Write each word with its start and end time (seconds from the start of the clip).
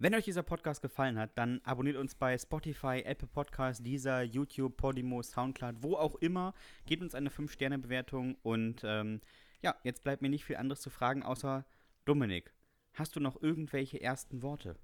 Wenn 0.00 0.14
euch 0.14 0.26
dieser 0.26 0.44
Podcast 0.44 0.80
gefallen 0.80 1.18
hat, 1.18 1.36
dann 1.36 1.60
abonniert 1.64 1.96
uns 1.96 2.14
bei 2.14 2.38
Spotify, 2.38 3.02
Apple 3.04 3.26
Podcasts, 3.26 3.82
Deezer, 3.82 4.22
YouTube, 4.22 4.76
Podimo, 4.76 5.24
Soundcloud, 5.24 5.82
wo 5.82 5.96
auch 5.96 6.14
immer. 6.16 6.54
Gebt 6.86 7.02
uns 7.02 7.16
eine 7.16 7.30
5-Sterne-Bewertung 7.30 8.36
und 8.42 8.82
ähm, 8.84 9.20
ja, 9.60 9.74
jetzt 9.82 10.04
bleibt 10.04 10.22
mir 10.22 10.28
nicht 10.28 10.44
viel 10.44 10.54
anderes 10.54 10.82
zu 10.82 10.90
fragen, 10.90 11.24
außer 11.24 11.66
Dominik, 12.04 12.54
hast 12.92 13.16
du 13.16 13.20
noch 13.20 13.42
irgendwelche 13.42 14.00
ersten 14.00 14.40
Worte? 14.40 14.76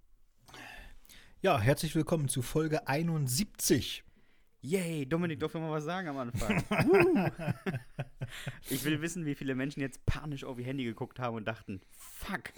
Ja, 1.43 1.61
herzlich 1.61 1.95
willkommen 1.95 2.27
zu 2.29 2.43
Folge 2.43 2.89
71. 2.89 4.03
Yay, 4.63 5.07
Dominik 5.07 5.39
durfte 5.39 5.61
mal 5.61 5.71
was 5.71 5.85
sagen 5.85 6.09
am 6.09 6.19
Anfang. 6.19 6.65
ich 8.69 8.85
will 8.85 9.01
wissen, 9.01 9.27
wie 9.27 9.37
viele 9.37 9.55
Menschen 9.55 9.81
jetzt 9.81 10.05
panisch 10.07 10.43
auf 10.43 10.59
ihr 10.59 10.65
Handy 10.65 10.83
geguckt 10.85 11.21
haben 11.21 11.37
und 11.37 11.45
dachten, 11.45 11.83
fuck, 11.93 12.53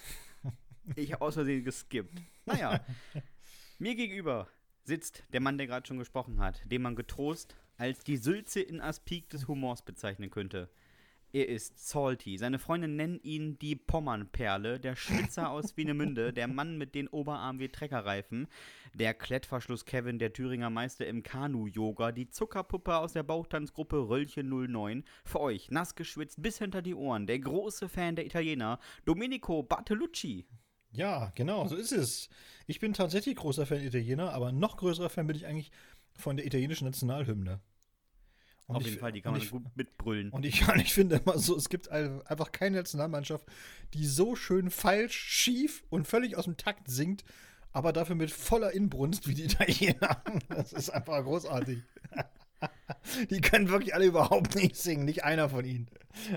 ich 0.95 1.13
habe 1.13 1.25
aus 1.25 1.35
Versehen 1.35 1.65
geskippt. 1.65 2.21
Naja, 2.45 2.85
mir 3.79 3.95
gegenüber 3.95 4.49
sitzt 4.85 5.25
der 5.33 5.41
Mann, 5.41 5.59
der 5.59 5.67
gerade 5.67 5.87
schon 5.87 5.99
gesprochen 5.99 6.39
hat, 6.39 6.61
den 6.71 6.83
man 6.83 6.97
getrost 6.97 7.57
als 7.77 8.05
die 8.05 8.17
Sülze 8.17 8.61
in 8.61 8.81
Aspik 8.81 9.29
des 9.29 9.49
Humors 9.49 9.83
bezeichnen 9.83 10.31
könnte. 10.31 10.71
Er 11.33 11.49
ist 11.49 11.87
salty. 11.87 12.39
Seine 12.39 12.59
Freunde 12.59 12.89
nennen 12.89 13.21
ihn 13.23 13.59
die 13.59 13.77
Pommernperle, 13.77 14.81
der 14.81 14.97
Schwitzer 14.97 15.51
aus 15.51 15.77
Wienemünde, 15.77 16.33
der 16.33 16.49
Mann 16.49 16.79
mit 16.79 16.95
den 16.95 17.09
Oberarmen 17.09 17.61
wie 17.61 17.69
Treckerreifen, 17.69 18.47
der 18.95 19.13
Klettverschluss 19.13 19.85
Kevin, 19.85 20.19
der 20.19 20.33
Thüringer 20.33 20.71
Meister 20.71 21.07
im 21.07 21.23
Kanu-Yoga, 21.23 22.13
die 22.13 22.31
Zuckerpuppe 22.31 22.97
aus 22.97 23.13
der 23.13 23.25
Bauchtanzgruppe 23.25 24.09
Röllchen 24.09 24.49
09. 24.49 25.05
Für 25.25 25.41
euch, 25.41 25.71
nass 25.71 25.95
geschwitzt 25.95 26.41
bis 26.41 26.59
hinter 26.59 26.81
die 26.81 26.95
Ohren, 26.95 27.27
der 27.27 27.41
große 27.41 27.91
Fan 27.91 28.17
der 28.17 28.25
Italiener, 28.25 28.79
Domenico 29.05 29.63
Bartolucci. 29.63 30.47
Ja, 30.97 31.33
genau, 31.35 31.67
so 31.69 31.77
ist 31.77 31.93
es. 31.93 32.29
Ich 32.67 32.81
bin 32.81 32.95
tatsächlich 32.95 33.37
großer 33.37 33.67
Fan 33.67 33.83
Italiener, 33.83 34.33
aber 34.33 34.51
noch 34.53 34.77
größerer 34.77 35.11
Fan 35.11 35.27
bin 35.27 35.37
ich 35.37 35.47
eigentlich 35.47 35.71
von 36.15 36.37
der 36.37 36.47
italienischen 36.47 36.87
Nationalhymne. 36.87 37.61
Und 38.67 38.77
Auf 38.77 38.83
jeden 38.83 38.99
Fall, 38.99 39.13
die 39.13 39.21
kann 39.21 39.33
man 39.33 39.41
ich, 39.41 39.51
gut 39.51 39.65
mitbrüllen. 39.77 40.31
Und 40.31 40.45
ich, 40.45 40.69
und 40.73 40.81
ich 40.81 40.93
finde 40.93 41.17
immer 41.17 41.39
so, 41.39 41.57
es 41.57 41.69
gibt 41.69 41.89
einfach 41.91 42.51
keine 42.51 42.79
Nationalmannschaft, 42.79 43.47
die 43.95 44.07
so 44.07 44.35
schön 44.35 44.71
falsch, 44.71 45.17
schief 45.17 45.85
und 45.89 46.09
völlig 46.09 46.37
aus 46.37 46.45
dem 46.45 46.57
Takt 46.57 46.89
singt, 46.89 47.25
aber 47.73 47.93
dafür 47.93 48.17
mit 48.17 48.31
voller 48.31 48.73
Inbrunst 48.73 49.29
wie 49.29 49.35
die 49.35 49.45
Italiener. 49.45 50.23
Das 50.49 50.73
ist 50.73 50.91
einfach 50.91 51.23
großartig. 51.23 51.83
Die 53.31 53.41
können 53.41 53.69
wirklich 53.69 53.95
alle 53.95 54.07
überhaupt 54.07 54.55
nicht 54.55 54.77
singen, 54.77 55.05
nicht 55.05 55.23
einer 55.25 55.51
von 55.51 55.65
ihnen. 55.65 55.87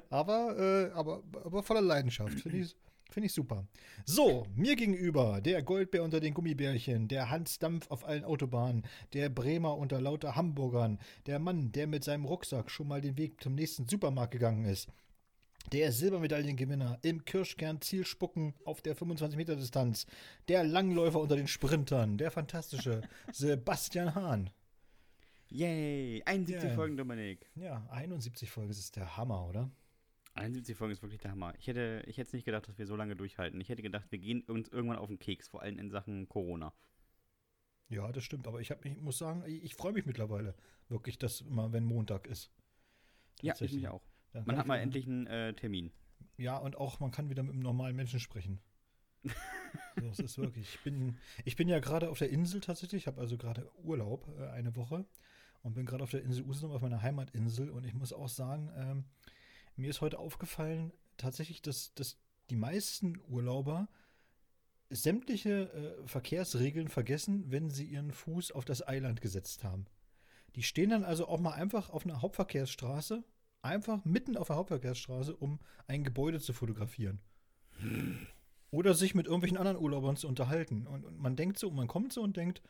Aber, 0.09 0.57
äh, 0.57 0.91
aber, 0.91 1.23
aber 1.45 1.63
voller 1.63 1.81
Leidenschaft. 1.81 2.41
Finde 2.41 2.57
ich, 2.59 2.75
Finde 3.09 3.25
ich 3.25 3.33
super. 3.33 3.65
So, 4.05 4.45
mir 4.55 4.75
gegenüber 4.75 5.41
der 5.41 5.63
Goldbär 5.63 6.03
unter 6.03 6.19
den 6.19 6.35
Gummibärchen, 6.35 7.07
der 7.07 7.31
Hans 7.31 7.57
Dampf 7.57 7.89
auf 7.89 8.05
allen 8.05 8.23
Autobahnen, 8.23 8.83
der 9.13 9.29
Bremer 9.29 9.77
unter 9.77 9.99
lauter 9.99 10.35
Hamburgern, 10.35 10.99
der 11.25 11.39
Mann, 11.39 11.71
der 11.71 11.87
mit 11.87 12.03
seinem 12.03 12.25
Rucksack 12.25 12.69
schon 12.69 12.87
mal 12.87 13.01
den 13.01 13.17
Weg 13.17 13.41
zum 13.41 13.55
nächsten 13.55 13.87
Supermarkt 13.87 14.31
gegangen 14.31 14.65
ist, 14.65 14.89
der 15.71 15.91
Silbermedaillengewinner 15.91 16.99
im 17.01 17.25
Kirschkern-Zielspucken 17.25 18.53
auf 18.63 18.81
der 18.81 18.95
25-Meter-Distanz, 18.95 20.05
der 20.47 20.63
Langläufer 20.63 21.19
unter 21.19 21.35
den 21.35 21.47
Sprintern, 21.47 22.17
der 22.17 22.29
fantastische 22.29 23.01
Sebastian 23.33 24.13
Hahn. 24.13 24.51
Yay, 25.49 26.21
71 26.25 26.63
yeah. 26.63 26.75
Folgen, 26.75 26.95
Dominik. 26.95 27.49
Ja, 27.55 27.87
71 27.89 28.51
Folgen, 28.51 28.69
das 28.69 28.77
ist 28.77 28.95
der 28.95 29.17
Hammer, 29.17 29.47
oder? 29.47 29.71
71 30.39 30.75
Folgen 30.75 30.93
ist 30.93 31.01
wirklich 31.01 31.21
der 31.21 31.31
Hammer. 31.31 31.53
Ich 31.57 31.67
hätte, 31.67 32.03
ich 32.07 32.17
hätte 32.17 32.35
nicht 32.35 32.45
gedacht, 32.45 32.67
dass 32.67 32.77
wir 32.77 32.85
so 32.85 32.95
lange 32.95 33.15
durchhalten. 33.15 33.59
Ich 33.61 33.69
hätte 33.69 33.81
gedacht, 33.81 34.11
wir 34.11 34.19
gehen 34.19 34.41
uns 34.43 34.69
irgendwann 34.69 34.97
auf 34.97 35.07
den 35.07 35.19
Keks, 35.19 35.47
vor 35.47 35.61
allem 35.61 35.79
in 35.79 35.89
Sachen 35.89 36.27
Corona. 36.27 36.73
Ja, 37.89 38.11
das 38.11 38.23
stimmt. 38.23 38.47
Aber 38.47 38.61
ich, 38.61 38.71
hab, 38.71 38.85
ich 38.85 38.97
muss 38.97 39.17
sagen, 39.17 39.43
ich, 39.45 39.63
ich 39.63 39.75
freue 39.75 39.93
mich 39.93 40.05
mittlerweile 40.05 40.55
wirklich, 40.87 41.17
dass 41.17 41.41
immer, 41.41 41.71
wenn 41.73 41.83
Montag 41.83 42.27
ist. 42.27 42.51
Ja, 43.41 43.55
ich 43.59 43.73
mich 43.73 43.87
auch. 43.87 44.03
Man 44.45 44.57
hat 44.57 44.67
mal 44.67 44.77
endlich 44.77 45.07
einen 45.07 45.27
äh, 45.27 45.53
Termin. 45.53 45.91
Ja, 46.37 46.57
und 46.57 46.77
auch 46.77 46.99
man 46.99 47.11
kann 47.11 47.29
wieder 47.29 47.43
mit 47.43 47.53
einem 47.53 47.63
normalen 47.63 47.95
Menschen 47.95 48.19
sprechen. 48.19 48.59
so, 49.99 50.07
es 50.07 50.19
ist 50.19 50.37
wirklich. 50.37 50.75
Ich 50.75 50.83
bin, 50.83 51.17
ich 51.45 51.55
bin 51.55 51.67
ja 51.67 51.79
gerade 51.79 52.09
auf 52.09 52.19
der 52.19 52.29
Insel 52.29 52.61
tatsächlich. 52.61 53.03
Ich 53.03 53.07
habe 53.07 53.19
also 53.19 53.37
gerade 53.37 53.69
Urlaub, 53.83 54.27
äh, 54.39 54.47
eine 54.49 54.75
Woche. 54.75 55.05
Und 55.61 55.73
bin 55.73 55.85
gerade 55.85 56.03
auf 56.03 56.11
der 56.11 56.21
Insel 56.21 56.45
Usedom, 56.45 56.71
auf 56.71 56.81
meiner 56.81 57.01
Heimatinsel. 57.01 57.69
Und 57.69 57.85
ich 57.85 57.93
muss 57.93 58.13
auch 58.13 58.29
sagen, 58.29 58.71
ähm, 58.75 59.05
mir 59.79 59.89
ist 59.89 60.01
heute 60.01 60.19
aufgefallen, 60.19 60.91
tatsächlich, 61.17 61.61
dass, 61.61 61.93
dass 61.93 62.17
die 62.49 62.55
meisten 62.55 63.19
Urlauber 63.27 63.87
sämtliche 64.89 65.71
äh, 65.71 66.07
Verkehrsregeln 66.07 66.87
vergessen, 66.87 67.51
wenn 67.51 67.69
sie 67.69 67.85
ihren 67.85 68.11
Fuß 68.11 68.51
auf 68.51 68.65
das 68.65 68.87
Eiland 68.87 69.21
gesetzt 69.21 69.63
haben. 69.63 69.85
Die 70.55 70.63
stehen 70.63 70.89
dann 70.89 71.03
also 71.03 71.27
auch 71.27 71.39
mal 71.39 71.53
einfach 71.53 71.89
auf 71.89 72.05
einer 72.05 72.21
Hauptverkehrsstraße, 72.21 73.23
einfach 73.61 74.03
mitten 74.03 74.35
auf 74.35 74.47
der 74.47 74.55
Hauptverkehrsstraße, 74.55 75.35
um 75.35 75.59
ein 75.87 76.03
Gebäude 76.03 76.39
zu 76.39 76.53
fotografieren. 76.53 77.19
Oder 78.71 78.93
sich 78.93 79.15
mit 79.15 79.25
irgendwelchen 79.25 79.57
anderen 79.57 79.77
Urlaubern 79.77 80.15
zu 80.15 80.27
unterhalten. 80.27 80.87
Und, 80.87 81.05
und, 81.05 81.19
man 81.19 81.35
denkt 81.35 81.59
so, 81.59 81.71
man 81.71 81.87
kommt 81.87 82.13
so 82.13 82.21
und 82.21 82.37
denkt, 82.37 82.61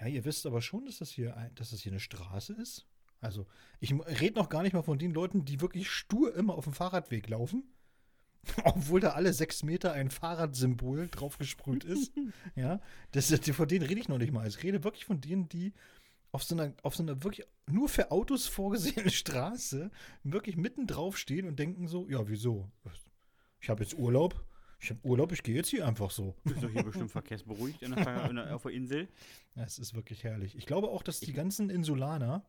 ja, 0.00 0.06
ihr 0.06 0.24
wisst 0.24 0.46
aber 0.46 0.62
schon, 0.62 0.84
dass 0.86 0.98
das 0.98 1.10
hier, 1.10 1.50
dass 1.54 1.70
das 1.70 1.80
hier 1.80 1.92
eine 1.92 2.00
Straße 2.00 2.54
ist. 2.54 2.86
Also, 3.22 3.46
ich 3.80 3.94
rede 4.20 4.38
noch 4.38 4.48
gar 4.48 4.62
nicht 4.62 4.74
mal 4.74 4.82
von 4.82 4.98
den 4.98 5.14
Leuten, 5.14 5.44
die 5.44 5.60
wirklich 5.60 5.90
stur 5.90 6.34
immer 6.34 6.54
auf 6.54 6.64
dem 6.64 6.72
Fahrradweg 6.74 7.28
laufen. 7.28 7.62
Obwohl 8.64 9.00
da 9.00 9.10
alle 9.10 9.32
sechs 9.32 9.62
Meter 9.62 9.92
ein 9.92 10.10
Fahrradsymbol 10.10 11.08
draufgesprüht 11.08 11.84
ist. 11.84 12.12
ja, 12.56 12.80
das, 13.12 13.32
von 13.32 13.68
denen 13.68 13.86
rede 13.86 14.00
ich 14.00 14.08
noch 14.08 14.18
nicht 14.18 14.32
mal. 14.32 14.46
Ich 14.46 14.62
rede 14.62 14.82
wirklich 14.82 15.04
von 15.04 15.20
denen, 15.20 15.48
die 15.48 15.72
auf 16.32 16.42
so 16.42 16.56
einer, 16.56 16.72
auf 16.82 16.96
so 16.96 17.04
einer 17.04 17.22
wirklich 17.22 17.46
nur 17.70 17.88
für 17.88 18.10
Autos 18.10 18.48
vorgesehenen 18.48 19.10
Straße 19.10 19.90
wirklich 20.24 20.56
mitten 20.56 20.88
drauf 20.88 21.16
stehen 21.16 21.46
und 21.46 21.58
denken 21.58 21.86
so, 21.86 22.08
ja, 22.08 22.28
wieso? 22.28 22.68
Ich 23.60 23.70
habe 23.70 23.84
jetzt 23.84 23.96
Urlaub. 23.96 24.44
Ich 24.80 24.90
habe 24.90 24.98
Urlaub, 25.04 25.30
ich 25.30 25.44
gehe 25.44 25.54
jetzt 25.54 25.68
hier 25.68 25.86
einfach 25.86 26.10
so. 26.10 26.34
Bist 26.42 26.60
doch 26.60 26.70
hier 26.70 26.82
bestimmt 26.82 27.12
verkehrsberuhigt 27.12 27.82
in 27.82 27.94
der, 27.94 28.30
in 28.30 28.34
der, 28.34 28.56
auf 28.56 28.62
der 28.62 28.72
Insel. 28.72 29.08
Es 29.54 29.78
ist 29.78 29.94
wirklich 29.94 30.24
herrlich. 30.24 30.56
Ich 30.56 30.66
glaube 30.66 30.88
auch, 30.88 31.04
dass 31.04 31.20
die 31.20 31.32
ganzen 31.32 31.70
Insulaner, 31.70 32.44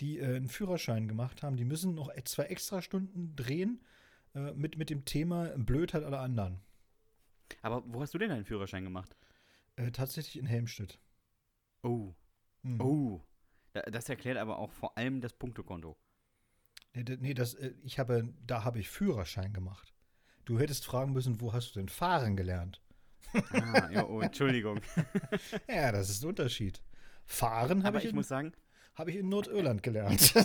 die 0.00 0.18
äh, 0.18 0.36
einen 0.36 0.48
Führerschein 0.48 1.08
gemacht 1.08 1.42
haben, 1.42 1.56
die 1.56 1.64
müssen 1.64 1.94
noch 1.94 2.14
e-, 2.14 2.24
zwei 2.24 2.44
extra 2.44 2.82
Stunden 2.82 3.34
drehen 3.36 3.80
äh, 4.34 4.52
mit, 4.52 4.76
mit 4.76 4.90
dem 4.90 5.04
Thema 5.04 5.48
Blödheit 5.56 6.02
aller 6.04 6.20
anderen. 6.20 6.60
Aber 7.62 7.82
wo 7.86 8.00
hast 8.00 8.14
du 8.14 8.18
denn 8.18 8.30
deinen 8.30 8.44
Führerschein 8.44 8.84
gemacht? 8.84 9.16
Äh, 9.76 9.90
tatsächlich 9.90 10.38
in 10.38 10.46
Helmstedt. 10.46 10.98
Oh. 11.82 12.14
Mhm. 12.62 12.80
Oh. 12.80 13.24
Das 13.72 14.08
erklärt 14.08 14.36
aber 14.36 14.58
auch 14.58 14.72
vor 14.72 14.96
allem 14.98 15.20
das 15.20 15.32
Punktekonto. 15.32 15.96
Nee, 16.94 17.04
nee 17.20 17.34
das, 17.34 17.54
äh, 17.54 17.74
ich 17.82 17.98
habe, 17.98 18.32
da 18.46 18.64
habe 18.64 18.80
ich 18.80 18.88
Führerschein 18.88 19.52
gemacht. 19.52 19.94
Du 20.44 20.58
hättest 20.58 20.84
fragen 20.84 21.12
müssen, 21.12 21.40
wo 21.40 21.52
hast 21.52 21.74
du 21.74 21.80
denn 21.80 21.88
fahren 21.88 22.36
gelernt? 22.36 22.80
Ah, 23.52 23.90
ja, 23.92 24.06
oh, 24.06 24.20
Entschuldigung. 24.20 24.80
ja, 25.68 25.92
das 25.92 26.10
ist 26.10 26.24
ein 26.24 26.28
Unterschied. 26.28 26.82
Fahren 27.26 27.84
habe 27.84 27.98
ich. 27.98 28.06
ich 28.06 28.12
muss 28.12 28.26
sagen, 28.26 28.52
habe 29.00 29.10
ich 29.10 29.16
in 29.16 29.28
Nordirland 29.28 29.82
gelernt. 29.82 30.34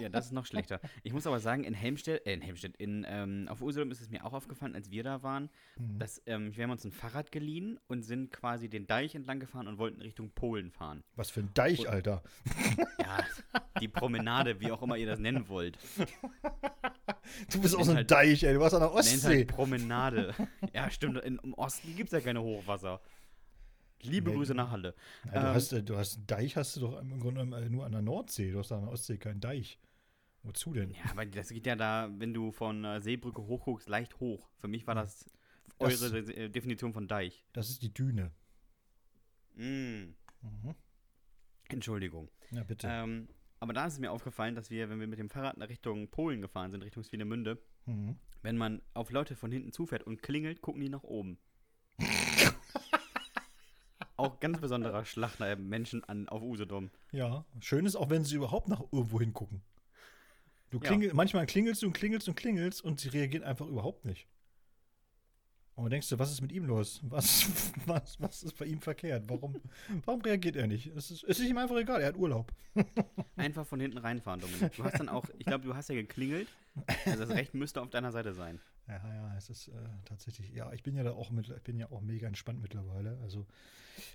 Ja, 0.00 0.08
das 0.08 0.26
ist 0.26 0.32
noch 0.32 0.44
schlechter. 0.44 0.80
Ich 1.04 1.12
muss 1.12 1.28
aber 1.28 1.38
sagen, 1.38 1.62
in 1.62 1.72
Helmstedt, 1.72 2.26
äh, 2.26 2.34
in 2.34 2.40
Helmstedt, 2.40 2.76
in, 2.76 3.06
ähm, 3.08 3.46
auf 3.48 3.62
Usedom 3.62 3.92
ist 3.92 4.00
es 4.00 4.10
mir 4.10 4.26
auch 4.26 4.32
aufgefallen, 4.32 4.74
als 4.74 4.90
wir 4.90 5.04
da 5.04 5.22
waren, 5.22 5.48
mhm. 5.78 6.00
dass 6.00 6.20
ähm, 6.26 6.54
wir 6.56 6.64
haben 6.64 6.72
uns 6.72 6.84
ein 6.84 6.90
Fahrrad 6.90 7.30
geliehen 7.30 7.78
und 7.86 8.02
sind 8.02 8.32
quasi 8.32 8.68
den 8.68 8.88
Deich 8.88 9.14
entlang 9.14 9.38
gefahren 9.38 9.68
und 9.68 9.78
wollten 9.78 10.02
Richtung 10.02 10.30
Polen 10.30 10.72
fahren. 10.72 11.04
Was 11.14 11.30
für 11.30 11.40
ein 11.40 11.50
Deich, 11.54 11.78
und, 11.80 11.86
Alter. 11.86 12.22
Ja, 12.98 13.24
die 13.80 13.86
Promenade, 13.86 14.60
wie 14.60 14.72
auch 14.72 14.82
immer 14.82 14.96
ihr 14.96 15.06
das 15.06 15.20
nennen 15.20 15.48
wollt. 15.48 15.78
Du 17.52 17.60
bist 17.60 17.76
auch 17.76 17.84
so 17.84 17.92
ein 17.92 17.98
halt, 17.98 18.10
Deich, 18.10 18.42
ey. 18.42 18.54
Du 18.54 18.60
warst 18.60 18.74
an 18.74 18.80
der 18.80 18.92
Ostsee. 18.92 19.28
Halt 19.28 19.48
Promenade. 19.48 20.34
Ja, 20.74 20.90
stimmt. 20.90 21.18
In, 21.18 21.38
Im 21.42 21.54
Osten 21.54 21.94
gibt 21.96 22.08
es 22.08 22.12
ja 22.12 22.20
keine 22.20 22.42
Hochwasser. 22.42 23.00
Liebe 24.02 24.30
nee, 24.30 24.36
Grüße 24.36 24.54
nach 24.54 24.70
Halle. 24.70 24.94
Ja, 25.26 25.30
du, 25.32 25.38
ähm, 25.38 25.54
hast, 25.54 25.72
du 25.72 25.96
hast 25.96 26.16
einen 26.16 26.26
Deich 26.26 26.56
hast 26.56 26.76
du 26.76 26.80
doch 26.80 27.00
im 27.00 27.18
Grunde 27.20 27.40
äh, 27.56 27.68
nur 27.68 27.84
an 27.86 27.92
der 27.92 28.02
Nordsee. 28.02 28.52
Du 28.52 28.58
hast 28.58 28.72
an 28.72 28.82
der 28.82 28.92
Ostsee 28.92 29.18
keinen 29.18 29.40
Deich. 29.40 29.78
Wozu 30.42 30.72
denn? 30.72 30.90
Ja, 30.90 31.10
aber 31.10 31.26
das 31.26 31.48
geht 31.48 31.66
ja 31.66 31.74
da, 31.74 32.08
wenn 32.18 32.32
du 32.32 32.52
von 32.52 32.84
äh, 32.84 33.00
Seebrücke 33.00 33.42
hochguckst, 33.42 33.88
leicht 33.88 34.20
hoch. 34.20 34.48
Für 34.58 34.68
mich 34.68 34.86
war 34.86 34.94
das, 34.94 35.24
das 35.78 36.02
eure 36.02 36.22
De 36.22 36.48
Definition 36.48 36.92
von 36.92 37.08
Deich. 37.08 37.44
Das 37.52 37.68
ist 37.68 37.82
die 37.82 37.92
Düne. 37.92 38.30
Mm. 39.56 40.14
Mhm. 40.42 40.74
Entschuldigung. 41.68 42.30
Ja, 42.52 42.62
bitte. 42.62 42.86
Ähm, 42.88 43.28
aber 43.58 43.72
da 43.72 43.86
ist 43.86 43.94
es 43.94 43.98
mir 43.98 44.12
aufgefallen, 44.12 44.54
dass 44.54 44.70
wir, 44.70 44.88
wenn 44.88 45.00
wir 45.00 45.06
mit 45.06 45.18
dem 45.18 45.30
Fahrrad 45.30 45.56
nach 45.56 45.68
Richtung 45.68 46.08
Polen 46.08 46.40
gefahren 46.40 46.70
sind, 46.70 46.82
Richtung 46.82 47.02
Swinemünde, 47.02 47.60
mhm. 47.86 48.16
wenn 48.42 48.56
man 48.56 48.82
auf 48.94 49.10
Leute 49.10 49.34
von 49.34 49.50
hinten 49.50 49.72
zufährt 49.72 50.04
und 50.04 50.22
klingelt, 50.22 50.60
gucken 50.60 50.80
die 50.80 50.88
nach 50.88 51.02
oben. 51.02 51.38
auch 54.16 54.40
ganz 54.40 54.60
besonderer 54.60 55.04
Schlachter 55.04 55.56
Menschen 55.56 56.04
an, 56.04 56.28
auf 56.28 56.42
Usedom. 56.42 56.90
Ja, 57.12 57.44
schön 57.60 57.86
ist 57.86 57.96
auch, 57.96 58.10
wenn 58.10 58.24
sie 58.24 58.36
überhaupt 58.36 58.68
nach 58.68 58.82
irgendwo 58.92 59.20
hingucken. 59.20 59.62
Du 60.70 60.80
klingel, 60.80 61.08
ja. 61.08 61.14
Manchmal 61.14 61.46
klingelst 61.46 61.82
du 61.82 61.86
und 61.86 61.92
klingelst 61.92 62.28
und 62.28 62.34
klingelst 62.34 62.82
und 62.82 63.00
sie 63.00 63.08
reagieren 63.08 63.44
einfach 63.44 63.66
überhaupt 63.66 64.04
nicht. 64.04 64.26
Und 65.76 65.90
denkst 65.90 66.08
du, 66.08 66.18
was 66.18 66.32
ist 66.32 66.40
mit 66.40 66.52
ihm 66.52 66.64
los? 66.64 67.00
Was, 67.02 67.46
was, 67.86 68.18
was 68.18 68.42
ist 68.42 68.56
bei 68.56 68.64
ihm 68.64 68.80
verkehrt? 68.80 69.24
Warum, 69.28 69.60
warum 70.06 70.22
reagiert 70.22 70.56
er 70.56 70.66
nicht? 70.66 70.86
Es 70.96 71.10
ist, 71.10 71.22
es 71.24 71.38
ist 71.38 71.48
ihm 71.48 71.58
einfach 71.58 71.76
egal, 71.76 72.00
er 72.00 72.08
hat 72.08 72.16
Urlaub. 72.16 72.50
Einfach 73.36 73.66
von 73.66 73.80
hinten 73.80 73.98
reinfahren, 73.98 74.40
Dominik. 74.40 74.72
Du 74.76 74.84
hast 74.84 74.98
dann 74.98 75.08
auch, 75.08 75.24
ich 75.38 75.46
glaube, 75.46 75.64
du 75.64 75.74
hast 75.74 75.88
ja 75.88 75.94
geklingelt. 75.94 76.48
Also 77.06 77.24
das 77.24 77.30
Recht 77.30 77.54
müsste 77.54 77.80
auf 77.80 77.88
deiner 77.90 78.12
Seite 78.12 78.34
sein. 78.34 78.60
Ja, 78.88 79.02
ja, 79.04 79.36
es 79.36 79.50
ist 79.50 79.68
äh, 79.68 79.72
tatsächlich, 80.04 80.52
ja, 80.52 80.72
ich 80.72 80.82
bin 80.82 80.94
ja 80.94 81.02
da 81.02 81.12
auch 81.12 81.30
mit, 81.30 81.48
ich 81.48 81.62
bin 81.62 81.76
ja 81.76 81.90
auch 81.90 82.00
mega 82.00 82.28
entspannt 82.28 82.62
mittlerweile. 82.62 83.18
Also, 83.20 83.46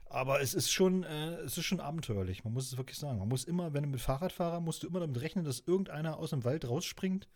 aber 0.06 0.42
es 0.42 0.54
ist 0.54 0.72
schon, 0.72 1.04
äh, 1.04 1.36
es 1.42 1.58
ist 1.58 1.66
schon 1.66 1.82
abenteuerlich, 1.82 2.46
man 2.46 2.54
muss 2.54 2.72
es 2.72 2.78
wirklich 2.78 2.98
sagen. 2.98 3.20
Man 3.20 3.28
muss 3.28 3.44
immer, 3.44 3.74
wenn 3.74 3.84
du 3.84 3.90
mit 3.90 4.00
Fahrrad 4.00 4.32
fahrst, 4.32 4.62
musst 4.62 4.84
du 4.84 4.88
immer 4.88 5.02
damit 5.02 5.20
rechnen, 5.20 5.44
dass 5.44 5.60
irgendeiner 5.60 6.18
aus 6.18 6.30
dem 6.30 6.46
Wald 6.46 6.68
rausspringt 6.68 7.28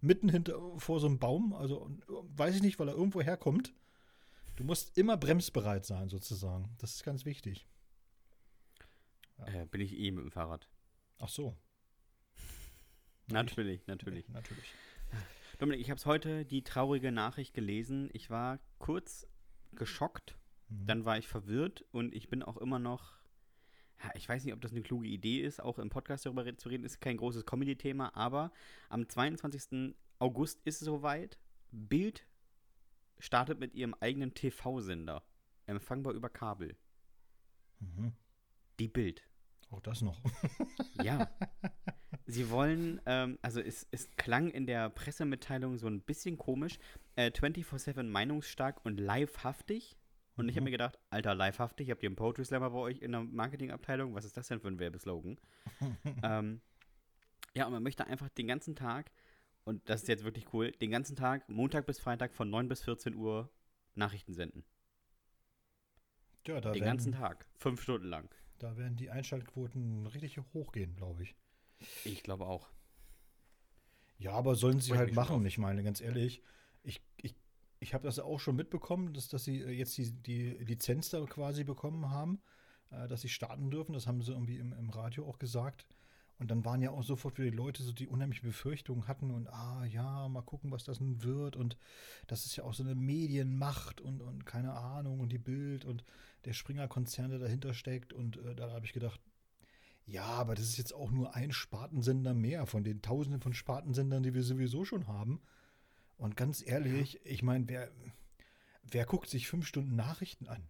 mitten 0.00 0.28
hinter 0.28 0.78
vor 0.78 1.00
so 1.00 1.06
einem 1.06 1.18
Baum, 1.18 1.52
also 1.52 1.90
weiß 2.06 2.56
ich 2.56 2.62
nicht, 2.62 2.78
weil 2.78 2.88
er 2.88 2.94
irgendwo 2.94 3.20
herkommt. 3.20 3.74
Du 4.56 4.64
musst 4.64 4.96
immer 4.96 5.16
bremsbereit 5.16 5.84
sein, 5.84 6.08
sozusagen. 6.08 6.74
Das 6.78 6.94
ist 6.94 7.04
ganz 7.04 7.24
wichtig. 7.24 7.66
Ja. 9.38 9.46
Äh, 9.46 9.66
bin 9.66 9.80
ich 9.80 9.96
eh 9.96 10.10
mit 10.10 10.24
dem 10.24 10.30
Fahrrad. 10.30 10.68
Ach 11.18 11.28
so. 11.28 11.56
Natürlich, 13.28 13.86
natürlich. 13.86 14.26
Nee, 14.28 14.34
natürlich. 14.34 14.74
Dominik, 15.58 15.80
ich 15.80 15.90
habe 15.90 16.00
heute 16.04 16.44
die 16.44 16.62
traurige 16.62 17.10
Nachricht 17.10 17.52
gelesen. 17.52 18.08
Ich 18.12 18.30
war 18.30 18.60
kurz 18.78 19.26
geschockt, 19.72 20.38
mhm. 20.68 20.86
dann 20.86 21.04
war 21.04 21.18
ich 21.18 21.26
verwirrt 21.28 21.84
und 21.90 22.14
ich 22.14 22.28
bin 22.28 22.42
auch 22.42 22.56
immer 22.56 22.78
noch 22.78 23.18
ja, 24.02 24.10
ich 24.14 24.28
weiß 24.28 24.44
nicht, 24.44 24.54
ob 24.54 24.60
das 24.60 24.70
eine 24.70 24.82
kluge 24.82 25.08
Idee 25.08 25.40
ist, 25.40 25.60
auch 25.60 25.78
im 25.78 25.90
Podcast 25.90 26.24
darüber 26.24 26.56
zu 26.56 26.68
reden, 26.68 26.84
ist 26.84 27.00
kein 27.00 27.16
großes 27.16 27.44
Comedy-Thema, 27.46 28.14
aber 28.14 28.52
am 28.88 29.08
22. 29.08 29.94
August 30.18 30.60
ist 30.64 30.80
es 30.80 30.86
soweit. 30.86 31.38
Bild 31.70 32.26
startet 33.18 33.58
mit 33.58 33.74
ihrem 33.74 33.94
eigenen 33.94 34.34
TV-Sender. 34.34 35.22
Empfangbar 35.66 36.14
über 36.14 36.28
Kabel. 36.28 36.76
Mhm. 37.80 38.12
Die 38.78 38.88
Bild. 38.88 39.28
Auch 39.70 39.80
das 39.80 40.00
noch. 40.00 40.22
ja. 41.02 41.28
Sie 42.30 42.50
wollen, 42.50 43.00
ähm, 43.06 43.38
also 43.40 43.58
es, 43.58 43.86
es 43.90 44.10
klang 44.16 44.50
in 44.50 44.66
der 44.66 44.90
Pressemitteilung 44.90 45.78
so 45.78 45.86
ein 45.86 46.02
bisschen 46.02 46.36
komisch, 46.36 46.78
äh, 47.16 47.30
24-7 47.30 48.02
meinungsstark 48.02 48.84
und 48.84 49.00
livehaftig. 49.00 49.96
Und 50.36 50.44
mhm. 50.44 50.50
ich 50.50 50.56
habe 50.56 50.64
mir 50.64 50.70
gedacht, 50.70 50.98
alter, 51.08 51.34
livehaftig, 51.34 51.90
habt 51.90 52.02
ihr 52.02 52.10
einen 52.10 52.16
Poetry 52.16 52.44
Slammer 52.44 52.68
bei 52.68 52.78
euch 52.80 53.00
in 53.00 53.12
der 53.12 53.22
Marketingabteilung? 53.22 54.14
Was 54.14 54.26
ist 54.26 54.36
das 54.36 54.48
denn 54.48 54.60
für 54.60 54.68
ein 54.68 54.78
Werbeslogan? 54.78 55.40
ähm, 56.22 56.60
ja, 57.54 57.64
und 57.64 57.72
man 57.72 57.82
möchte 57.82 58.06
einfach 58.06 58.28
den 58.28 58.46
ganzen 58.46 58.76
Tag, 58.76 59.10
und 59.64 59.88
das 59.88 60.02
ist 60.02 60.08
jetzt 60.08 60.24
wirklich 60.24 60.52
cool, 60.52 60.70
den 60.72 60.90
ganzen 60.90 61.16
Tag, 61.16 61.48
Montag 61.48 61.86
bis 61.86 61.98
Freitag 61.98 62.34
von 62.34 62.50
9 62.50 62.68
bis 62.68 62.82
14 62.82 63.14
Uhr 63.14 63.50
Nachrichten 63.94 64.34
senden. 64.34 64.64
Ja, 66.46 66.60
da 66.60 66.72
den 66.72 66.82
werden, 66.82 66.84
ganzen 66.84 67.12
Tag, 67.12 67.46
fünf 67.54 67.80
Stunden 67.80 68.08
lang. 68.08 68.28
Da 68.58 68.76
werden 68.76 68.96
die 68.96 69.08
Einschaltquoten 69.08 70.06
richtig 70.08 70.38
hochgehen, 70.52 70.94
glaube 70.94 71.22
ich. 71.22 71.34
Ich 72.04 72.22
glaube 72.22 72.46
auch. 72.46 72.68
Ja, 74.18 74.32
aber 74.32 74.56
sollen 74.56 74.80
sie 74.80 74.90
Freut 74.90 74.98
halt 74.98 75.14
machen. 75.14 75.46
Ich 75.46 75.58
meine, 75.58 75.82
ganz 75.84 76.00
ehrlich, 76.00 76.42
ich, 76.82 77.00
ich 77.16 77.36
ich 77.80 77.94
habe 77.94 78.04
das 78.04 78.18
auch 78.18 78.40
schon 78.40 78.56
mitbekommen, 78.56 79.14
dass, 79.14 79.28
dass 79.28 79.44
sie 79.44 79.60
äh, 79.60 79.70
jetzt 79.70 79.96
die, 79.98 80.10
die 80.10 80.50
Lizenz 80.50 81.10
da 81.10 81.24
quasi 81.24 81.64
bekommen 81.64 82.10
haben, 82.10 82.40
äh, 82.90 83.08
dass 83.08 83.22
sie 83.22 83.28
starten 83.28 83.70
dürfen. 83.70 83.92
Das 83.92 84.06
haben 84.06 84.22
sie 84.22 84.32
irgendwie 84.32 84.58
im, 84.58 84.72
im 84.72 84.90
Radio 84.90 85.26
auch 85.26 85.38
gesagt. 85.38 85.86
Und 86.38 86.52
dann 86.52 86.64
waren 86.64 86.80
ja 86.80 86.92
auch 86.92 87.02
sofort 87.02 87.34
für 87.34 87.42
die 87.42 87.56
Leute 87.56 87.82
so, 87.82 87.92
die 87.92 88.06
unheimliche 88.06 88.46
Befürchtungen 88.46 89.08
hatten 89.08 89.32
und 89.32 89.48
ah 89.48 89.84
ja, 89.86 90.28
mal 90.28 90.42
gucken, 90.42 90.70
was 90.70 90.84
das 90.84 91.00
nun 91.00 91.24
wird. 91.24 91.56
Und 91.56 91.76
das 92.28 92.46
ist 92.46 92.54
ja 92.54 92.62
auch 92.62 92.74
so 92.74 92.84
eine 92.84 92.94
Medienmacht 92.94 94.00
und, 94.00 94.20
und 94.22 94.46
keine 94.46 94.74
Ahnung 94.74 95.18
und 95.18 95.30
die 95.30 95.38
Bild 95.38 95.84
und 95.84 96.04
der 96.44 96.52
Springer-Konzern, 96.52 97.30
der 97.30 97.40
dahinter 97.40 97.74
steckt. 97.74 98.12
Und 98.12 98.36
äh, 98.36 98.54
da 98.54 98.70
habe 98.70 98.86
ich 98.86 98.92
gedacht, 98.92 99.20
ja, 100.08 100.24
aber 100.24 100.54
das 100.54 100.64
ist 100.64 100.78
jetzt 100.78 100.94
auch 100.94 101.10
nur 101.10 101.34
ein 101.34 101.52
Spartensender 101.52 102.32
mehr 102.32 102.64
von 102.66 102.82
den 102.82 103.02
Tausenden 103.02 103.42
von 103.42 103.52
Spartensendern, 103.52 104.22
die 104.22 104.32
wir 104.32 104.42
sowieso 104.42 104.86
schon 104.86 105.06
haben. 105.06 105.40
Und 106.16 106.34
ganz 106.34 106.66
ehrlich, 106.66 107.14
ja. 107.14 107.20
ich 107.24 107.42
meine, 107.42 107.68
wer, 107.68 107.90
wer 108.82 109.04
guckt 109.04 109.28
sich 109.28 109.46
fünf 109.46 109.66
Stunden 109.66 109.96
Nachrichten 109.96 110.48
an? 110.48 110.66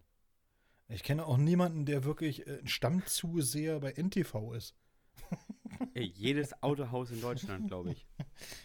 Ich 0.89 1.03
kenne 1.03 1.25
auch 1.25 1.37
niemanden, 1.37 1.85
der 1.85 2.03
wirklich 2.03 2.47
äh, 2.47 2.59
ein 2.59 2.67
Stammzuseher 2.67 3.79
bei 3.79 3.93
NTV 3.93 4.53
ist. 4.53 4.75
Ey, 5.93 6.11
jedes 6.15 6.61
Autohaus 6.61 7.11
in 7.11 7.21
Deutschland, 7.21 7.67
glaube 7.67 7.91
ich. 7.91 8.07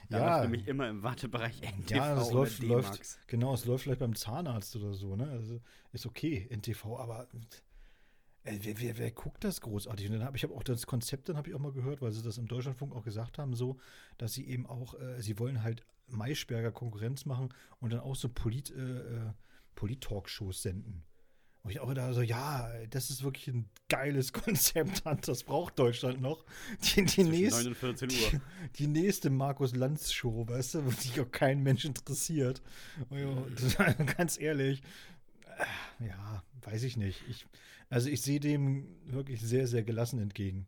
Da 0.08 0.18
ja. 0.18 0.26
läuft 0.26 0.42
nämlich 0.50 0.68
immer 0.68 0.88
im 0.88 1.02
Wartebereich 1.02 1.60
NTV 1.62 1.96
ja, 1.96 2.14
das 2.14 2.30
läuft, 2.30 2.62
läuft, 2.62 3.18
genau, 3.26 3.54
es 3.54 3.64
läuft 3.64 3.82
vielleicht 3.82 3.98
beim 3.98 4.14
Zahnarzt 4.14 4.76
oder 4.76 4.94
so, 4.94 5.16
ne? 5.16 5.28
Also 5.28 5.60
ist 5.90 6.06
okay, 6.06 6.48
NTV, 6.48 6.96
aber 6.98 7.26
äh, 8.44 8.58
wer, 8.60 8.80
wer, 8.80 8.98
wer, 8.98 9.10
guckt 9.10 9.42
das 9.44 9.60
großartig? 9.60 10.06
Und 10.06 10.12
dann 10.12 10.24
habe 10.24 10.36
ich 10.36 10.44
hab 10.44 10.52
auch 10.52 10.62
das 10.62 10.86
Konzept, 10.86 11.28
dann 11.28 11.36
habe 11.36 11.48
ich 11.48 11.54
auch 11.54 11.60
mal 11.60 11.72
gehört, 11.72 12.02
weil 12.02 12.12
sie 12.12 12.22
das 12.22 12.38
im 12.38 12.46
Deutschlandfunk 12.46 12.94
auch 12.94 13.04
gesagt 13.04 13.38
haben, 13.38 13.54
so, 13.54 13.78
dass 14.18 14.34
sie 14.34 14.46
eben 14.46 14.66
auch, 14.66 14.98
äh, 15.00 15.20
sie 15.20 15.38
wollen 15.38 15.62
halt 15.62 15.82
Maischberger 16.08 16.70
Konkurrenz 16.70 17.24
machen 17.24 17.48
und 17.80 17.92
dann 17.92 18.00
auch 18.00 18.16
so 18.16 18.28
Polit, 18.28 18.70
äh, 18.70 18.80
äh, 18.80 19.32
Polit-Talkshows 19.74 20.62
senden. 20.62 21.04
Und 21.62 21.70
ich 21.70 21.80
auch 21.80 21.94
da 21.94 22.12
so, 22.12 22.20
ja, 22.20 22.70
das 22.90 23.08
ist 23.08 23.22
wirklich 23.24 23.48
ein 23.48 23.70
geiles 23.88 24.32
Konzept, 24.34 25.02
das 25.26 25.44
braucht 25.44 25.78
Deutschland 25.78 26.20
noch. 26.20 26.44
Die, 26.82 27.06
die, 27.06 27.24
nächst, 27.24 27.66
die, 28.02 28.40
die 28.76 28.86
nächste 28.86 29.30
Markus 29.30 29.74
Lanz-Show, 29.74 30.46
weißt 30.46 30.74
du, 30.74 30.84
wo 30.84 30.90
sich 30.90 31.18
auch 31.18 31.30
kein 31.30 31.62
Mensch 31.62 31.86
interessiert. 31.86 32.60
Und, 33.08 33.78
ganz 34.18 34.38
ehrlich, 34.38 34.82
äh, 35.56 36.08
ja, 36.08 36.44
weiß 36.60 36.82
ich 36.82 36.98
nicht. 36.98 37.22
Ich, 37.30 37.46
also 37.94 38.10
ich 38.10 38.22
sehe 38.22 38.40
dem 38.40 38.88
wirklich 39.04 39.40
sehr, 39.40 39.68
sehr 39.68 39.84
gelassen 39.84 40.18
entgegen. 40.18 40.66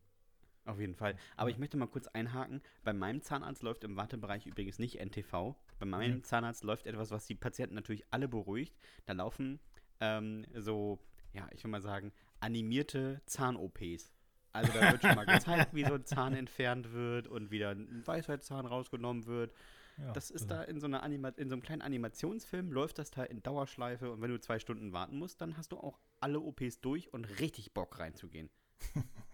Auf 0.65 0.79
jeden 0.79 0.95
Fall. 0.95 1.17
Aber 1.37 1.51
ich 1.51 1.59
möchte 1.59 1.77
mal 1.77 1.89
kurz 1.89 2.07
einhaken. 2.07 2.63
Bei 2.85 2.93
meinem 2.93 3.21
Zahnarzt 3.21 3.65
läuft 3.65 3.83
im 3.83 3.97
Wartebereich 3.97 4.47
übrigens 4.47 4.79
nicht 4.79 5.01
NTV. 5.01 5.57
Bei 5.81 5.87
meinem 5.87 6.19
mhm. 6.19 6.23
Zahnarzt 6.23 6.63
läuft 6.63 6.87
etwas, 6.87 7.11
was 7.11 7.27
die 7.27 7.35
Patienten 7.35 7.75
natürlich 7.75 8.05
alle 8.13 8.29
beruhigt. 8.29 8.77
Da 9.07 9.13
laufen 9.13 9.59
ähm, 9.99 10.47
so, 10.55 11.01
ja, 11.33 11.49
ich 11.51 11.65
will 11.65 11.71
mal 11.73 11.83
sagen, 11.83 12.13
animierte 12.39 13.21
Zahn-OPs. 13.27 14.13
Also 14.53 14.73
da 14.73 14.93
wird 14.93 15.03
schon 15.03 15.17
mal 15.17 15.27
gezeigt, 15.27 15.75
wie 15.75 15.85
so 15.85 15.95
ein 15.95 16.05
Zahn 16.05 16.33
entfernt 16.33 16.93
wird 16.93 17.27
und 17.27 17.51
wieder 17.51 17.71
ein 17.71 18.07
Weisheitszahn 18.07 18.67
rausgenommen 18.67 19.27
wird. 19.27 19.53
Ja, 19.99 20.13
das 20.13 20.31
ist 20.31 20.51
da 20.51 20.63
in 20.63 20.79
so, 20.79 20.87
einer 20.87 21.03
Anima 21.03 21.29
in 21.31 21.49
so 21.49 21.55
einem 21.55 21.63
kleinen 21.63 21.83
Animationsfilm, 21.83 22.71
läuft 22.71 22.99
das 22.99 23.11
da 23.11 23.25
in 23.25 23.43
Dauerschleife 23.43 24.13
und 24.13 24.21
wenn 24.21 24.31
du 24.31 24.41
zwei 24.41 24.59
Stunden 24.59 24.93
warten 24.93 25.19
musst, 25.19 25.41
dann 25.41 25.57
hast 25.57 25.73
du 25.73 25.79
auch 25.79 25.99
alle 26.21 26.41
OPs 26.41 26.81
durch 26.81 27.13
und 27.13 27.25
richtig 27.41 27.73
Bock 27.73 27.99
reinzugehen. 27.99 28.51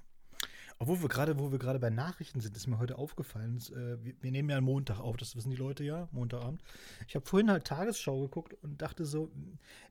Obwohl 0.79 1.01
wir 1.01 1.09
gerade, 1.09 1.39
wo 1.39 1.53
wir 1.53 1.61
gerade 1.61 1.79
bei 1.79 1.91
Nachrichten 1.91 2.41
sind, 2.41 2.57
ist 2.57 2.67
mir 2.67 2.79
heute 2.79 2.99
aufgefallen. 2.99 3.57
Ist, 3.57 3.71
äh, 3.71 4.03
wir, 4.05 4.15
wir, 4.21 4.33
nehmen 4.33 4.49
ja 4.49 4.57
einen 4.57 4.67
Montag 4.67 4.99
auf, 4.99 5.17
das 5.17 5.37
wissen 5.37 5.51
die 5.51 5.57
Leute 5.57 5.85
ja, 5.85 6.09
Montagabend. 6.11 6.61
Ich 7.07 7.15
habe 7.15 7.25
vorhin 7.25 7.51
halt 7.53 7.65
Tagesschau 7.65 8.23
geguckt 8.23 8.55
und 8.63 8.83
dachte 8.83 9.05
so, 9.05 9.31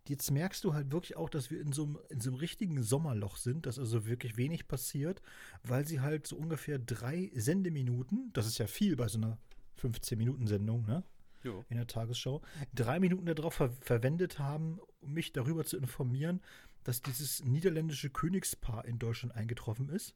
jetzt 0.07 0.31
merkst 0.31 0.63
du 0.65 0.73
halt 0.73 0.91
wirklich 0.91 1.15
auch, 1.15 1.29
dass 1.29 1.49
wir 1.49 1.61
in 1.61 1.71
so, 1.71 1.83
einem, 1.83 1.99
in 2.09 2.19
so 2.19 2.29
einem 2.29 2.39
richtigen 2.39 2.83
Sommerloch 2.83 3.37
sind, 3.37 3.67
dass 3.67 3.79
also 3.79 4.05
wirklich 4.05 4.35
wenig 4.35 4.67
passiert, 4.67 5.21
weil 5.63 5.87
sie 5.87 6.01
halt 6.01 6.27
so 6.27 6.35
ungefähr 6.35 6.77
drei 6.77 7.31
Sendeminuten, 7.35 8.31
das 8.33 8.45
ist 8.45 8.57
ja 8.57 8.67
viel 8.67 8.97
bei 8.97 9.07
so 9.07 9.17
einer 9.17 9.37
15-Minuten-Sendung, 9.81 10.85
ne? 10.85 11.03
Jo. 11.43 11.65
In 11.69 11.77
der 11.77 11.87
Tagesschau, 11.87 12.41
drei 12.73 12.99
Minuten 12.99 13.25
darauf 13.25 13.55
ver 13.55 13.71
verwendet 13.81 14.37
haben, 14.37 14.79
um 14.99 15.13
mich 15.13 15.33
darüber 15.33 15.65
zu 15.65 15.77
informieren, 15.77 16.39
dass 16.83 17.01
dieses 17.01 17.43
niederländische 17.43 18.09
Königspaar 18.09 18.85
in 18.85 18.99
Deutschland 18.99 19.35
eingetroffen 19.35 19.89
ist. 19.89 20.15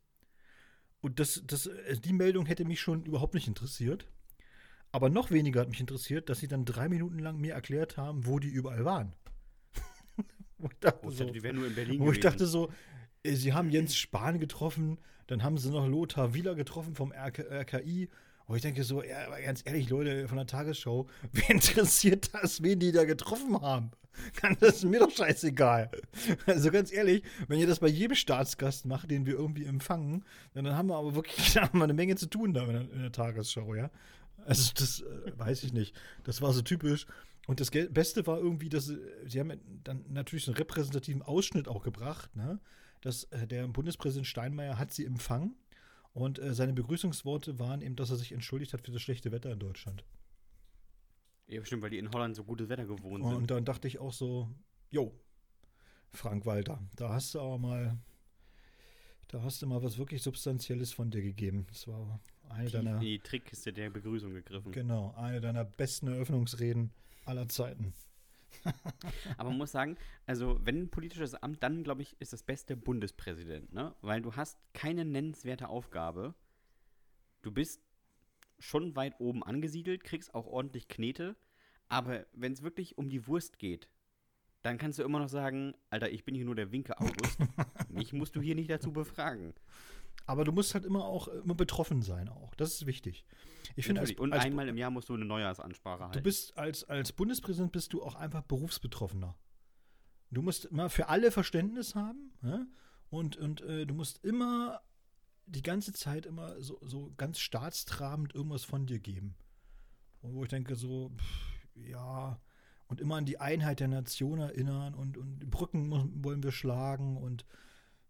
Und 1.02 1.20
das, 1.20 1.44
das, 1.46 1.68
äh, 1.68 1.98
die 1.98 2.14
Meldung 2.14 2.46
hätte 2.46 2.66
mich 2.66 2.80
schon 2.80 3.06
überhaupt 3.06 3.34
nicht 3.34 3.48
interessiert. 3.48 4.08
Aber 4.92 5.10
noch 5.10 5.30
weniger 5.30 5.62
hat 5.62 5.70
mich 5.70 5.82
interessiert, 5.82 6.30
dass 6.30 6.40
sie 6.40 6.48
dann 6.48 6.64
drei 6.64 6.88
Minuten 6.90 7.20
lang 7.20 7.38
mir 7.38 7.54
erklärt 7.54 7.98
haben, 7.98 8.26
wo 8.26 8.40
die 8.40 8.48
überall 8.48 8.86
waren. 8.86 9.14
wo 10.58 10.68
ich 10.68 10.80
dachte, 10.80 11.06
oh, 11.06 11.12
so, 11.12 11.30
die 11.30 11.44
wären 11.44 11.58
nur 11.58 11.68
in 11.68 11.76
Berlin 11.76 12.00
Wo 12.00 12.06
gewesen. 12.06 12.16
ich 12.16 12.22
dachte 12.22 12.46
so, 12.48 12.72
äh, 13.24 13.34
sie 13.34 13.54
haben 13.54 13.70
Jens 13.70 13.96
Spahn 13.96 14.40
getroffen, 14.40 15.00
dann 15.28 15.44
haben 15.44 15.58
sie 15.58 15.70
noch 15.70 15.88
Lothar 15.88 16.34
Wieler 16.34 16.56
getroffen 16.56 16.96
vom 16.96 17.12
RK, 17.12 17.40
RKI. 17.40 18.10
Und 18.48 18.58
ich 18.58 18.62
denke 18.62 18.84
so, 18.84 19.04
ja, 19.04 19.28
ganz 19.40 19.64
ehrlich, 19.66 19.90
Leute 19.90 20.28
von 20.28 20.38
der 20.38 20.48
Tagesschau, 20.48 21.08
wer 21.32 21.50
interessiert 21.50 22.30
das, 22.34 22.62
wen 22.62 22.80
die 22.80 22.92
da 22.92 23.06
getroffen 23.06 23.60
haben? 23.62 23.92
Das 24.62 24.78
ist 24.78 24.86
mir 24.86 25.00
doch 25.00 25.12
scheißegal. 25.12 25.92
Also 26.46 26.72
ganz 26.72 26.92
ehrlich, 26.94 27.24
wenn 27.50 27.60
ihr 27.60 27.68
das 27.68 27.80
bei 27.80 27.90
jedem 27.90 28.16
Staatsgast 28.16 28.86
macht, 28.86 29.12
den 29.12 29.26
wir 29.26 29.34
irgendwie 29.34 29.66
empfangen, 29.66 30.24
dann 30.54 30.68
haben 30.74 30.88
wir 30.88 30.96
aber 30.96 31.16
wirklich 31.16 31.58
haben 31.58 31.80
wir 31.80 31.84
eine 31.84 31.94
Menge 31.94 32.16
zu 32.16 32.28
tun 32.28 32.54
da 32.54 32.64
in 32.66 33.02
der, 33.02 33.12
Tagesschau, 33.12 33.76
ja. 33.76 33.90
Also 34.46 34.72
das 34.76 35.02
äh, 35.02 35.38
weiß 35.38 35.64
ich 35.64 35.74
nicht. 35.74 35.96
Das 36.24 36.42
war 36.42 36.54
so 36.54 36.62
typisch. 36.62 37.08
Und 37.48 37.60
das 37.60 37.72
Beste 37.72 38.26
war 38.26 38.38
irgendwie, 38.38 38.70
dass 38.70 38.86
sie, 38.86 39.00
sie 39.28 39.40
haben 39.40 39.54
dann 39.84 40.06
natürlich 40.10 40.48
einen 40.48 40.58
repräsentativen 40.58 41.22
Ausschnitt 41.22 41.68
auch 41.68 41.84
gebracht, 41.84 42.36
ne? 42.36 42.60
Dass 43.02 43.26
äh, 43.26 43.46
der 43.48 43.68
Bundespräsident 43.68 44.28
Steinmeier 44.28 44.80
hat 44.80 44.94
sie 44.94 45.06
empfangen 45.06 45.56
und 46.16 46.40
äh, 46.40 46.54
seine 46.54 46.72
Begrüßungsworte 46.72 47.60
waren 47.60 47.82
eben, 47.82 47.98
dass 47.98 48.10
er 48.10 48.16
sich 48.16 48.32
entschuldigt 48.32 48.72
hat 48.72 48.82
für 48.82 48.92
das 48.92 49.02
schlechte 49.02 49.34
Wetter 49.34 49.52
in 49.52 49.60
Deutschland. 49.60 50.06
Ja, 51.48 51.60
bestimmt, 51.60 51.84
weil 51.84 51.90
die 51.90 51.98
in 51.98 52.10
Holland 52.12 52.38
so 52.38 52.46
gutes 52.46 52.70
Wetter 52.70 52.86
gewohnt 52.86 53.22
Und 53.24 53.36
sind. 53.36 53.52
dann 53.52 53.66
dachte 53.66 53.90
ich 53.90 54.00
auch 54.00 54.14
so, 54.14 54.50
jo, 54.90 55.14
Frank 56.14 56.46
Walter, 56.46 56.82
da 56.96 57.10
hast 57.10 57.36
du 57.36 57.42
aber 57.42 57.58
mal, 57.58 57.98
da 59.28 59.44
hast 59.44 59.62
du 59.62 59.68
mal 59.68 59.84
was 59.84 59.98
wirklich 59.98 60.24
Substanzielles 60.24 60.94
von 60.94 61.12
dir 61.12 61.22
gegeben. 61.22 61.68
Das 61.68 61.86
war 61.86 62.22
eine 62.48 62.70
Tief 62.70 62.80
in 62.80 62.86
deiner, 62.86 63.00
die 63.00 63.20
Trickkiste 63.20 63.74
der 63.74 63.90
Begrüßung 63.90 64.34
gegriffen. 64.34 64.72
genau, 64.72 65.14
eine 65.18 65.42
deiner 65.42 65.66
besten 65.66 66.08
Eröffnungsreden 66.08 66.94
aller 67.26 67.50
Zeiten. 67.50 67.94
Aber 69.38 69.50
man 69.50 69.58
muss 69.58 69.72
sagen, 69.72 69.98
also 70.26 70.60
wenn 70.64 70.84
ein 70.84 70.90
politisches 70.90 71.36
Amt, 71.36 71.64
dann 71.64 71.84
glaube 71.84 72.02
ich, 72.02 72.16
ist 72.20 72.34
das 72.34 72.44
beste 72.44 72.76
Bundespräsident, 72.78 73.74
ne? 73.74 73.96
Weil 74.02 74.22
du 74.22 74.36
hast 74.36 74.58
keine 74.74 75.06
nennenswerte 75.06 75.70
Aufgabe. 75.70 76.34
Du 77.42 77.52
bist 77.52 77.82
schon 78.60 78.96
weit 78.96 79.20
oben 79.20 79.44
angesiedelt, 79.44 80.04
kriegst 80.04 80.34
auch 80.34 80.48
ordentlich 80.48 80.88
Knete, 80.88 81.36
aber 81.88 82.26
wenn 82.34 82.54
es 82.54 82.64
wirklich 82.64 82.98
um 82.98 83.10
die 83.10 83.28
Wurst 83.28 83.60
geht, 83.60 83.90
dann 84.62 84.80
kannst 84.80 84.98
du 84.98 85.04
immer 85.04 85.20
noch 85.20 85.30
sagen, 85.30 85.76
Alter, 85.92 86.10
ich 86.10 86.26
bin 86.26 86.34
hier 86.34 86.46
nur 86.46 86.56
der 86.56 86.72
Winke 86.72 87.00
August. 87.00 87.38
Mich 87.90 88.14
musst 88.14 88.36
du 88.36 88.42
hier 88.42 88.56
nicht 88.56 88.70
dazu 88.70 88.92
befragen. 88.92 89.54
Aber 90.28 90.44
du 90.44 90.52
musst 90.52 90.74
halt 90.74 90.86
immer 90.86 91.06
auch 91.06 91.28
immer 91.28 91.54
betroffen 91.56 92.02
sein 92.02 92.30
auch. 92.30 92.56
Das 92.56 92.74
ist 92.74 92.86
wichtig. 92.86 93.26
Ich 93.76 93.86
finde, 93.86 94.02
als. 94.02 94.12
Und 94.14 94.34
als, 94.34 94.44
einmal 94.46 94.68
im 94.68 94.78
Jahr 94.78 94.90
musst 94.92 95.10
du 95.10 95.14
eine 95.14 95.26
Neujahrsansprache 95.26 96.04
halten. 96.04 96.18
du 96.18 96.24
bist 96.24 96.58
als, 96.58 96.84
als 96.86 97.12
Bundespräsident 97.14 97.72
bist 97.72 97.94
du 97.94 98.02
auch 98.04 98.16
einfach 98.16 98.42
Berufsbetroffener. 98.44 99.36
Du 100.32 100.42
musst 100.42 100.66
immer 100.66 100.90
für 100.90 101.08
alle 101.10 101.32
Verständnis 101.32 101.94
haben 101.96 102.34
ja? 102.42 102.66
und, 103.10 103.38
und 103.38 103.62
äh, 103.62 103.86
du 103.86 103.94
musst 103.94 104.24
immer 104.24 104.82
die 105.46 105.62
ganze 105.62 105.94
Zeit 105.94 106.26
immer 106.26 106.60
so, 106.62 106.80
so 106.82 107.14
ganz 107.18 107.40
staatstrabend 107.40 108.34
irgendwas 108.34 108.64
von 108.64 108.88
dir 108.88 109.00
geben. 109.00 109.36
Und 110.22 110.34
wo 110.34 110.44
ich 110.44 110.50
denke 110.50 110.76
so, 110.76 111.12
pff, 111.16 111.86
ja, 111.88 112.42
und 112.88 113.00
immer 113.00 113.16
an 113.18 113.26
die 113.26 113.40
Einheit 113.40 113.80
der 113.80 113.88
Nation 113.88 114.40
erinnern 114.40 114.96
und, 114.96 115.18
und 115.18 115.50
Brücken 115.52 115.88
mu- 115.88 116.10
wollen 116.16 116.42
wir 116.42 116.52
schlagen 116.52 117.18
und 117.18 117.46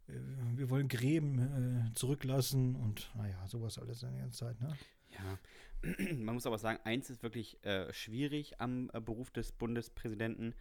wir 0.07 0.69
wollen 0.69 0.87
Gräben 0.87 1.39
äh, 1.89 1.93
zurücklassen 1.93 2.75
und 2.75 3.11
naja, 3.15 3.45
sowas 3.47 3.79
alles 3.79 4.03
in 4.03 4.11
der 4.11 4.21
ganzen 4.21 4.37
Zeit, 4.37 4.61
ne? 4.61 4.75
Ja, 5.09 5.39
man 6.15 6.35
muss 6.35 6.45
aber 6.45 6.57
sagen, 6.57 6.79
eins 6.83 7.09
ist 7.09 7.23
wirklich 7.23 7.63
äh, 7.63 7.91
schwierig 7.93 8.59
am 8.59 8.89
äh, 8.93 9.01
Beruf 9.01 9.31
des 9.31 9.51
Bundespräsidenten. 9.51 10.53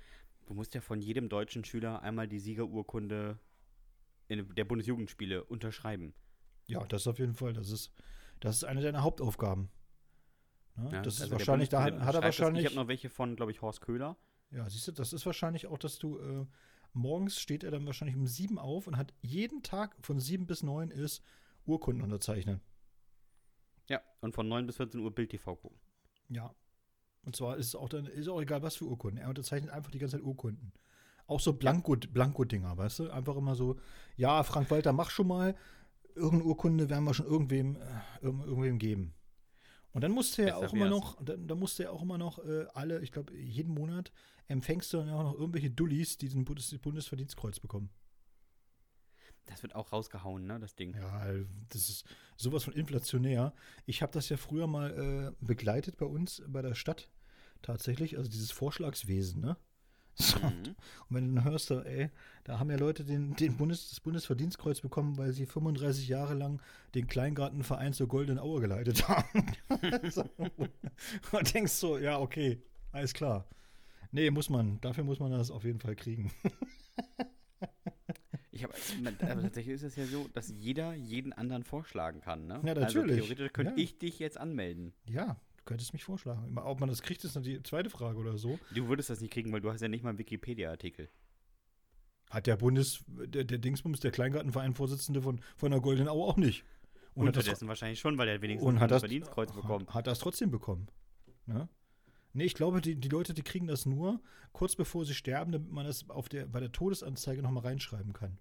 Du 0.46 0.54
musst 0.54 0.74
ja 0.74 0.80
von 0.80 1.00
jedem 1.00 1.28
deutschen 1.28 1.64
Schüler 1.64 2.02
einmal 2.02 2.28
die 2.28 2.38
Siegerurkunde 2.38 3.38
in 4.28 4.54
der 4.54 4.64
Bundesjugendspiele 4.64 5.44
unterschreiben. 5.44 6.14
Ja, 6.66 6.84
das 6.84 7.06
auf 7.06 7.18
jeden 7.18 7.34
Fall. 7.34 7.52
Das 7.52 7.70
ist, 7.70 7.92
das 8.40 8.56
ist 8.56 8.64
eine 8.64 8.80
deiner 8.80 9.02
Hauptaufgaben. 9.02 9.70
Ne? 10.76 10.90
Ja, 10.92 11.02
das 11.02 11.16
ist 11.16 11.22
also 11.22 11.32
wahrscheinlich, 11.32 11.68
da 11.68 11.82
hat, 11.82 11.92
er 11.92 11.94
unterschreibt 11.94 12.24
das. 12.24 12.34
Ich 12.34 12.40
wahrscheinlich, 12.40 12.66
habe 12.66 12.74
noch 12.76 12.88
welche 12.88 13.10
von, 13.10 13.36
glaube 13.36 13.52
ich, 13.52 13.62
Horst 13.62 13.80
Köhler. 13.80 14.16
ja, 14.50 14.68
siehst 14.68 14.88
du, 14.88 14.92
das 14.92 15.12
ist 15.12 15.24
wahrscheinlich 15.26 15.66
auch, 15.66 15.78
dass 15.78 15.98
du, 15.98 16.18
äh, 16.18 16.46
morgens 16.94 17.38
steht 17.38 17.64
er 17.64 17.70
dann 17.70 17.86
wahrscheinlich 17.86 18.16
um 18.16 18.26
sieben 18.26 18.58
auf 18.58 18.86
und 18.86 18.96
hat 18.96 19.12
jeden 19.22 19.62
Tag 19.62 19.94
von 20.00 20.18
sieben 20.20 20.46
bis 20.46 20.62
neun 20.62 20.90
ist 20.90 21.22
Urkunden 21.66 22.02
unterzeichnen. 22.02 22.60
Ja, 23.88 24.00
und 24.20 24.34
von 24.34 24.48
9 24.48 24.66
bis 24.66 24.76
14 24.76 25.00
Uhr 25.00 25.14
Bild 25.14 25.30
TV 25.30 25.56
gucken. 25.56 25.78
Ja. 26.28 26.54
Und 27.24 27.36
zwar 27.36 27.56
ist 27.56 27.68
es 27.68 27.74
auch 27.74 27.88
dann, 27.88 28.06
ist 28.06 28.28
auch 28.28 28.40
egal, 28.40 28.62
was 28.62 28.76
für 28.76 28.84
Urkunden. 28.86 29.18
Er 29.18 29.28
unterzeichnet 29.28 29.70
einfach 29.72 29.90
die 29.90 29.98
ganze 29.98 30.16
Zeit 30.16 30.24
Urkunden. 30.24 30.72
Auch 31.26 31.40
so 31.40 31.54
Blanko, 31.54 31.96
Blanko-Dinger, 31.96 32.76
weißt 32.76 32.98
du? 32.98 33.10
Einfach 33.10 33.36
immer 33.36 33.54
so, 33.54 33.76
ja, 34.16 34.42
Frank 34.42 34.70
Walter, 34.70 34.92
mach 34.92 35.10
schon 35.10 35.28
mal. 35.28 35.54
Irgendeine 36.14 36.44
Urkunde 36.44 36.90
werden 36.90 37.04
wir 37.04 37.14
schon 37.14 37.26
irgendwem, 37.26 37.76
äh, 37.76 37.80
irgend- 38.20 38.44
irgendwem 38.44 38.78
geben. 38.78 39.14
Und 39.94 40.00
dann 40.00 40.10
musste 40.10 40.42
er 40.42 40.58
auch 40.58 40.72
immer 40.72 40.88
noch, 40.88 41.22
dann, 41.24 41.46
dann 41.46 41.58
musste 41.58 41.84
er 41.84 41.92
auch 41.92 42.02
immer 42.02 42.18
noch 42.18 42.44
äh, 42.44 42.66
alle, 42.74 43.00
ich 43.00 43.12
glaube, 43.12 43.34
jeden 43.36 43.72
Monat 43.72 44.12
empfängst 44.48 44.92
du 44.92 44.98
dann 44.98 45.08
auch 45.10 45.22
noch 45.22 45.34
irgendwelche 45.34 45.70
Dullis, 45.70 46.18
die 46.18 46.28
den 46.28 46.44
Bundes 46.44 46.76
Bundesverdienstkreuz 46.78 47.60
bekommen. 47.60 47.90
Das 49.46 49.62
wird 49.62 49.74
auch 49.74 49.92
rausgehauen, 49.92 50.46
ne, 50.46 50.58
das 50.58 50.74
Ding. 50.74 50.94
Ja, 50.94 51.26
das 51.68 51.88
ist 51.88 52.04
sowas 52.36 52.64
von 52.64 52.72
inflationär. 52.72 53.54
Ich 53.86 54.02
habe 54.02 54.12
das 54.12 54.28
ja 54.28 54.36
früher 54.36 54.66
mal 54.66 54.90
äh, 55.30 55.44
begleitet 55.44 55.96
bei 55.96 56.06
uns 56.06 56.42
bei 56.48 56.60
der 56.60 56.74
Stadt 56.74 57.10
tatsächlich, 57.62 58.18
also 58.18 58.28
dieses 58.28 58.50
Vorschlagswesen, 58.50 59.40
ne? 59.40 59.56
So. 60.16 60.38
Mhm. 60.38 60.44
Und 60.47 60.76
wenn 61.11 61.28
du 61.28 61.35
dann 61.40 61.44
hörst, 61.44 61.71
da, 61.71 61.83
ey, 61.83 62.11
da 62.44 62.59
haben 62.61 62.71
ja 62.71 62.76
Leute 62.76 63.04
den, 63.04 63.35
den 63.35 63.56
Bundes, 63.56 63.88
das 63.90 64.00
Bundesverdienstkreuz 64.00 64.80
bekommen, 64.80 65.18
weil 65.18 65.33
sie 65.33 65.44
35 65.47 66.06
Jahre 66.09 66.35
lang 66.35 66.61
den 66.94 67.06
Kleingartenverein 67.09 67.92
zur 67.92 68.06
Goldenen 68.09 68.38
Aue 68.38 68.61
geleitet 68.61 69.09
haben. 69.09 69.47
so. 70.11 70.25
Und 71.33 71.54
denkst 71.54 71.73
so, 71.73 71.99
ja, 71.99 72.18
okay, 72.21 72.62
alles 72.92 73.12
klar. 73.12 73.47
Nee, 74.12 74.30
muss 74.30 74.49
man, 74.50 74.80
dafür 74.80 75.02
muss 75.02 75.18
man 75.18 75.33
das 75.33 75.50
auf 75.50 75.64
jeden 75.64 75.80
Fall 75.80 75.97
kriegen. 75.97 76.30
Ich 78.52 78.62
habe, 78.62 78.73
aber 79.28 79.42
tatsächlich 79.42 79.75
ist 79.75 79.83
es 79.83 79.97
ja 79.97 80.06
so, 80.06 80.28
dass 80.33 80.49
jeder 80.49 80.94
jeden 80.94 81.33
anderen 81.33 81.64
vorschlagen 81.64 82.21
kann, 82.21 82.47
ne? 82.47 82.61
Ja, 82.64 82.75
Also 82.75 83.00
natürlich. 83.00 83.16
theoretisch 83.16 83.52
könnte 83.52 83.73
Ja. 83.73 83.78
ich 83.78 83.99
dich 83.99 84.21
jetzt 84.21 84.38
anmelden. 84.38 84.92
Ja, 85.09 85.37
könntest 85.64 85.92
mich 85.92 86.04
vorschlagen. 86.04 86.56
Ob 86.59 86.80
man 86.80 86.88
das 86.88 87.02
kriegt, 87.02 87.25
ist 87.25 87.35
noch 87.35 87.42
die 87.42 87.62
zweite 87.62 87.90
Frage 87.90 88.18
oder 88.18 88.37
so. 88.38 88.59
Du 88.75 88.88
würdest 88.88 89.11
das 89.11 89.21
nicht 89.21 89.33
kriegen, 89.33 89.52
weil 89.52 89.61
du 89.61 89.71
hast 89.71 89.80
ja 89.80 89.88
nicht 89.88 90.02
mal 90.02 90.11
einen 90.11 90.18
Wikipedia-Artikel. 90.18 91.09
Hat 92.30 92.47
der 92.47 92.56
Bundes, 92.56 93.04
der, 93.06 93.44
der 93.44 93.59
Dingsbums, 93.59 94.00
der 94.00 94.11
Kleingartenverein-Vorsitzende 94.11 95.23
von, 95.23 95.40
von 95.56 95.71
der 95.71 95.80
Goldenen 95.80 96.09
Aue 96.09 96.26
auch 96.26 96.37
nicht. 96.37 96.64
Und 97.14 97.28
hat 97.28 97.37
das, 97.37 97.44
Unterdessen 97.44 97.68
wahrscheinlich 97.68 98.00
schon, 98.00 98.18
weil 98.18 98.28
er 98.28 98.42
wenigstens 98.42 98.68
und 98.68 98.80
hat 98.80 98.90
das, 98.90 99.02
Verdienstkreuz 99.02 99.52
bekommt. 99.52 99.94
hat 99.94 100.06
das 100.06 100.18
trotzdem 100.18 100.50
bekommen. 100.50 100.88
Ne? 101.47 101.68
Nee, 102.33 102.44
ich 102.44 102.54
glaube, 102.54 102.80
die, 102.80 102.97
die 102.97 103.09
Leute, 103.09 103.33
die 103.35 103.42
kriegen 103.42 103.68
das 103.68 103.87
nur 103.87 104.21
kurz 104.52 104.75
bevor 104.75 105.04
sie 105.04 105.14
sterben, 105.14 105.52
damit 105.52 105.71
man 105.71 105.87
das 105.87 106.11
auf 106.11 106.28
der, 106.28 106.47
bei 106.47 106.61
der 106.61 106.73
Todesanzeige 106.73 107.42
nochmal 107.42 107.64
reinschreiben 107.64 108.12
kann. 108.12 108.38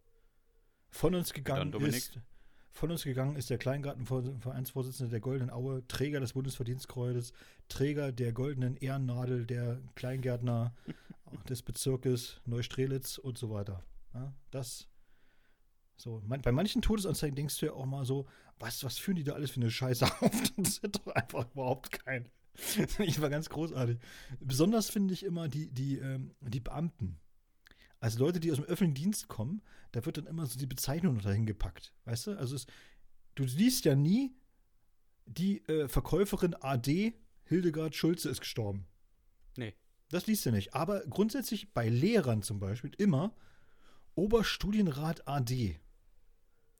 Von 0.90 1.14
uns 1.14 1.34
gegangen 1.34 1.72
Dominik. 1.72 1.96
ist. 1.96 2.20
Von 2.74 2.90
uns 2.90 3.04
gegangen 3.04 3.36
ist 3.36 3.52
der 3.52 3.60
Kleingartenvereinsvorsitzende 3.60 5.12
der 5.12 5.20
Goldenen 5.20 5.52
Aue, 5.52 5.88
Träger 5.88 6.20
des 6.20 6.34
Bundesverdienstkreuzes, 6.34 7.32
Träger 7.70 8.12
der 8.12 8.34
goldenen 8.34 8.78
Ehrennadel 8.78 9.46
der 9.46 9.80
Kleingärtner 9.94 10.74
des 11.50 11.62
Bezirkes 11.62 12.42
Neustrelitz 12.46 13.20
und 13.20 13.38
so 13.38 13.52
weiter. 13.52 13.84
Ja, 14.16 14.34
das. 14.50 14.88
So, 15.98 16.24
man, 16.26 16.42
bei 16.42 16.52
manchen 16.52 16.82
Todesanzeigen 16.82 17.36
denkst 17.36 17.60
du 17.60 17.68
ja 17.68 17.74
auch 17.74 17.86
mal 17.86 18.06
so, 18.06 18.26
was, 18.58 18.84
was 18.84 18.98
führen 18.98 19.18
die 19.18 19.24
da 19.24 19.34
alles 19.34 19.52
für 19.52 19.62
eine 19.62 19.70
Scheiße 19.70 20.06
auf? 20.22 20.52
Das 20.58 20.80
ist 20.80 20.96
doch 20.96 21.08
einfach 21.14 21.46
überhaupt 21.54 21.92
kein. 21.92 22.28
Das 22.54 22.66
finde 22.96 23.12
ich 23.12 23.18
immer 23.18 23.30
ganz 23.30 23.50
großartig. 23.50 24.00
Besonders 24.40 24.90
finde 24.90 25.14
ich 25.14 25.24
immer 25.24 25.48
die, 25.48 25.70
die, 25.70 26.00
ähm, 26.00 26.32
die 26.42 26.60
Beamten. 26.60 27.20
Also 28.04 28.20
Leute, 28.20 28.42
die 28.42 28.52
aus 28.52 28.58
dem 28.58 28.66
öffentlichen 28.66 28.96
Dienst 28.96 29.30
kommen, 29.30 29.62
da 29.94 30.06
wird 30.06 30.18
dann 30.18 30.26
immer 30.26 30.46
so 30.46 30.60
die 30.60 30.66
Bezeichnung 30.66 31.14
noch 31.16 31.24
dahin 31.24 31.46
gepackt. 31.46 31.94
Weißt 32.04 32.28
du? 32.28 32.38
Also 32.38 32.54
es, 32.54 32.68
du 33.36 33.46
liest 33.46 33.86
ja 33.86 33.96
nie, 33.96 34.36
die 35.26 35.66
äh, 35.70 35.88
Verkäuferin 35.88 36.54
AD 36.54 37.14
Hildegard 37.46 37.96
Schulze 37.96 38.30
ist 38.30 38.42
gestorben. 38.42 38.88
Nee. 39.56 39.74
Das 40.10 40.28
liest 40.28 40.46
du 40.46 40.52
nicht. 40.52 40.74
Aber 40.74 41.00
grundsätzlich 41.06 41.74
bei 41.74 41.88
Lehrern 41.88 42.42
zum 42.42 42.60
Beispiel 42.60 42.92
immer 42.98 43.34
Oberstudienrat 44.16 45.26
AD. 45.26 45.80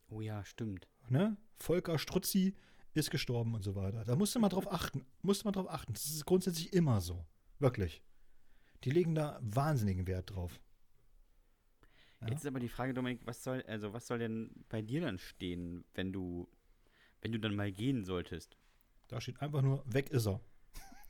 Oh 0.10 0.20
ja, 0.20 0.44
stimmt. 0.44 0.90
Ne? 1.08 1.38
Volker 1.58 2.00
Struzzi 2.00 2.54
ist 2.96 3.12
gestorben 3.12 3.56
und 3.56 3.64
so 3.64 3.76
weiter. 3.76 4.04
Da 4.04 4.18
musst 4.18 4.36
du 4.36 4.42
mal 4.42 4.50
drauf 4.50 4.70
achten. 4.70 5.06
Musst 5.22 5.44
du 5.44 5.48
mal 5.48 5.54
drauf 5.54 5.70
achten. 5.70 5.94
Das 5.94 6.06
ist 6.06 6.26
grundsätzlich 6.26 6.74
immer 6.74 7.00
so. 7.00 7.26
Wirklich. 7.60 8.04
Die 8.84 8.92
legen 8.92 9.16
da 9.16 9.40
wahnsinnigen 9.42 10.06
Wert 10.06 10.32
drauf. 10.32 10.60
Ja. 12.24 12.30
Jetzt 12.30 12.42
ist 12.42 12.48
aber 12.48 12.60
die 12.60 12.70
Frage, 12.70 12.94
Dominik, 12.94 13.22
was 13.26 13.44
soll, 13.44 13.64
also 13.68 13.94
was 13.94 14.08
soll 14.08 14.20
denn 14.20 14.52
bei 14.70 14.82
dir 14.82 15.02
dann 15.02 15.20
stehen, 15.20 15.84
wenn 15.94 16.14
du, 16.14 16.48
wenn 17.22 17.34
du 17.34 17.40
dann 17.40 17.56
mal 17.56 17.72
gehen 17.72 18.06
solltest? 18.06 18.58
Da 19.10 19.20
steht 19.20 19.42
einfach 19.42 19.62
nur, 19.62 19.84
weg 19.86 20.10
ist 20.10 20.28
er. 20.28 20.40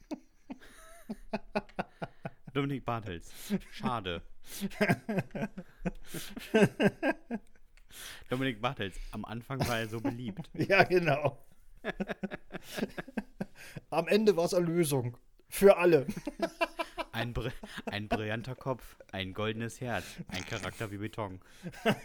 Dominik 2.53 2.86
Bartels. 2.86 3.32
Schade. 3.72 4.22
Dominik 8.29 8.62
Bartels. 8.62 9.00
Am 9.12 9.25
Anfang 9.25 9.60
war 9.67 9.79
er 9.79 9.88
so 9.88 10.01
beliebt. 10.01 10.50
Ja, 10.67 10.84
genau. 10.84 11.46
Am 13.89 14.08
Ende 14.08 14.36
war 14.36 14.46
es 14.46 14.53
Erlösung. 14.53 15.17
Für 15.53 15.77
alle. 15.77 16.07
Ein, 17.12 17.31
Br 17.31 17.51
ein 17.86 18.07
brillanter 18.07 18.55
Kopf, 18.55 18.98
ein 19.12 19.36
goldenes 19.36 19.79
Herz, 19.81 20.03
ein 20.29 20.43
Charakter 20.48 20.89
wie 20.89 20.98
Beton. 20.98 21.39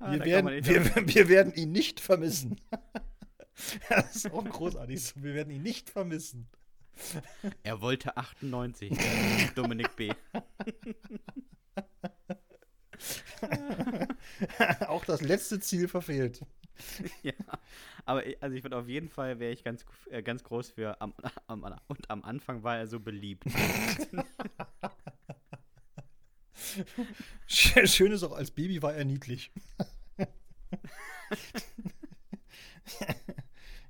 Ah, 0.00 0.12
Wir 0.12 0.18
kann 0.20 0.46
werden, 0.46 0.64
wir, 0.64 1.06
wir 1.08 1.28
werden 1.28 1.52
ihn 1.54 1.70
nicht 1.72 2.00
vermissen. 2.00 2.60
Das 3.88 4.14
ist 4.16 4.32
auch 4.32 4.44
großartig. 4.44 5.02
so. 5.02 5.22
Wir 5.22 5.34
werden 5.34 5.52
ihn 5.52 5.62
nicht 5.64 5.90
vermissen. 5.90 6.48
Er 7.64 7.80
wollte 7.80 8.16
98, 8.16 8.96
der 8.96 9.50
Dominik 9.56 9.96
B. 9.96 10.12
Auch 14.86 15.04
das 15.04 15.20
letzte 15.22 15.58
Ziel 15.58 15.88
verfehlt. 15.88 16.40
Ja. 17.22 17.32
Aber 18.08 18.24
ich- 18.26 18.42
also 18.42 18.56
ich 18.56 18.64
würde 18.64 18.78
auf 18.78 18.88
jeden 18.88 19.10
Fall, 19.10 19.38
wäre 19.38 19.52
ich 19.52 19.62
ganz, 19.62 19.84
äh, 20.10 20.22
ganz 20.22 20.42
groß 20.42 20.70
für, 20.70 20.98
am, 21.02 21.12
am, 21.46 21.62
und 21.88 22.10
am 22.10 22.24
Anfang 22.24 22.62
war 22.62 22.78
er 22.78 22.86
so 22.86 23.00
beliebt. 23.00 23.44
Schön 27.46 28.12
ist 28.12 28.22
auch, 28.22 28.32
als 28.32 28.50
Baby 28.50 28.80
war 28.82 28.94
er 28.94 29.04
niedlich. 29.04 29.50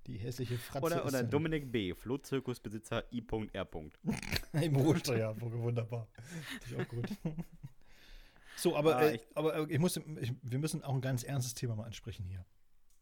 Die 0.08 0.16
hässliche 0.18 0.58
Fratze 0.58 0.84
Oder, 0.86 1.04
oder 1.06 1.22
Dominik 1.22 1.70
B., 1.70 1.94
Flohzirkusbesitzer 1.94 3.04
I.R. 3.12 3.68
im 4.52 4.76
Ruhestand, 4.76 5.18
ja, 5.18 5.38
wunderbar. 5.40 6.08
Finde 6.62 6.82
ich 6.82 6.86
auch 6.86 6.88
gut. 6.88 7.06
So, 8.56 8.74
aber, 8.76 8.96
Ah, 8.96 9.02
äh, 9.04 9.14
ich- 9.16 9.26
aber 9.36 9.54
äh, 9.54 9.66
ich 9.72 9.78
muss, 9.78 9.96
ich, 9.96 10.32
wir 10.42 10.58
müssen 10.58 10.82
auch 10.82 10.94
ein 10.94 11.00
ganz 11.02 11.22
ernstes 11.22 11.54
Thema 11.54 11.76
mal 11.76 11.84
ansprechen 11.84 12.24
hier. 12.24 12.44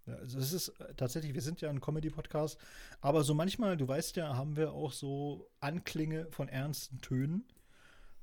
Also 0.07 0.39
es 0.39 0.53
ist 0.53 0.69
äh, 0.81 0.95
tatsächlich, 0.95 1.35
wir 1.35 1.43
sind 1.43 1.61
ja 1.61 1.71
ein 1.71 1.81
Comedy-Podcast, 1.81 2.59
aber 3.01 3.25
so 3.25 3.35
manchmal, 3.35 3.77
du 3.77 3.87
weißt 3.89 4.17
ja, 4.17 4.37
haben 4.37 4.57
wir 4.57 4.73
auch 4.73 4.93
so 4.93 5.49
Anklinge 5.61 6.27
von 6.31 6.49
ernsten 6.49 7.01
Tönen. 7.01 7.45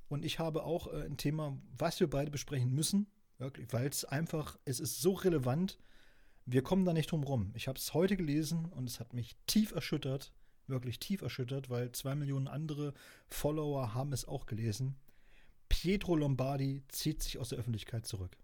Und 0.10 0.26
ich 0.26 0.40
habe 0.40 0.64
auch 0.64 0.88
äh, 0.88 1.06
ein 1.06 1.18
Thema, 1.18 1.58
was 1.78 2.00
wir 2.00 2.10
beide 2.10 2.32
besprechen 2.32 2.74
müssen, 2.74 3.08
wirklich, 3.38 3.68
weil 3.72 3.88
es 3.88 4.06
einfach, 4.06 4.58
es 4.66 4.80
ist 4.80 5.02
so 5.02 5.14
relevant, 5.14 5.80
wir 6.46 6.62
kommen 6.62 6.86
da 6.86 6.94
nicht 6.94 7.12
drum 7.12 7.24
rum. 7.24 7.52
Ich 7.56 7.68
habe 7.68 7.80
es 7.80 7.94
heute 7.94 8.18
gelesen 8.18 8.66
und 8.66 8.90
es 8.90 9.00
hat 9.00 9.14
mich 9.14 9.36
tief 9.48 9.72
erschüttert, 9.72 10.34
wirklich 10.68 11.00
tief 11.00 11.22
erschüttert, 11.22 11.70
weil 11.70 11.92
zwei 11.94 12.16
Millionen 12.16 12.48
andere 12.48 12.94
Follower 13.28 13.94
haben 13.94 14.14
es 14.14 14.26
auch 14.26 14.46
gelesen. 14.46 14.96
Pietro 15.70 16.16
Lombardi 16.16 16.84
zieht 16.90 17.24
sich 17.24 17.38
aus 17.38 17.50
der 17.50 17.60
Öffentlichkeit 17.60 18.06
zurück. 18.06 18.38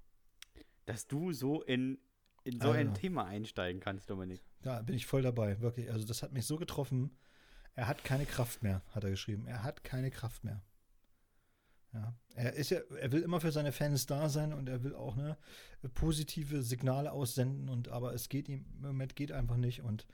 Dass 0.86 1.08
du 1.08 1.34
so 1.34 1.62
in, 1.62 2.00
in 2.44 2.60
so 2.60 2.72
ein 2.72 2.90
Alter. 2.90 3.02
Thema 3.02 3.26
einsteigen 3.26 3.82
kannst, 3.82 4.10
Dominik. 4.10 4.42
Da 4.62 4.82
bin 4.82 4.96
ich 4.96 5.06
voll 5.06 5.22
dabei, 5.22 5.60
wirklich. 5.62 5.92
Also 5.92 6.06
das 6.06 6.24
hat 6.24 6.34
mich 6.34 6.46
so 6.46 6.58
getroffen. 6.58 7.12
Er 7.76 7.88
hat 7.88 8.04
keine 8.04 8.26
Kraft 8.26 8.64
mehr, 8.64 8.82
hat 8.90 9.04
er 9.04 9.10
geschrieben. 9.10 9.48
Er 9.48 9.64
hat 9.64 9.84
keine 9.84 10.12
Kraft 10.12 10.44
mehr. 10.44 10.62
Ja, 11.94 12.14
er 12.36 12.54
ist 12.54 12.70
ja, 12.70 12.80
er 13.00 13.12
will 13.12 13.24
immer 13.24 13.42
für 13.42 13.52
seine 13.52 13.72
Fans 13.72 14.06
da 14.06 14.30
sein 14.30 14.54
und 14.54 14.70
er 14.70 14.84
will 14.84 14.94
auch 14.94 15.16
ne, 15.16 15.38
positive 15.96 16.62
Signale 16.62 17.12
aussenden 17.12 17.68
und 17.68 17.90
aber 17.90 18.14
es 18.14 18.30
geht 18.30 18.48
ihm 18.48 18.66
im 18.76 18.82
Moment 18.82 19.16
geht 19.16 19.32
einfach 19.32 19.58
nicht 19.58 19.82
und 19.82 20.06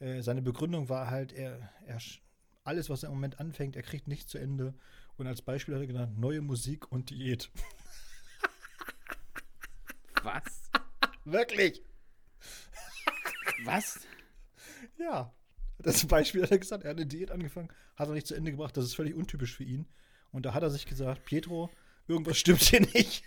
äh, 0.00 0.20
seine 0.20 0.42
Begründung 0.42 0.90
war 0.90 1.10
halt, 1.10 1.32
er, 1.32 1.70
er 1.86 1.98
alles, 2.62 2.90
was 2.90 3.04
er 3.04 3.08
im 3.08 3.14
Moment 3.14 3.40
anfängt, 3.40 3.74
er 3.74 3.82
kriegt 3.82 4.06
nicht 4.06 4.28
zu 4.28 4.36
Ende 4.36 4.74
und 5.16 5.26
als 5.26 5.40
Beispiel 5.40 5.74
hat 5.74 5.80
er 5.80 5.86
genannt 5.86 6.18
neue 6.18 6.42
Musik 6.42 6.92
und 6.92 7.08
Diät. 7.08 7.50
Was? 10.22 10.63
Wirklich? 11.24 11.82
Was? 13.64 14.00
Ja. 14.98 15.34
Das 15.78 16.06
Beispiel 16.06 16.42
hat 16.42 16.50
er 16.50 16.58
gesagt, 16.58 16.84
er 16.84 16.90
hat 16.90 16.96
eine 16.96 17.06
Diät 17.06 17.30
angefangen, 17.30 17.68
hat 17.96 18.08
er 18.08 18.14
nicht 18.14 18.26
zu 18.26 18.34
Ende 18.34 18.50
gebracht, 18.50 18.76
das 18.76 18.84
ist 18.84 18.94
völlig 18.94 19.14
untypisch 19.14 19.56
für 19.56 19.64
ihn. 19.64 19.86
Und 20.30 20.46
da 20.46 20.54
hat 20.54 20.62
er 20.62 20.70
sich 20.70 20.86
gesagt, 20.86 21.24
Pietro, 21.24 21.70
irgendwas 22.06 22.38
stimmt 22.38 22.62
hier 22.62 22.80
nicht. 22.80 23.24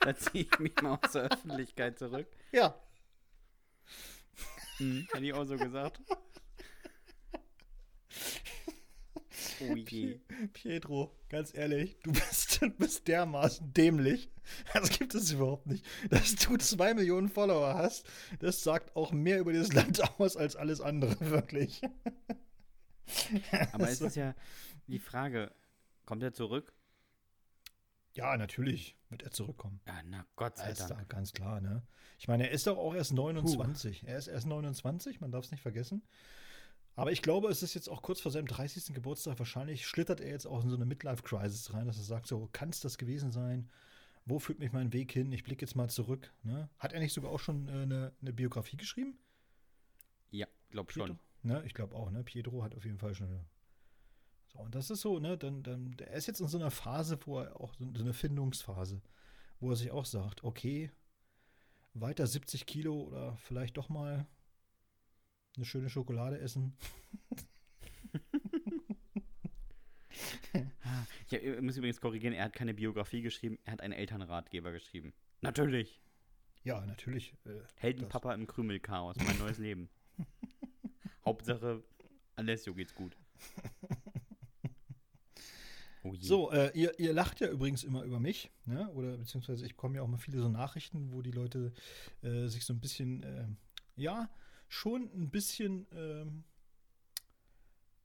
Da 0.00 0.16
ziehe 0.16 0.44
ich 0.44 0.58
mich 0.58 0.80
mal 0.80 0.98
aus 1.02 1.12
der 1.12 1.22
Öffentlichkeit 1.22 1.98
zurück. 1.98 2.28
Ja. 2.52 2.80
Hm, 4.76 5.06
hätte 5.12 5.24
ich 5.24 5.32
auch 5.32 5.44
so 5.44 5.56
gesagt. 5.56 6.00
Oh 9.60 9.74
je. 9.74 10.20
Pietro, 10.52 11.16
ganz 11.28 11.52
ehrlich, 11.54 11.98
du 12.02 12.12
bist, 12.12 12.47
du 12.60 12.70
bist 12.70 13.08
dermaßen 13.08 13.72
dämlich. 13.72 14.30
Das 14.72 14.88
gibt 14.88 15.14
es 15.14 15.30
überhaupt 15.30 15.66
nicht. 15.66 15.84
Dass 16.08 16.34
du 16.36 16.56
zwei 16.56 16.94
Millionen 16.94 17.28
Follower 17.28 17.74
hast, 17.74 18.06
das 18.38 18.62
sagt 18.62 18.96
auch 18.96 19.12
mehr 19.12 19.40
über 19.40 19.52
dieses 19.52 19.74
Land 19.74 20.00
aus 20.18 20.38
als 20.38 20.56
alles 20.56 20.80
andere, 20.80 21.20
wirklich. 21.30 21.82
Aber 23.72 23.90
es 23.90 24.00
ist 24.00 24.16
ja 24.16 24.34
die 24.86 24.98
Frage, 24.98 25.52
kommt 26.06 26.22
er 26.22 26.32
zurück? 26.32 26.72
Ja, 28.14 28.36
natürlich 28.38 28.96
wird 29.10 29.22
er 29.22 29.30
zurückkommen. 29.30 29.80
Ja, 29.86 30.00
na 30.04 30.24
Gott 30.34 30.56
sei 30.56 30.72
da 30.72 30.88
Dank. 30.88 31.08
ganz 31.08 31.32
klar, 31.32 31.60
ne? 31.60 31.82
Ich 32.18 32.26
meine, 32.26 32.48
er 32.48 32.50
ist 32.52 32.66
doch 32.66 32.78
auch 32.78 32.94
erst 32.94 33.12
29. 33.12 34.04
Er 34.06 34.18
ist 34.18 34.28
erst 34.28 34.46
29, 34.46 35.20
man 35.20 35.30
darf 35.30 35.44
es 35.44 35.50
nicht 35.50 35.60
vergessen. 35.60 36.02
Aber 36.98 37.12
ich 37.12 37.22
glaube, 37.22 37.48
es 37.48 37.62
ist 37.62 37.74
jetzt 37.74 37.88
auch 37.88 38.02
kurz 38.02 38.20
vor 38.20 38.32
seinem 38.32 38.48
30. 38.48 38.92
Geburtstag. 38.92 39.38
Wahrscheinlich 39.38 39.86
schlittert 39.86 40.20
er 40.20 40.30
jetzt 40.30 40.46
auch 40.46 40.64
in 40.64 40.68
so 40.68 40.74
eine 40.74 40.84
Midlife-Crisis 40.84 41.72
rein, 41.72 41.86
dass 41.86 41.96
er 41.96 42.02
sagt: 42.02 42.26
So, 42.26 42.48
kann 42.50 42.70
es 42.70 42.80
das 42.80 42.98
gewesen 42.98 43.30
sein? 43.30 43.70
Wo 44.24 44.40
führt 44.40 44.58
mich 44.58 44.72
mein 44.72 44.92
Weg 44.92 45.12
hin? 45.12 45.30
Ich 45.30 45.44
blicke 45.44 45.64
jetzt 45.64 45.76
mal 45.76 45.88
zurück. 45.88 46.32
Ne? 46.42 46.68
Hat 46.76 46.92
er 46.92 46.98
nicht 46.98 47.12
sogar 47.12 47.30
auch 47.30 47.38
schon 47.38 47.68
äh, 47.68 47.82
eine, 47.82 48.12
eine 48.20 48.32
Biografie 48.32 48.76
geschrieben? 48.76 49.16
Ja, 50.32 50.48
glaub 50.70 50.88
Pietro? 50.88 51.06
schon. 51.06 51.18
Ne? 51.44 51.62
Ich 51.66 51.72
glaube 51.72 51.94
auch, 51.94 52.10
ne? 52.10 52.24
Pietro 52.24 52.64
hat 52.64 52.74
auf 52.74 52.84
jeden 52.84 52.98
Fall 52.98 53.14
schon 53.14 53.28
eine. 53.28 53.44
So, 54.52 54.58
und 54.58 54.74
das 54.74 54.90
ist 54.90 55.00
so, 55.00 55.20
ne? 55.20 55.38
Dann, 55.38 55.62
dann, 55.62 55.94
er 56.00 56.14
ist 56.14 56.26
jetzt 56.26 56.40
in 56.40 56.48
so 56.48 56.58
einer 56.58 56.72
Phase, 56.72 57.16
wo 57.26 57.38
er 57.38 57.60
auch 57.60 57.74
so, 57.74 57.88
so 57.94 58.02
eine 58.02 58.12
Findungsphase, 58.12 59.00
wo 59.60 59.70
er 59.70 59.76
sich 59.76 59.92
auch 59.92 60.04
sagt, 60.04 60.42
okay, 60.42 60.90
weiter 61.94 62.26
70 62.26 62.66
Kilo 62.66 63.02
oder 63.02 63.36
vielleicht 63.36 63.76
doch 63.76 63.88
mal 63.88 64.26
eine 65.58 65.64
schöne 65.64 65.90
Schokolade 65.90 66.38
essen. 66.38 66.72
Ah, 70.82 71.04
Ich, 71.30 71.60
muss 71.60 71.76
übrigens 71.76 72.00
korrigieren, 72.00 72.34
er 72.34 72.44
hat 72.46 72.54
keine 72.54 72.72
Biografie 72.72 73.20
geschrieben, 73.20 73.58
er 73.64 73.74
hat 73.74 73.82
einen 73.82 73.92
Elternratgeber 73.92 74.72
geschrieben. 74.72 75.12
Natürlich. 75.42 76.00
Ja, 76.64 76.84
natürlich. 76.86 77.34
Äh, 77.44 77.60
Heldenpapa 77.76 78.32
im 78.34 78.46
Krümelchaos, 78.46 79.16
mein 79.18 79.38
neues 79.38 79.58
Leben. 79.58 79.90
Hauptsache, 81.24 81.84
Alessio 82.36 82.74
geht's 82.74 82.94
gut. 82.94 83.16
Oh. 86.04 86.14
So, 86.14 86.50
äh, 86.52 86.70
ihr, 86.74 86.98
ihr 87.00 87.12
lacht 87.12 87.40
ja 87.40 87.48
übrigens 87.48 87.82
immer 87.82 88.04
über 88.04 88.20
mich, 88.20 88.50
ne? 88.66 88.88
Oder 88.90 89.16
beziehungsweise 89.16 89.66
ich 89.66 89.72
bekomme 89.72 89.96
ja 89.96 90.02
auch 90.02 90.06
mal 90.06 90.16
viele 90.16 90.40
so 90.40 90.48
Nachrichten, 90.48 91.12
wo 91.12 91.22
die 91.22 91.32
Leute 91.32 91.72
äh, 92.22 92.46
sich 92.46 92.64
so 92.64 92.72
ein 92.72 92.80
bisschen, 92.80 93.24
äh, 93.24 93.46
ja, 93.96 94.30
schon 94.68 95.10
ein 95.14 95.30
bisschen, 95.30 95.86
ähm, 95.92 96.44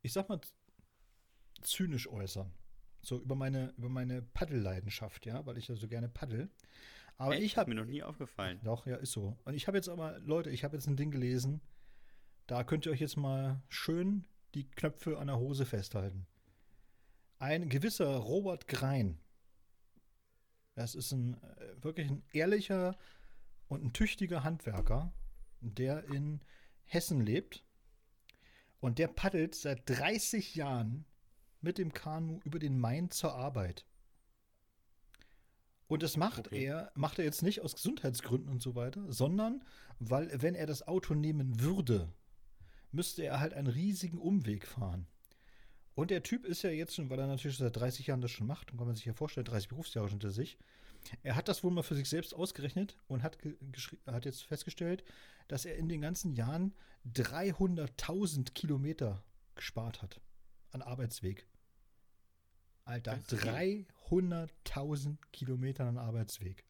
ich 0.02 0.14
sag 0.14 0.30
mal, 0.30 0.40
zynisch 1.62 2.08
äußern. 2.08 2.52
So 3.02 3.20
über 3.22 3.36
meine, 3.36 3.74
über 3.78 3.90
meine 3.90 4.22
Paddelleidenschaft, 4.22 5.26
ja, 5.26 5.46
weil 5.46 5.58
ich 5.58 5.68
ja 5.68 5.76
so 5.76 5.88
gerne 5.88 6.08
paddel. 6.10 6.50
Aber 7.18 7.34
Echt? 7.34 7.44
ich 7.44 7.52
Ist 7.52 7.58
habe 7.58 7.70
mir 7.70 7.76
noch 7.82 7.86
nie 7.86 8.02
aufgefallen. 8.02 8.60
doch, 8.64 8.86
ja, 8.86 8.96
ist 8.96 9.12
so. 9.12 9.38
Und 9.46 9.54
ich 9.54 9.68
habe 9.68 9.78
jetzt 9.78 9.90
aber, 9.90 10.20
Leute, 10.20 10.50
ich 10.50 10.64
habe 10.64 10.76
jetzt 10.76 10.88
ein 10.88 10.96
Ding 10.96 11.12
gelesen. 11.12 11.62
Da 12.48 12.64
könnt 12.64 12.86
ihr 12.86 12.92
euch 12.92 13.02
jetzt 13.02 13.18
mal 13.18 13.62
schön 13.70 14.26
die 14.56 14.70
Knöpfe 14.70 15.18
an 15.20 15.28
der 15.28 15.38
Hose 15.38 15.66
festhalten. 15.66 16.26
Ein 17.40 17.70
gewisser 17.70 18.16
Robert 18.18 18.68
Grein. 18.68 19.20
Das 20.76 20.96
ist 20.96 21.12
ein 21.12 21.42
äh, 21.44 21.84
wirklich 21.84 22.10
ein 22.10 22.24
ehrlicher 22.32 22.98
und 23.68 23.84
ein 23.84 23.94
tüchtiger 23.94 24.44
Handwerker, 24.44 25.14
der 25.64 26.06
in 26.06 26.42
Hessen 26.84 27.22
lebt. 27.22 27.66
Und 28.80 29.00
der 29.00 29.08
paddelt 29.08 29.56
seit 29.56 29.90
30 29.90 30.56
Jahren 30.56 31.06
mit 31.62 31.78
dem 31.78 31.94
Kanu 31.94 32.40
über 32.44 32.60
den 32.60 32.78
Main 32.78 33.10
zur 33.10 33.34
Arbeit. 33.34 33.86
Und 35.88 36.04
das 36.04 36.18
macht 36.18 36.48
Okay. 36.48 36.66
er, 36.66 36.92
macht 36.96 37.20
er 37.20 37.26
jetzt 37.26 37.44
nicht 37.44 37.62
aus 37.62 37.76
Gesundheitsgründen 37.76 38.50
und 38.50 38.62
so 38.62 38.76
weiter, 38.76 39.12
sondern 39.12 39.64
weil, 40.00 40.30
wenn 40.42 40.56
er 40.56 40.66
das 40.66 40.88
Auto 40.88 41.14
nehmen 41.14 41.60
würde, 41.62 42.12
müsste 42.92 43.24
er 43.24 43.40
halt 43.40 43.54
einen 43.54 43.68
riesigen 43.68 44.18
Umweg 44.18 44.68
fahren. 44.68 45.08
Und 45.96 46.10
der 46.12 46.24
Typ 46.24 46.46
ist 46.46 46.64
ja 46.64 46.72
jetzt 46.72 46.96
schon, 46.96 47.10
weil 47.10 47.20
er 47.20 47.28
natürlich 47.28 47.58
seit 47.58 47.76
30 47.76 48.08
Jahren 48.08 48.22
das 48.22 48.32
schon 48.32 48.48
macht, 48.48 48.72
und 48.72 48.78
kann 48.78 48.88
man 48.88 48.96
sich 48.96 49.06
ja 49.06 49.14
vorstellen, 49.14 49.46
30 49.46 49.70
Berufsjahre 49.70 50.10
hinter 50.10 50.32
sich. 50.32 50.58
Er 51.22 51.36
hat 51.36 51.48
das 51.48 51.64
wohl 51.64 51.72
mal 51.72 51.84
für 51.84 51.96
sich 51.96 52.10
selbst 52.10 52.34
ausgerechnet 52.34 52.98
und 53.08 53.24
hat, 53.24 53.38
hat 54.08 54.26
jetzt 54.26 54.44
festgestellt, 54.44 55.04
dass 55.48 55.66
er 55.66 55.76
in 55.76 55.90
den 55.90 56.02
ganzen 56.02 56.34
Jahren 56.34 56.74
300.000 57.14 58.54
Kilometer 58.54 59.24
gespart 59.56 60.02
hat 60.02 60.22
an 60.72 60.82
Arbeitsweg. 60.82 61.46
Alter, 62.86 63.18
Das 63.18 63.34
ist 63.34 63.42
viel. 63.42 63.86
300.000 64.10 65.18
Kilometer 65.32 65.86
an 65.86 65.98
Arbeitsweg 65.98 66.66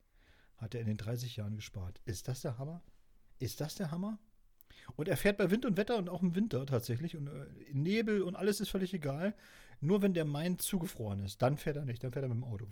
hat 0.57 0.75
er 0.75 0.81
in 0.81 0.88
den 0.88 0.97
30 0.97 1.36
Jahren 1.36 1.55
gespart. 1.55 2.01
Ist 2.05 2.27
das 2.27 2.41
der 2.41 2.57
Hammer? 2.57 2.83
Ist 3.39 3.62
das 3.62 3.75
der 3.75 3.91
Hammer? 3.91 4.19
Und 4.95 5.07
er 5.07 5.17
fährt 5.17 5.38
bei 5.38 5.49
Wind 5.51 5.65
und 5.65 5.77
Wetter 5.77 5.97
und 5.97 6.09
auch 6.09 6.21
im 6.21 6.36
Winter 6.36 6.65
tatsächlich. 6.65 7.15
Und 7.17 7.27
äh, 7.27 7.45
Nebel 7.71 8.21
und 8.21 8.36
alles 8.36 8.59
ist 8.59 8.69
völlig 8.69 8.93
egal. 8.93 9.33
Nur 9.81 10.01
wenn 10.01 10.13
der 10.13 10.25
Main 10.25 10.59
zugefroren 10.59 11.23
ist, 11.23 11.41
dann 11.41 11.57
fährt 11.57 11.77
er 11.77 11.86
nicht, 11.86 12.03
dann 12.03 12.12
fährt 12.12 12.23
er 12.23 12.29
mit 12.29 12.38
dem 12.38 12.43
Auto. 12.43 12.67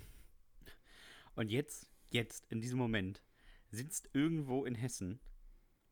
Und 1.35 1.49
jetzt, 1.49 1.87
jetzt, 2.09 2.45
in 2.51 2.61
diesem 2.61 2.77
Moment, 2.77 3.21
sitzt 3.69 4.09
irgendwo 4.13 4.65
in 4.65 4.75
Hessen 4.75 5.19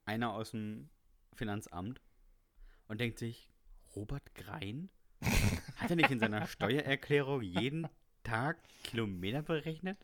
einer 0.05 0.33
aus 0.33 0.51
dem 0.51 0.89
Finanzamt 1.33 2.01
und 2.87 2.99
denkt 2.99 3.19
sich, 3.19 3.49
Robert 3.95 4.33
Grein? 4.35 4.89
Hat 5.77 5.89
er 5.89 5.95
nicht 5.95 6.11
in 6.11 6.19
seiner 6.19 6.45
Steuererklärung 6.47 7.41
jeden 7.41 7.87
Tag 8.23 8.57
Kilometer 8.83 9.41
berechnet? 9.41 9.97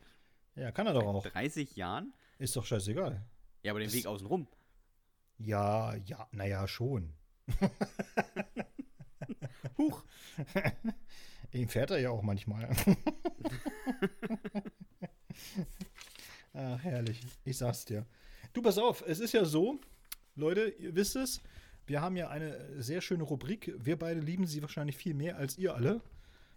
Ja, 0.55 0.71
kann 0.71 0.87
er 0.87 0.93
doch 0.93 1.03
auch. 1.05 1.25
30 1.25 1.75
Jahren? 1.75 2.13
Ist 2.39 2.55
doch 2.55 2.65
scheißegal. 2.65 3.25
Ja, 3.63 3.71
aber 3.71 3.79
den 3.79 3.87
Das- 3.87 3.93
Weg 3.95 4.05
außen 4.07 4.27
rum. 4.27 4.47
Ja, 5.37 5.95
ja, 5.95 6.27
naja, 6.31 6.67
schon. 6.67 7.13
Huch. 9.77 10.03
Den 11.53 11.69
fährt 11.69 11.91
er 11.91 11.99
ja 11.99 12.09
auch 12.09 12.21
manchmal. 12.21 12.69
Ach, 16.53 16.79
herrlich. 16.83 17.21
Ich 17.43 17.57
sag's 17.57 17.85
dir. 17.85 18.05
Du, 18.53 18.61
pass 18.61 18.77
auf, 18.77 19.03
es 19.05 19.19
ist 19.19 19.33
ja 19.33 19.45
so, 19.45 19.79
Leute, 20.35 20.69
ihr 20.79 20.95
wisst 20.95 21.15
es, 21.15 21.41
wir 21.87 22.01
haben 22.01 22.17
ja 22.17 22.29
eine 22.29 22.81
sehr 22.81 23.01
schöne 23.01 23.23
Rubrik. 23.23 23.73
Wir 23.77 23.97
beide 23.97 24.19
lieben 24.19 24.47
sie 24.47 24.61
wahrscheinlich 24.61 24.97
viel 24.97 25.13
mehr 25.13 25.37
als 25.37 25.57
ihr 25.57 25.75
alle. 25.75 26.01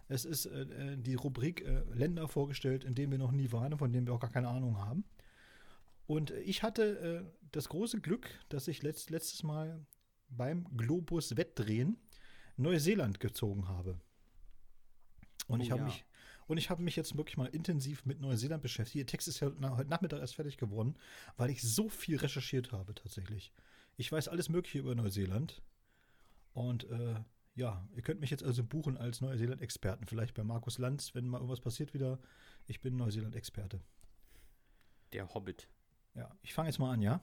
Es 0.09 0.25
ist 0.25 0.47
äh, 0.47 0.63
äh 0.63 0.97
die 0.97 1.15
Rubrik 1.15 1.63
äh, 1.63 1.83
Länder 1.93 2.29
vorgestellt, 2.29 2.85
in 2.85 2.95
denen 2.95 3.13
wir 3.13 3.19
noch 3.19 3.33
nie 3.33 3.53
waren, 3.53 3.77
von 3.77 3.93
denen 3.93 4.07
wir 4.07 4.15
auch 4.15 4.21
gar 4.21 4.31
keine 4.31 4.49
Ahnung 4.49 4.79
haben. 4.79 5.05
Und 6.09 6.31
ich 6.31 6.63
hatte 6.63 7.29
äh, 7.29 7.49
das 7.53 7.69
große 7.69 8.01
Glück, 8.01 8.31
dass 8.49 8.67
ich 8.67 8.83
letzt, 8.83 9.11
letztes 9.11 9.43
Mal 9.43 9.87
beim 10.31 10.67
Globus 10.75 11.37
Wettdrehen 11.37 11.99
Neuseeland 12.57 13.21
gezogen 13.21 13.69
habe. 13.69 14.01
Und 15.49 15.61
Oh 15.61 15.63
ich 15.63 15.71
habe 15.71 15.83
ja. 15.83 15.87
mich 15.87 16.05
und 16.47 16.57
ich 16.57 16.71
habe 16.71 16.83
mich 16.83 16.97
jetzt 16.97 17.15
wirklich 17.15 17.37
mal 17.37 17.49
intensiv 17.49 18.07
mit 18.07 18.21
Neuseeland 18.21 18.63
beschäftigt. 18.63 19.01
Der 19.01 19.07
Text 19.07 19.29
ist 19.29 19.41
ja 19.41 19.53
heute 19.77 19.91
Nachmittag 19.91 20.21
erst 20.21 20.37
fertig 20.37 20.57
geworden, 20.57 20.97
weil 21.37 21.51
ich 21.51 21.61
so 21.61 21.91
viel 21.91 22.17
recherchiert 22.17 22.73
habe 22.73 22.95
tatsächlich. 22.95 23.53
Ich 23.99 24.11
weiß 24.11 24.29
alles 24.29 24.49
Mögliche 24.49 24.79
über 24.79 24.95
Neuseeland. 24.95 25.61
Und 26.55 26.85
äh, 26.85 27.17
ja, 27.55 27.87
ihr 27.95 28.01
könnt 28.01 28.21
mich 28.21 28.31
jetzt 28.31 28.43
also 28.43 28.65
buchen 28.65 28.97
als 28.97 29.21
Neuseeland-Experten. 29.21 30.07
Vielleicht 30.07 30.33
bei 30.33 30.43
Markus 30.43 30.79
Lanz, 30.79 31.15
wenn 31.15 31.29
mal 31.29 31.37
irgendwas 31.37 31.61
passiert 31.61 31.93
wieder. 31.93 32.19
Ich 32.67 32.81
bin 32.81 32.97
Neuseeland-Experte. 32.97 33.83
Der 35.13 35.35
Hobbit. 35.35 35.69
Ja, 36.19 36.29
ich 36.43 36.53
fange 36.53 36.69
jetzt 36.69 36.81
mal 36.81 36.93
an, 36.93 37.01
ja? 37.01 37.23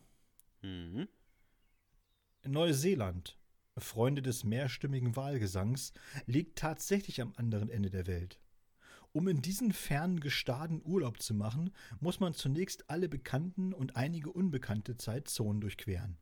Mhm. 0.61 1.09
Neuseeland, 2.45 3.37
Freunde 3.77 4.21
des 4.21 4.45
mehrstimmigen 4.45 5.17
Wahlgesangs, 5.17 5.91
liegt 6.27 6.57
tatsächlich 6.57 7.21
am 7.21 7.33
anderen 7.35 7.69
Ende 7.69 7.89
der 7.89 8.07
Welt. 8.07 8.39
Um 9.11 9.27
in 9.27 9.41
diesen 9.41 9.73
fernen 9.73 10.21
Gestaden 10.21 10.81
Urlaub 10.81 11.21
zu 11.21 11.33
machen, 11.33 11.71
muss 11.99 12.21
man 12.21 12.33
zunächst 12.33 12.89
alle 12.89 13.09
bekannten 13.09 13.73
und 13.73 13.97
einige 13.97 14.31
unbekannte 14.31 14.95
Zeitzonen 14.95 15.59
durchqueren. 15.59 16.17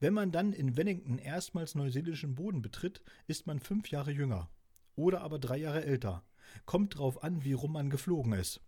Wenn 0.00 0.14
man 0.14 0.32
dann 0.32 0.52
in 0.52 0.76
Wellington 0.76 1.18
erstmals 1.18 1.76
neuseeländischen 1.76 2.34
Boden 2.34 2.60
betritt, 2.60 3.02
ist 3.28 3.46
man 3.46 3.60
fünf 3.60 3.88
Jahre 3.90 4.10
jünger. 4.10 4.50
Oder 4.96 5.20
aber 5.20 5.38
drei 5.38 5.58
Jahre 5.58 5.84
älter. 5.84 6.24
Kommt 6.64 6.98
drauf 6.98 7.22
an, 7.22 7.44
wie 7.44 7.52
rum 7.52 7.72
man 7.72 7.88
geflogen 7.88 8.32
ist. 8.32 8.60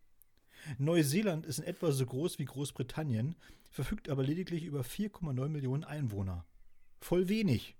Neuseeland 0.79 1.47
ist 1.47 1.59
in 1.59 1.65
etwa 1.65 1.93
so 1.93 2.05
groß 2.05 2.39
wie 2.39 2.45
Großbritannien, 2.45 3.37
verfügt 3.71 4.09
aber 4.09 4.23
lediglich 4.23 4.65
über 4.65 4.81
4,9 4.81 5.49
Millionen 5.49 5.85
Einwohner. 5.85 6.45
Voll 7.01 7.29
wenig. 7.29 7.77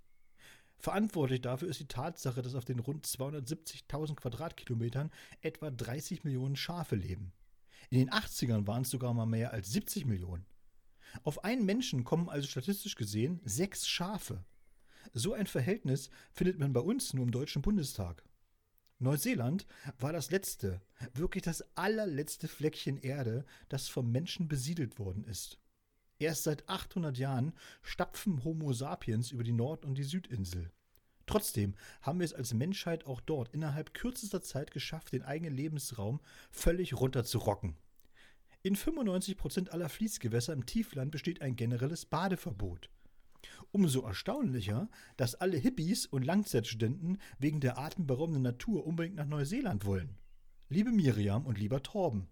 Verantwortlich 0.79 1.41
dafür 1.41 1.69
ist 1.69 1.79
die 1.79 1.87
Tatsache, 1.87 2.41
dass 2.41 2.55
auf 2.55 2.65
den 2.65 2.79
rund 2.79 3.05
270.000 3.05 4.15
Quadratkilometern 4.15 5.11
etwa 5.41 5.71
30 5.71 6.23
Millionen 6.23 6.55
Schafe 6.55 6.95
leben. 6.95 7.33
In 7.89 7.97
den 7.99 8.11
80ern 8.11 8.67
waren 8.67 8.83
es 8.83 8.89
sogar 8.89 9.13
mal 9.13 9.25
mehr 9.25 9.53
als 9.53 9.71
70 9.71 10.05
Millionen. 10.05 10.45
Auf 11.23 11.43
einen 11.43 11.65
Menschen 11.65 12.03
kommen 12.03 12.29
also 12.29 12.47
statistisch 12.47 12.95
gesehen 12.95 13.41
sechs 13.43 13.87
Schafe. 13.87 14.43
So 15.13 15.33
ein 15.33 15.47
Verhältnis 15.47 16.09
findet 16.31 16.59
man 16.59 16.73
bei 16.73 16.81
uns 16.81 17.13
nur 17.13 17.23
im 17.23 17.31
Deutschen 17.31 17.61
Bundestag. 17.61 18.23
Neuseeland 18.99 19.67
war 19.99 20.11
das 20.11 20.31
letzte, 20.31 20.81
wirklich 21.13 21.43
das 21.43 21.63
allerletzte 21.75 22.47
Fleckchen 22.47 22.97
Erde, 22.97 23.45
das 23.69 23.89
vom 23.89 24.11
Menschen 24.11 24.47
besiedelt 24.47 24.97
worden 24.97 25.23
ist. 25.25 25.59
Erst 26.19 26.43
seit 26.43 26.67
800 26.67 27.17
Jahren 27.17 27.53
stapfen 27.83 28.43
Homo 28.43 28.73
sapiens 28.73 29.31
über 29.31 29.43
die 29.43 29.51
Nord- 29.51 29.85
und 29.85 29.95
die 29.95 30.03
Südinsel. 30.03 30.71
Trotzdem 31.27 31.75
haben 32.01 32.19
wir 32.19 32.25
es 32.25 32.33
als 32.33 32.53
Menschheit 32.53 33.05
auch 33.05 33.21
dort 33.21 33.53
innerhalb 33.53 33.93
kürzester 33.93 34.41
Zeit 34.41 34.71
geschafft, 34.71 35.13
den 35.13 35.23
eigenen 35.23 35.53
Lebensraum 35.53 36.19
völlig 36.49 36.95
runterzurocken. 36.95 37.75
In 38.63 38.75
95% 38.75 39.69
aller 39.69 39.89
Fließgewässer 39.89 40.53
im 40.53 40.65
Tiefland 40.65 41.11
besteht 41.11 41.41
ein 41.41 41.55
generelles 41.55 42.05
Badeverbot. 42.05 42.89
Umso 43.71 44.01
erstaunlicher, 44.01 44.89
dass 45.17 45.35
alle 45.35 45.57
Hippies 45.57 46.05
und 46.05 46.23
Langzeitstudenten 46.23 47.19
wegen 47.39 47.59
der 47.59 47.77
atemberaubenden 47.77 48.43
Natur 48.43 48.85
unbedingt 48.85 49.15
nach 49.15 49.27
Neuseeland 49.27 49.85
wollen. 49.85 50.17
Liebe 50.69 50.91
Miriam 50.91 51.45
und 51.45 51.57
lieber 51.57 51.83
Torben, 51.83 52.27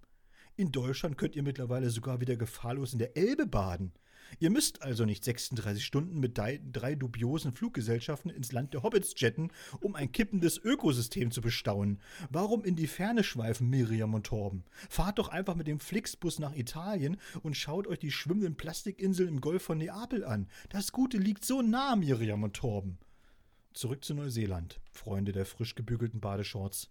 in 0.57 0.71
Deutschland 0.71 1.17
könnt 1.17 1.35
ihr 1.35 1.43
mittlerweile 1.43 1.89
sogar 1.89 2.21
wieder 2.21 2.37
gefahrlos 2.37 2.93
in 2.93 2.99
der 2.99 3.17
Elbe 3.17 3.45
baden. 3.45 3.91
Ihr 4.39 4.49
müsst 4.49 4.81
also 4.81 5.05
nicht 5.05 5.23
36 5.23 5.85
Stunden 5.85 6.19
mit 6.19 6.37
drei, 6.37 6.95
dubiosen 6.95 7.53
Fluggesellschaften 7.53 8.29
ins 8.29 8.51
Land 8.51 8.73
der 8.73 8.83
Hobbits 8.83 9.13
jetten, 9.17 9.51
um 9.79 9.95
ein 9.95 10.11
kippendes 10.11 10.57
Ökosystem 10.57 11.31
zu 11.31 11.41
bestaunen. 11.41 12.01
Warum 12.29 12.63
in 12.63 12.75
die 12.75 12.87
Ferne 12.87 13.23
schweifen, 13.23 13.69
Miriam 13.69 14.13
und 14.13 14.25
Torben? 14.25 14.65
Fahrt 14.89 15.19
doch 15.19 15.29
einfach 15.29 15.55
mit 15.55 15.67
dem 15.67 15.79
Flixbus 15.79 16.39
nach 16.39 16.55
Italien 16.55 17.17
und 17.43 17.55
schaut 17.55 17.87
euch 17.87 17.99
die 17.99 18.11
schwimmenden 18.11 18.55
Plastikinseln 18.55 19.29
im 19.29 19.41
Golf 19.41 19.63
von 19.63 19.77
Neapel 19.77 20.25
an. 20.25 20.47
Das 20.69 20.91
Gute 20.91 21.17
liegt 21.17 21.45
so 21.45 21.61
nah, 21.61 21.95
Miriam 21.95 22.43
und 22.43 22.55
Torben. 22.55 22.97
Zurück 23.73 24.05
zu 24.05 24.13
Neuseeland, 24.13 24.79
Freunde 24.91 25.31
der 25.31 25.45
frisch 25.45 25.75
gebügelten 25.75 26.21
Badeshorts. 26.21 26.89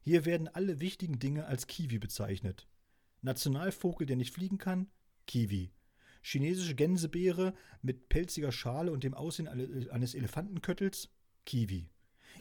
Hier 0.00 0.24
werden 0.24 0.48
alle 0.48 0.80
wichtigen 0.80 1.18
Dinge 1.18 1.46
als 1.46 1.66
Kiwi 1.66 1.98
bezeichnet. 1.98 2.66
Nationalvogel, 3.22 4.06
der 4.06 4.16
nicht 4.16 4.34
fliegen 4.34 4.58
kann? 4.58 4.88
Kiwi. 5.26 5.72
Chinesische 6.28 6.74
Gänsebeere 6.74 7.54
mit 7.82 8.08
pelziger 8.08 8.50
Schale 8.50 8.90
und 8.90 9.04
dem 9.04 9.14
Aussehen 9.14 9.46
alle- 9.46 9.92
eines 9.92 10.12
Elefantenköttels? 10.16 11.08
Kiwi. 11.44 11.88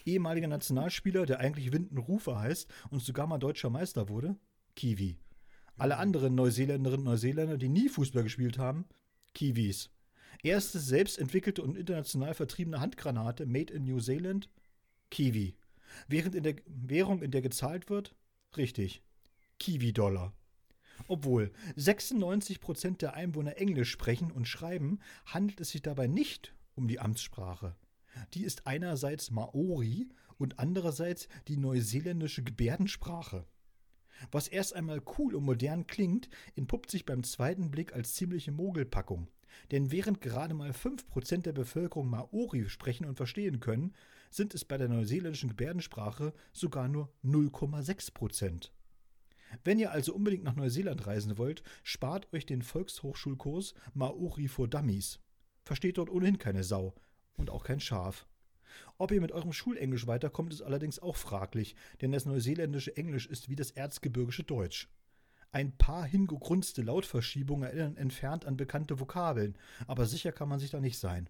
Ehemaliger 0.06 0.48
Nationalspieler, 0.48 1.28
der 1.28 1.40
eigentlich 1.40 1.72
Winden 1.72 2.00
Rufer 2.00 2.40
heißt 2.40 2.68
und 2.90 3.04
sogar 3.04 3.28
mal 3.28 3.38
deutscher 3.38 3.70
Meister 3.70 4.10
wurde? 4.10 4.38
Kiwi. 4.76 5.20
Alle 5.78 5.98
anderen 5.98 6.34
Neuseeländerinnen 6.34 7.06
und 7.06 7.12
Neuseeländer, 7.12 7.58
die 7.58 7.70
nie 7.70 7.88
Fußball 7.88 8.24
gespielt 8.24 8.58
haben? 8.58 8.86
Kiwis. 9.36 9.92
Erste 10.42 10.80
selbst 10.80 11.20
entwickelte 11.20 11.62
und 11.62 11.78
international 11.78 12.34
vertriebene 12.34 12.80
Handgranate 12.80 13.46
made 13.46 13.72
in 13.72 13.84
New 13.84 14.00
Zealand? 14.00 14.50
Kiwi. 15.12 15.58
Während 16.08 16.34
in 16.34 16.42
der 16.42 16.56
Währung, 16.66 17.22
in 17.22 17.30
der 17.30 17.44
gezahlt 17.44 17.92
wird? 17.92 18.16
Richtig. 18.58 19.04
Kiwi-Dollar. 19.60 20.34
Obwohl 21.08 21.52
96% 21.78 22.98
der 22.98 23.14
Einwohner 23.14 23.58
Englisch 23.58 23.92
sprechen 23.92 24.32
und 24.32 24.48
schreiben, 24.48 25.00
handelt 25.26 25.60
es 25.62 25.70
sich 25.70 25.82
dabei 25.82 26.08
nicht 26.08 26.54
um 26.76 26.88
die 26.88 27.00
Amtssprache. 27.00 27.76
Die 28.34 28.44
ist 28.44 28.66
einerseits 28.68 29.32
Maori 29.32 30.10
und 30.38 30.60
andererseits 30.60 31.28
die 31.48 31.58
neuseeländische 31.58 32.44
Gebärdensprache. 32.44 33.46
Was 34.32 34.48
erst 34.48 34.76
einmal 34.76 35.02
cool 35.18 35.36
und 35.36 35.44
modern 35.44 35.88
klingt, 35.88 36.30
entpuppt 36.56 36.90
sich 36.90 37.06
beim 37.06 37.24
zweiten 37.24 37.72
Blick 37.72 37.94
als 37.94 38.16
ziemliche 38.16 38.52
Mogelpackung. 38.52 39.28
Denn 39.72 39.92
während 39.92 40.22
gerade 40.22 40.54
mal 40.54 40.72
5% 40.72 41.42
der 41.42 41.54
Bevölkerung 41.54 42.10
Maori 42.10 42.70
sprechen 42.70 43.06
und 43.06 43.16
verstehen 43.16 43.60
können, 43.60 43.94
sind 44.30 44.54
es 44.54 44.66
bei 44.66 44.78
der 44.78 44.90
neuseeländischen 44.90 45.50
Gebärdensprache 45.50 46.34
sogar 46.52 46.88
nur 46.88 47.14
0,6%. 47.24 48.70
Wenn 49.64 49.80
ihr 49.80 49.92
also 49.92 50.14
unbedingt 50.14 50.44
nach 50.44 50.56
Neuseeland 50.56 51.06
reisen 51.08 51.38
wollt, 51.38 51.64
spart 51.84 52.32
euch 52.34 52.46
den 52.46 52.62
Volkshochschulkurs 52.62 53.74
Maori 53.94 54.48
for 54.48 54.68
Dummies. 54.68 55.20
Versteht 55.64 55.98
dort 55.98 56.10
ohnehin 56.10 56.38
keine 56.38 56.64
Sau 56.64 56.94
und 57.36 57.50
auch 57.50 57.64
kein 57.64 57.80
Schaf. 57.80 58.28
Ob 58.98 59.12
ihr 59.12 59.22
mit 59.22 59.32
eurem 59.32 59.54
Schulenglisch 59.54 60.08
weiterkommt, 60.08 60.54
ist 60.54 60.62
allerdings 60.62 61.00
auch 61.00 61.16
fraglich, 61.16 61.76
denn 62.02 62.12
das 62.12 62.26
neuseeländische 62.26 62.96
Englisch 62.98 63.28
ist 63.28 63.50
wie 63.50 63.56
das 63.56 63.72
erzgebirgische 63.72 64.44
Deutsch. 64.44 64.90
Ein 65.52 65.78
paar 65.78 66.06
hingegrunzte 66.06 66.82
Lautverschiebungen 66.82 67.70
erinnern 67.70 67.98
entfernt 67.98 68.46
an 68.46 68.58
bekannte 68.58 69.00
Vokabeln, 69.00 69.58
aber 69.88 70.06
sicher 70.06 70.34
kann 70.34 70.50
man 70.50 70.60
sich 70.60 70.70
da 70.70 70.82
nicht 70.82 70.98
sein. 70.98 71.30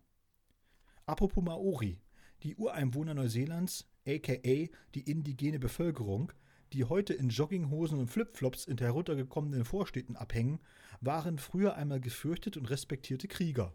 Apropos 1.06 1.43
Maori, 1.43 1.99
die 2.41 2.56
Ureinwohner 2.56 3.13
Neuseelands, 3.13 3.88
aka 4.08 4.67
die 4.95 5.01
indigene 5.01 5.60
Bevölkerung, 5.60 6.32
die 6.75 6.83
heute 6.83 7.13
in 7.13 7.29
Jogginghosen 7.29 7.97
und 7.99 8.09
Flipflops 8.09 8.65
in 8.65 8.77
heruntergekommenen 8.77 9.63
Vorstädten 9.63 10.17
abhängen, 10.17 10.59
waren 10.99 11.39
früher 11.39 11.75
einmal 11.75 12.01
gefürchtet 12.01 12.57
und 12.57 12.69
respektierte 12.69 13.29
Krieger. 13.29 13.73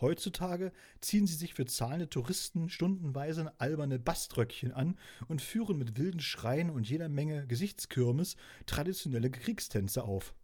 Heutzutage 0.00 0.72
ziehen 1.02 1.26
sie 1.26 1.34
sich 1.34 1.52
für 1.52 1.66
zahlende 1.66 2.08
Touristen 2.08 2.70
stundenweise 2.70 3.52
alberne 3.60 3.98
Baströckchen 3.98 4.72
an 4.72 4.98
und 5.28 5.42
führen 5.42 5.76
mit 5.76 5.98
wilden 5.98 6.20
Schreien 6.20 6.70
und 6.70 6.88
jeder 6.88 7.10
Menge 7.10 7.46
Gesichtskürmes 7.46 8.36
traditionelle 8.64 9.30
Kriegstänze 9.30 10.02
auf. 10.02 10.34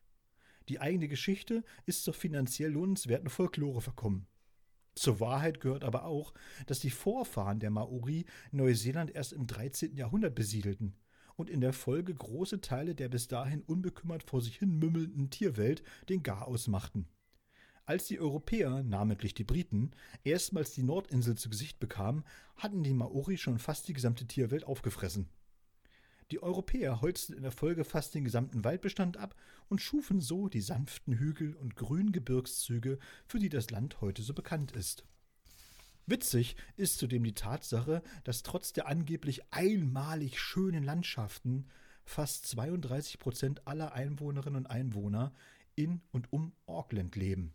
Die 0.69 0.81
eigene 0.81 1.09
Geschichte 1.09 1.65
ist 1.87 2.05
zur 2.05 2.13
finanziell 2.13 2.73
lohnenswerten 2.73 3.31
Folklore 3.31 3.81
verkommen. 3.81 4.27
Zur 4.95 5.19
Wahrheit 5.19 5.61
gehört 5.61 5.85
aber 5.85 6.05
auch, 6.05 6.35
dass 6.67 6.81
die 6.81 6.91
Vorfahren 6.91 7.59
der 7.59 7.71
Maori 7.71 8.27
Neuseeland 8.51 9.11
erst 9.13 9.33
im 9.33 9.47
13. 9.47 9.97
Jahrhundert 9.97 10.35
besiedelten 10.35 10.95
und 11.41 11.51
in 11.51 11.61
der 11.61 11.73
Folge 11.73 12.15
große 12.15 12.61
Teile 12.61 12.95
der 12.95 13.09
bis 13.09 13.27
dahin 13.27 13.63
unbekümmert 13.63 14.23
vor 14.23 14.43
sich 14.43 14.57
hin 14.57 14.79
mümmelnden 14.79 15.31
Tierwelt 15.31 15.83
den 16.09 16.23
Garaus 16.23 16.69
machten. 16.69 17.09
Als 17.87 18.07
die 18.07 18.21
Europäer, 18.21 18.83
namentlich 18.83 19.35
die 19.35 19.43
Briten, 19.43 19.91
erstmals 20.23 20.73
die 20.75 20.83
Nordinsel 20.83 21.37
zu 21.37 21.49
Gesicht 21.51 21.81
bekamen, 21.81 22.25
hatten 22.57 22.85
die 22.85 22.93
Maori 22.93 23.39
schon 23.39 23.59
fast 23.59 23.89
die 23.89 23.95
gesamte 23.95 24.27
Tierwelt 24.27 24.65
aufgefressen. 24.65 25.29
Die 26.31 26.43
Europäer 26.43 27.01
holzten 27.01 27.35
in 27.35 27.43
der 27.43 27.51
Folge 27.51 27.83
fast 27.83 28.15
den 28.15 28.25
gesamten 28.25 28.63
Waldbestand 28.63 29.17
ab 29.17 29.35
und 29.69 29.81
schufen 29.81 30.21
so 30.21 30.49
die 30.49 30.61
sanften 30.61 31.19
Hügel 31.19 31.57
und 31.57 31.75
grünen 31.75 32.13
Gebirgszüge, 32.13 32.99
für 33.27 33.41
die 33.41 33.49
das 33.49 33.71
Land 33.71 34.01
heute 34.01 34.23
so 34.23 34.35
bekannt 34.35 34.73
ist. 34.73 35.05
Witzig 36.11 36.57
ist 36.77 36.99
zudem 36.99 37.23
die 37.23 37.35
Tatsache, 37.35 38.03
dass 38.25 38.43
trotz 38.43 38.73
der 38.73 38.89
angeblich 38.89 39.43
einmalig 39.53 40.41
schönen 40.41 40.83
Landschaften 40.83 41.69
fast 42.05 42.47
32 42.49 43.21
Prozent 43.21 43.69
aller 43.69 43.93
Einwohnerinnen 43.93 44.65
und 44.65 44.67
Einwohner 44.67 45.33
in 45.77 46.01
und 46.11 46.33
um 46.33 46.53
Auckland 46.67 47.15
leben. 47.15 47.55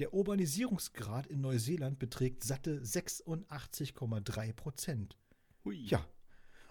Der 0.00 0.12
Urbanisierungsgrad 0.12 1.28
in 1.28 1.40
Neuseeland 1.40 2.00
beträgt 2.00 2.42
satte 2.42 2.80
86,3 2.80 4.52
Prozent. 4.52 5.16
Ja, 5.64 6.04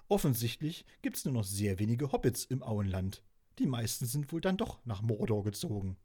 offensichtlich 0.10 0.86
gibt 1.02 1.16
es 1.16 1.24
nur 1.24 1.36
noch 1.36 1.46
sehr 1.46 1.80
wenige 1.80 2.12
Hobbits 2.12 2.44
im 2.44 2.62
Auenland. 2.62 3.24
Die 3.60 3.68
meisten 3.68 4.08
sind 4.08 4.34
wohl 4.34 4.42
dann 4.42 4.58
doch 4.58 4.86
nach 4.86 5.02
Mordor 5.02 5.46
gezogen. 5.46 5.96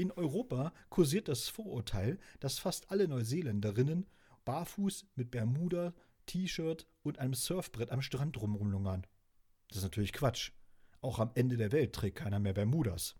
In 0.00 0.12
Europa 0.12 0.72
kursiert 0.88 1.28
das 1.28 1.48
Vorurteil, 1.48 2.18
dass 2.38 2.58
fast 2.58 2.90
alle 2.90 3.06
Neuseeländerinnen 3.06 4.06
barfuß 4.46 5.04
mit 5.14 5.30
Bermuda, 5.30 5.92
T-Shirt 6.24 6.86
und 7.02 7.18
einem 7.18 7.34
Surfbrett 7.34 7.90
am 7.90 8.00
Strand 8.00 8.40
rumlungern. 8.40 9.06
Das 9.68 9.76
ist 9.76 9.82
natürlich 9.82 10.14
Quatsch. 10.14 10.52
Auch 11.02 11.18
am 11.18 11.32
Ende 11.34 11.58
der 11.58 11.70
Welt 11.72 11.92
trägt 11.92 12.16
keiner 12.16 12.38
mehr 12.38 12.54
Bermudas. 12.54 13.14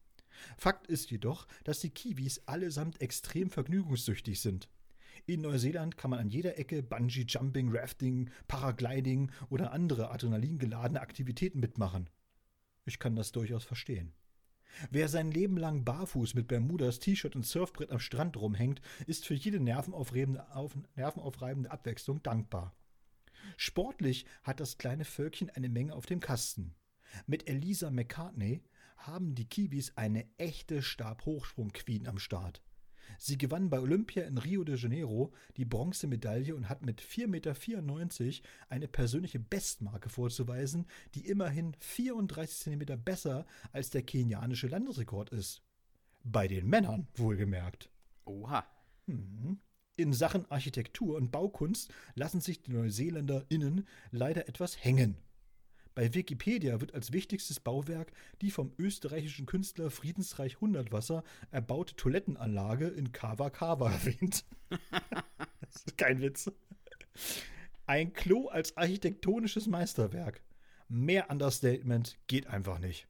Fakt 0.57 0.87
ist 0.87 1.11
jedoch, 1.11 1.47
dass 1.65 1.81
die 1.81 1.91
Kiwis 1.91 2.49
allesamt 2.49 3.03
extrem 3.03 3.51
vergnügungssüchtig 3.51 4.41
sind. 4.41 4.71
In 5.27 5.43
Neuseeland 5.43 5.99
kann 5.99 6.13
man 6.13 6.21
an 6.21 6.31
jeder 6.31 6.59
Ecke 6.59 6.83
Bungee 6.83 7.27
Jumping, 7.29 7.77
Rafting, 7.77 8.31
Paragliding 8.49 9.31
oder 9.51 9.73
andere 9.73 10.11
adrenalingeladene 10.13 11.03
Aktivitäten 11.03 11.61
mitmachen. 11.61 12.09
Ich 12.87 12.99
kann 12.99 13.17
das 13.17 13.33
durchaus 13.33 13.65
verstehen. 13.65 14.15
Wer 14.91 15.09
sein 15.09 15.31
Leben 15.31 15.57
lang 15.57 15.85
barfuß 15.85 16.35
mit 16.35 16.49
Bermudas, 16.49 16.99
T-Shirt 16.99 17.37
und 17.37 17.47
Surfbrett 17.47 17.91
am 17.91 17.99
Strand 17.99 18.37
rumhängt, 18.37 18.81
ist 19.07 19.27
für 19.27 19.35
jede 19.35 19.61
nervenaufreibende, 19.61 20.55
auf, 20.55 20.77
nervenaufreibende 20.97 21.71
Abwechslung 21.71 22.23
dankbar. 22.23 22.75
Sportlich 23.57 24.27
hat 24.43 24.61
das 24.61 24.79
kleine 24.79 25.05
Völkchen 25.05 25.51
eine 25.51 25.69
Menge 25.69 25.95
auf 25.95 26.07
dem 26.07 26.21
Kasten. 26.21 26.75
Mit 27.27 27.49
Elisa 27.49 27.91
McCartney 27.91 28.63
haben 28.97 29.35
die 29.35 29.49
Kiwis 29.49 29.97
eine 29.97 30.27
echte 30.39 30.83
Stabhochsprung-Queen 30.83 32.07
am 32.07 32.19
Start. 32.19 32.63
Sie 33.23 33.37
gewann 33.37 33.69
bei 33.69 33.79
Olympia 33.79 34.23
in 34.23 34.39
Rio 34.39 34.65
de 34.65 34.79
Janeiro 34.79 35.31
die 35.59 35.67
Bronzemedaille 35.67 36.55
und 36.57 36.71
hat 36.71 36.87
mit 36.87 37.03
4,94 37.03 37.27
Meter 37.27 38.49
eine 38.71 38.89
persönliche 38.89 39.39
Bestmarke 39.39 40.09
vorzuweisen, 40.09 40.87
die 41.15 41.27
immerhin 41.27 41.77
34 41.81 42.57
Zentimeter 42.57 42.97
besser 42.97 43.45
als 43.73 43.91
der 43.91 44.05
kenianische 44.05 44.69
Landesrekord 44.69 45.29
ist. 45.29 45.61
Bei 46.25 46.49
den 46.49 46.67
Männern 46.67 47.09
wohlgemerkt. 47.15 47.91
Oha. 48.25 48.65
Mhm. 49.05 49.59
In 49.97 50.15
Sachen 50.15 50.51
Architektur 50.51 51.17
und 51.17 51.31
Baukunst 51.31 51.93
lassen 52.15 52.41
sich 52.41 52.63
die 52.63 52.73
NeuseeländerInnen 52.73 53.87
leider 54.13 54.49
etwas 54.49 54.83
hängen. 54.83 55.19
Bei 56.01 56.15
Wikipedia 56.15 56.81
wird 56.81 56.95
als 56.95 57.13
wichtigstes 57.13 57.61
Bauwerk 57.61 58.11
die 58.41 58.51
vom 58.51 58.73
österreichischen 58.79 59.45
Künstler 59.45 59.91
Friedensreich 59.91 60.59
Hundertwasser 60.59 61.23
erbaute 61.51 61.95
Toilettenanlage 61.95 62.89
in 62.89 63.13
Kava 63.13 63.51
Kava 63.51 63.93
erwähnt. 63.93 64.47
das 65.61 65.85
ist 65.85 65.99
kein 65.99 66.23
Witz. 66.23 66.51
Ein 67.85 68.15
Klo 68.15 68.49
als 68.49 68.79
architektonisches 68.79 69.67
Meisterwerk. 69.67 70.43
Mehr 70.89 71.29
Understatement 71.29 72.17
geht 72.29 72.47
einfach 72.47 72.79
nicht. 72.79 73.07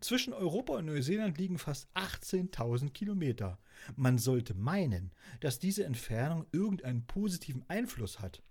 Zwischen 0.00 0.34
Europa 0.34 0.74
und 0.74 0.84
Neuseeland 0.84 1.38
liegen 1.38 1.56
fast 1.56 1.88
18.000 1.94 2.90
Kilometer. 2.90 3.58
Man 3.96 4.18
sollte 4.18 4.52
meinen, 4.52 5.14
dass 5.40 5.60
diese 5.60 5.86
Entfernung 5.86 6.44
irgendeinen 6.52 7.06
positiven 7.06 7.64
Einfluss 7.68 8.20
hat. 8.20 8.42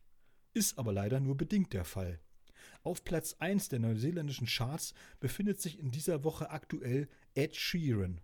Ist 0.55 0.79
aber 0.79 0.91
leider 0.91 1.19
nur 1.19 1.37
bedingt 1.37 1.73
der 1.73 1.85
Fall. 1.85 2.19
Auf 2.83 3.03
Platz 3.03 3.35
1 3.37 3.69
der 3.69 3.79
neuseeländischen 3.79 4.47
Charts 4.47 4.95
befindet 5.19 5.61
sich 5.61 5.77
in 5.77 5.91
dieser 5.91 6.23
Woche 6.23 6.49
aktuell 6.49 7.07
Ed 7.35 7.55
Sheeran. 7.55 8.21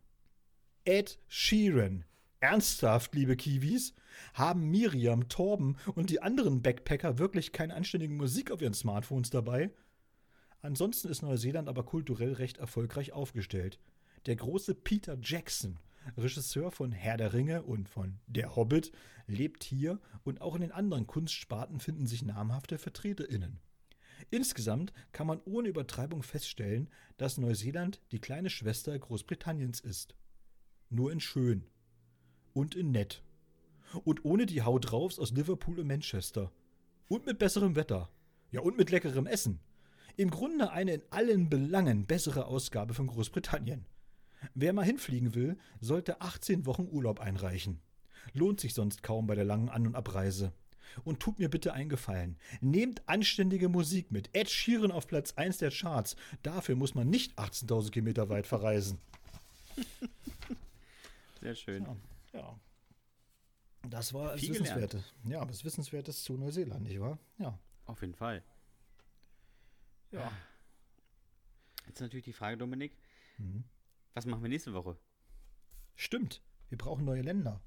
Ed 0.83 1.19
Sheeran. 1.27 2.05
Ernsthaft, 2.39 3.13
liebe 3.13 3.35
Kiwis? 3.35 3.93
Haben 4.33 4.69
Miriam, 4.69 5.29
Torben 5.29 5.77
und 5.93 6.09
die 6.09 6.21
anderen 6.21 6.61
Backpacker 6.61 7.19
wirklich 7.19 7.51
keine 7.51 7.75
anständige 7.75 8.13
Musik 8.13 8.51
auf 8.51 8.61
ihren 8.61 8.73
Smartphones 8.73 9.29
dabei? 9.29 9.71
Ansonsten 10.61 11.09
ist 11.09 11.21
Neuseeland 11.21 11.69
aber 11.69 11.83
kulturell 11.83 12.33
recht 12.33 12.57
erfolgreich 12.57 13.11
aufgestellt. 13.11 13.79
Der 14.25 14.35
große 14.35 14.73
Peter 14.73 15.17
Jackson, 15.21 15.77
Regisseur 16.17 16.71
von 16.71 16.91
Herr 16.91 17.17
der 17.17 17.33
Ringe 17.33 17.61
und 17.63 17.89
von 17.89 18.19
Der 18.25 18.55
Hobbit, 18.55 18.91
lebt 19.27 19.63
hier 19.63 19.99
und 20.23 20.41
auch 20.41 20.55
in 20.55 20.61
den 20.61 20.71
anderen 20.71 21.05
Kunstsparten 21.05 21.79
finden 21.79 22.07
sich 22.07 22.23
namhafte 22.23 22.77
VertreterInnen. 22.77 23.59
Insgesamt 24.29 24.93
kann 25.11 25.27
man 25.27 25.41
ohne 25.45 25.69
Übertreibung 25.69 26.23
feststellen, 26.23 26.89
dass 27.17 27.37
Neuseeland 27.37 28.01
die 28.11 28.19
kleine 28.19 28.49
Schwester 28.49 28.97
Großbritanniens 28.97 29.79
ist. 29.79 30.15
Nur 30.89 31.11
in 31.11 31.19
schön. 31.19 31.65
Und 32.53 32.75
in 32.75 32.91
nett. 32.91 33.23
Und 34.03 34.25
ohne 34.25 34.45
die 34.45 34.61
Haut 34.63 34.91
draufs 34.91 35.19
aus 35.19 35.31
Liverpool 35.31 35.79
und 35.79 35.87
Manchester. 35.87 36.51
Und 37.07 37.25
mit 37.25 37.39
besserem 37.39 37.75
Wetter. 37.75 38.09
Ja, 38.51 38.61
und 38.61 38.77
mit 38.77 38.91
leckerem 38.91 39.27
Essen. 39.27 39.59
Im 40.15 40.31
Grunde 40.31 40.71
eine 40.71 40.95
in 40.95 41.01
allen 41.09 41.49
Belangen 41.49 42.05
bessere 42.05 42.45
Ausgabe 42.45 42.93
von 42.93 43.07
Großbritannien. 43.07 43.85
Wer 44.53 44.73
mal 44.73 44.85
hinfliegen 44.85 45.35
will, 45.35 45.57
sollte 45.79 46.21
18 46.21 46.65
Wochen 46.65 46.87
Urlaub 46.89 47.19
einreichen. 47.19 47.79
Lohnt 48.33 48.59
sich 48.59 48.73
sonst 48.73 49.03
kaum 49.03 49.27
bei 49.27 49.35
der 49.35 49.45
langen 49.45 49.69
An- 49.69 49.87
und 49.87 49.95
Abreise. 49.95 50.53
Und 51.03 51.19
tut 51.19 51.39
mir 51.39 51.49
bitte 51.49 51.73
einen 51.73 51.89
Gefallen. 51.89 52.37
Nehmt 52.61 53.07
anständige 53.07 53.69
Musik 53.69 54.11
mit. 54.11 54.29
Ed 54.33 54.49
Sheeran 54.49 54.91
auf 54.91 55.07
Platz 55.07 55.33
1 55.33 55.57
der 55.57 55.71
Charts. 55.71 56.15
Dafür 56.43 56.75
muss 56.75 56.95
man 56.95 57.09
nicht 57.09 57.37
18.000 57.37 57.91
Kilometer 57.91 58.29
weit 58.29 58.47
verreisen. 58.47 58.99
Sehr 61.41 61.55
schön. 61.55 61.83
Ja, 62.33 62.39
ja. 62.39 62.59
Das 63.89 64.13
war 64.13 64.33
das 64.33 64.41
Wissenswerte. 64.41 65.03
Ja, 65.23 65.45
das 65.45 65.63
Wissenswertes 65.63 66.23
zu 66.23 66.33
Neuseeland, 66.33 66.83
nicht 66.83 66.99
wahr? 66.99 67.17
Ja. 67.37 67.57
Auf 67.85 68.01
jeden 68.01 68.15
Fall. 68.15 68.43
Ja. 70.11 70.31
Jetzt 71.85 72.01
natürlich 72.01 72.25
die 72.25 72.33
Frage, 72.33 72.57
Dominik, 72.57 72.97
Mhm. 73.37 73.63
was 74.13 74.25
machen 74.25 74.41
wir 74.41 74.49
nächste 74.49 74.73
Woche? 74.73 74.97
Stimmt. 75.95 76.41
Wir 76.69 76.77
brauchen 76.77 77.05
neue 77.05 77.21
Länder. 77.21 77.61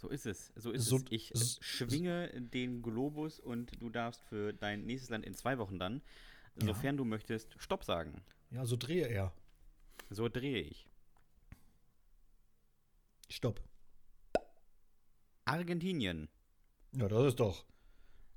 So 0.00 0.08
ist 0.08 0.26
es. 0.26 0.52
So 0.54 0.70
ist 0.70 0.84
So- 0.84 0.96
es. 0.98 1.04
Ich 1.10 1.30
s- 1.34 1.58
schwinge 1.60 2.28
den 2.40 2.82
Globus 2.82 3.40
und 3.40 3.72
du 3.82 3.90
darfst 3.90 4.22
für 4.22 4.52
dein 4.52 4.86
nächstes 4.86 5.10
Land 5.10 5.26
in 5.26 5.34
zwei 5.34 5.58
Wochen 5.58 5.78
dann, 5.80 6.02
Ja. 6.60 6.66
sofern 6.68 6.96
du 6.96 7.04
möchtest, 7.04 7.54
Stopp 7.58 7.82
sagen. 7.82 8.22
Ja, 8.52 8.64
so 8.64 8.76
drehe 8.76 9.08
er. 9.08 9.32
So 10.08 10.28
drehe 10.28 10.60
ich. 10.62 10.88
Stopp. 13.28 13.60
Argentinien. 15.44 16.28
Ja, 16.92 17.08
das 17.08 17.26
ist 17.26 17.40
doch. 17.40 17.64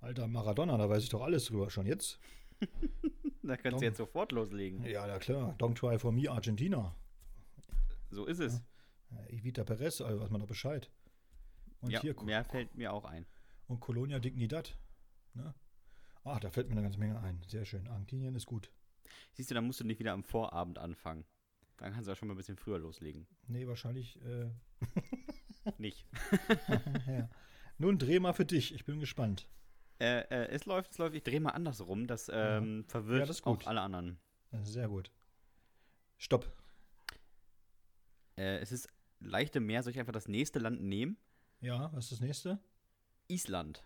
Alter 0.02 0.28
Maradona, 0.28 0.78
da 0.78 0.90
weiß 0.90 1.04
ich 1.04 1.10
doch 1.10 1.22
alles 1.22 1.46
drüber 1.46 1.70
schon 1.70 1.86
jetzt. 1.86 2.20
Da 3.44 3.58
kannst 3.58 3.74
Dom- 3.74 3.80
du 3.80 3.86
jetzt 3.88 3.98
sofort 3.98 4.32
loslegen. 4.34 4.86
Ja, 4.86 5.08
na 5.08 5.18
klar. 5.18 5.56
Don't 5.58 5.74
try 5.74 5.98
for 5.98 6.12
me, 6.12 6.30
Argentina. 6.30 6.96
So 8.12 8.26
ist 8.28 8.38
es. 8.40 8.62
Äh, 9.28 9.36
Evita 9.36 9.64
Perez, 9.64 10.00
also 10.00 10.20
weiß 10.22 10.30
man 10.30 10.42
doch 10.42 10.48
Bescheid. 10.48 10.92
Und 11.82 11.92
ja, 11.92 12.02
hier, 12.02 12.16
mehr 12.24 12.44
fällt 12.44 12.76
mir 12.76 12.94
auch 12.94 13.06
ein. 13.06 13.26
und 13.68 13.80
Colonia 13.80 14.20
Dignidad. 14.20 14.78
Ne? 15.34 15.54
Ach, 16.24 16.40
da 16.40 16.52
fällt 16.52 16.68
mir 16.68 16.74
eine 16.74 16.84
ganze 16.84 17.00
Menge 17.00 17.20
ein. 17.20 17.42
Sehr 17.48 17.66
schön. 17.66 17.88
Argentinien 17.88 18.36
ist 18.36 18.46
gut. 18.46 18.72
Siehst 19.34 19.50
du, 19.50 19.56
da 19.56 19.62
musst 19.62 19.80
du 19.80 19.84
nicht 19.84 20.00
wieder 20.00 20.14
am 20.14 20.24
Vorabend 20.24 20.78
anfangen. 20.78 21.26
Dann 21.78 21.94
kannst 21.94 22.08
du 22.08 22.12
auch 22.12 22.16
schon 22.16 22.28
mal 22.28 22.36
ein 22.36 22.38
bisschen 22.38 22.58
früher 22.58 22.78
loslegen. 22.78 23.28
Nee, 23.48 23.66
wahrscheinlich. 23.68 24.22
Äh, 24.24 24.52
Nicht. 25.78 26.06
ja. 27.08 27.30
Nun 27.78 27.98
dreh 27.98 28.20
mal 28.20 28.34
für 28.34 28.46
dich. 28.46 28.74
Ich 28.74 28.86
bin 28.86 29.00
gespannt. 29.00 29.48
Äh, 30.00 30.22
äh, 30.30 30.48
es 30.50 30.66
läuft, 30.66 30.92
es 30.92 30.98
läuft. 30.98 31.16
Ich 31.16 31.24
drehe 31.24 31.40
mal 31.40 31.52
andersrum. 31.52 32.08
Das 32.08 32.30
ähm, 32.34 32.86
verwirrt 32.88 33.22
Ja, 33.22 33.26
das 33.26 33.44
auch 33.44 33.66
alle 33.66 33.82
anderen. 33.82 34.20
Ist 34.52 34.74
Sehr 34.74 34.88
gut. 34.88 35.12
Stopp. 36.18 36.52
Äh, 38.38 38.58
es 38.60 38.72
ist 38.72 38.88
leichte 39.20 39.60
Meer. 39.60 39.84
Soll 39.84 39.92
ich 39.92 40.00
einfach 40.00 40.14
das 40.14 40.28
nächste 40.28 40.60
Land 40.60 40.82
nehmen? 40.82 41.18
Ja, 41.62 41.92
was 41.94 42.06
ist 42.06 42.12
das 42.14 42.20
nächste? 42.22 42.60
Island. 43.28 43.84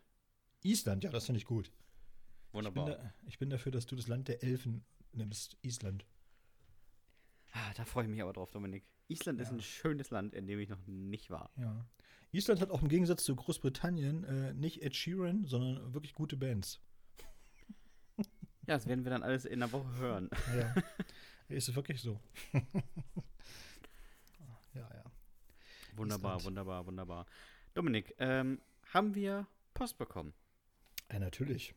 Island, 0.64 1.04
ja, 1.04 1.10
das 1.12 1.26
finde 1.26 1.38
ich 1.40 1.46
gut. 1.46 1.68
Ich 1.68 1.72
bin, 2.52 2.58
Wunderbar. 2.66 2.86
da, 2.90 3.14
ich 3.28 3.38
bin 3.38 3.50
dafür, 3.50 3.72
dass 3.72 3.86
du 3.86 3.96
das 3.96 4.08
Land 4.08 4.28
der 4.30 4.42
Elfen 4.44 4.84
nimmst, 5.12 5.58
Island. 5.62 6.06
Ah, 7.52 7.74
da 7.76 7.86
freue 7.86 8.06
ich 8.06 8.10
mich 8.10 8.22
aber 8.22 8.34
drauf, 8.34 8.50
Dominik. 8.52 8.86
Island 9.08 9.40
ist 9.40 9.50
Ja. 9.50 9.54
ein 9.56 9.62
schönes 9.62 10.10
Land, 10.10 10.34
in 10.34 10.48
dem 10.48 10.60
ich 10.60 10.70
noch 10.70 10.86
nicht 10.88 11.30
war. 11.30 11.52
Ja. 11.58 11.86
Island 12.32 12.60
hat 12.62 12.72
auch 12.72 12.82
im 12.82 12.88
Gegensatz 12.90 13.24
zu 13.24 13.36
Großbritannien 13.36 14.24
äh, 14.24 14.54
nicht 14.54 14.82
Ed 14.82 14.96
Sheeran, 14.96 15.46
sondern 15.46 15.94
wirklich 15.94 16.14
gute 16.14 16.38
Bands. 16.38 16.82
Ja, 18.18 18.74
das 18.74 18.88
werden 18.88 19.04
wir 19.06 19.12
dann 19.12 19.22
alles 19.22 19.46
in 19.46 19.62
einer 19.62 19.72
Woche 19.72 19.94
hören. 19.98 20.30
Ja. 20.58 20.74
ist 21.50 21.76
wirklich 21.76 22.02
so. 22.02 22.20
ja, 24.74 24.90
ja. 24.94 25.04
Wunderbar, 25.96 26.38
Island. 26.38 26.46
wunderbar, 26.46 26.86
wunderbar. 26.88 27.26
Dominik, 27.76 28.16
ähm, 28.20 28.62
haben 28.94 29.16
wir 29.16 29.48
Post 29.74 29.98
bekommen? 29.98 30.34
Ja, 31.12 31.20
natürlich. 31.20 31.76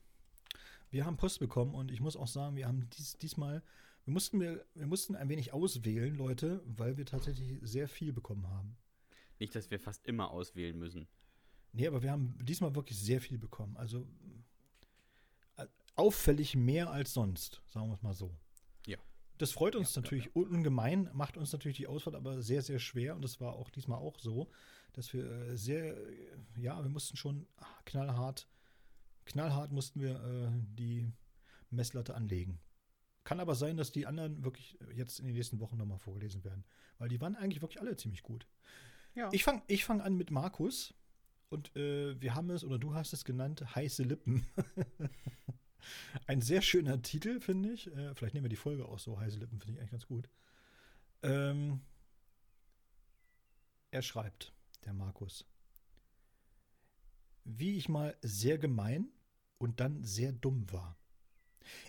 Wir 0.90 1.04
haben 1.04 1.16
Post 1.16 1.40
bekommen 1.40 1.74
und 1.74 1.90
ich 1.90 2.00
muss 2.00 2.16
auch 2.16 2.28
sagen, 2.28 2.54
wir 2.54 2.68
haben 2.68 2.88
dies, 2.96 3.18
diesmal, 3.18 3.64
wir 4.04 4.12
mussten, 4.12 4.40
wir, 4.40 4.64
wir 4.74 4.86
mussten 4.86 5.16
ein 5.16 5.28
wenig 5.28 5.52
auswählen, 5.52 6.14
Leute, 6.14 6.62
weil 6.64 6.96
wir 6.96 7.04
tatsächlich 7.04 7.58
sehr 7.62 7.88
viel 7.88 8.12
bekommen 8.12 8.48
haben. 8.48 8.76
Nicht, 9.40 9.56
dass 9.56 9.72
wir 9.72 9.80
fast 9.80 10.06
immer 10.06 10.30
auswählen 10.30 10.78
müssen. 10.78 11.08
Nee, 11.72 11.88
aber 11.88 12.00
wir 12.00 12.12
haben 12.12 12.32
diesmal 12.42 12.76
wirklich 12.76 12.96
sehr 12.96 13.20
viel 13.20 13.36
bekommen. 13.36 13.76
Also 13.76 14.06
äh, 15.56 15.66
auffällig 15.96 16.54
mehr 16.54 16.92
als 16.92 17.12
sonst, 17.12 17.60
sagen 17.66 17.88
wir 17.88 17.94
es 17.94 18.02
mal 18.02 18.14
so. 18.14 18.32
Ja. 18.86 18.98
Das 19.38 19.50
freut 19.50 19.74
uns 19.74 19.92
Ja, 19.96 20.00
ja, 20.00 20.02
natürlich 20.02 20.36
ungemein, 20.36 21.10
macht 21.12 21.36
uns 21.36 21.52
natürlich 21.52 21.78
die 21.78 21.88
Auswahl 21.88 22.14
aber 22.14 22.40
sehr, 22.40 22.62
sehr 22.62 22.78
schwer 22.78 23.16
und 23.16 23.22
das 23.22 23.40
war 23.40 23.54
auch 23.54 23.68
diesmal 23.70 23.98
auch 23.98 24.20
so, 24.20 24.48
dass 24.92 25.12
wir 25.12 25.24
äh, 25.24 25.56
sehr, 25.56 25.96
ja, 26.56 26.82
wir 26.82 26.90
mussten 26.90 27.16
schon 27.16 27.46
knallhart, 27.84 28.48
knallhart 29.24 29.72
mussten 29.72 30.00
wir 30.00 30.22
äh, 30.22 30.50
die 30.78 31.10
Messlatte 31.70 32.14
anlegen. 32.14 32.60
Kann 33.24 33.40
aber 33.40 33.54
sein, 33.54 33.76
dass 33.76 33.92
die 33.92 34.06
anderen 34.06 34.42
wirklich 34.44 34.78
jetzt 34.94 35.20
in 35.20 35.26
den 35.26 35.34
nächsten 35.34 35.60
Wochen 35.60 35.76
nochmal 35.76 35.98
vorgelesen 35.98 36.44
werden, 36.44 36.64
weil 36.98 37.08
die 37.08 37.20
waren 37.20 37.36
eigentlich 37.36 37.60
wirklich 37.60 37.80
alle 37.80 37.96
ziemlich 37.96 38.22
gut. 38.22 38.46
Ja. 39.14 39.28
Ich 39.32 39.44
fange 39.44 39.62
ich 39.66 39.84
fang 39.84 40.00
an 40.00 40.16
mit 40.16 40.30
Markus. 40.30 40.94
Und 41.50 41.74
äh, 41.76 42.20
wir 42.20 42.34
haben 42.34 42.50
es, 42.50 42.62
oder 42.62 42.78
du 42.78 42.94
hast 42.94 43.12
es 43.12 43.24
genannt, 43.24 43.74
heiße 43.74 44.02
Lippen. 44.02 44.46
Ein 46.26 46.42
sehr 46.42 46.60
schöner 46.60 47.00
Titel, 47.00 47.40
finde 47.40 47.72
ich. 47.72 47.86
Äh, 47.86 48.14
vielleicht 48.14 48.34
nehmen 48.34 48.44
wir 48.44 48.50
die 48.50 48.56
Folge 48.56 48.86
auch 48.86 48.98
so, 48.98 49.18
heiße 49.18 49.38
Lippen, 49.38 49.58
finde 49.58 49.74
ich 49.74 49.78
eigentlich 49.78 49.90
ganz 49.90 50.06
gut. 50.06 50.28
Ähm, 51.22 51.80
er 53.90 54.02
schreibt, 54.02 54.52
der 54.84 54.92
Markus. 54.92 55.44
Wie 57.44 57.76
ich 57.76 57.88
mal 57.88 58.16
sehr 58.22 58.58
gemein 58.58 59.08
und 59.58 59.80
dann 59.80 60.02
sehr 60.04 60.32
dumm 60.32 60.70
war. 60.70 60.96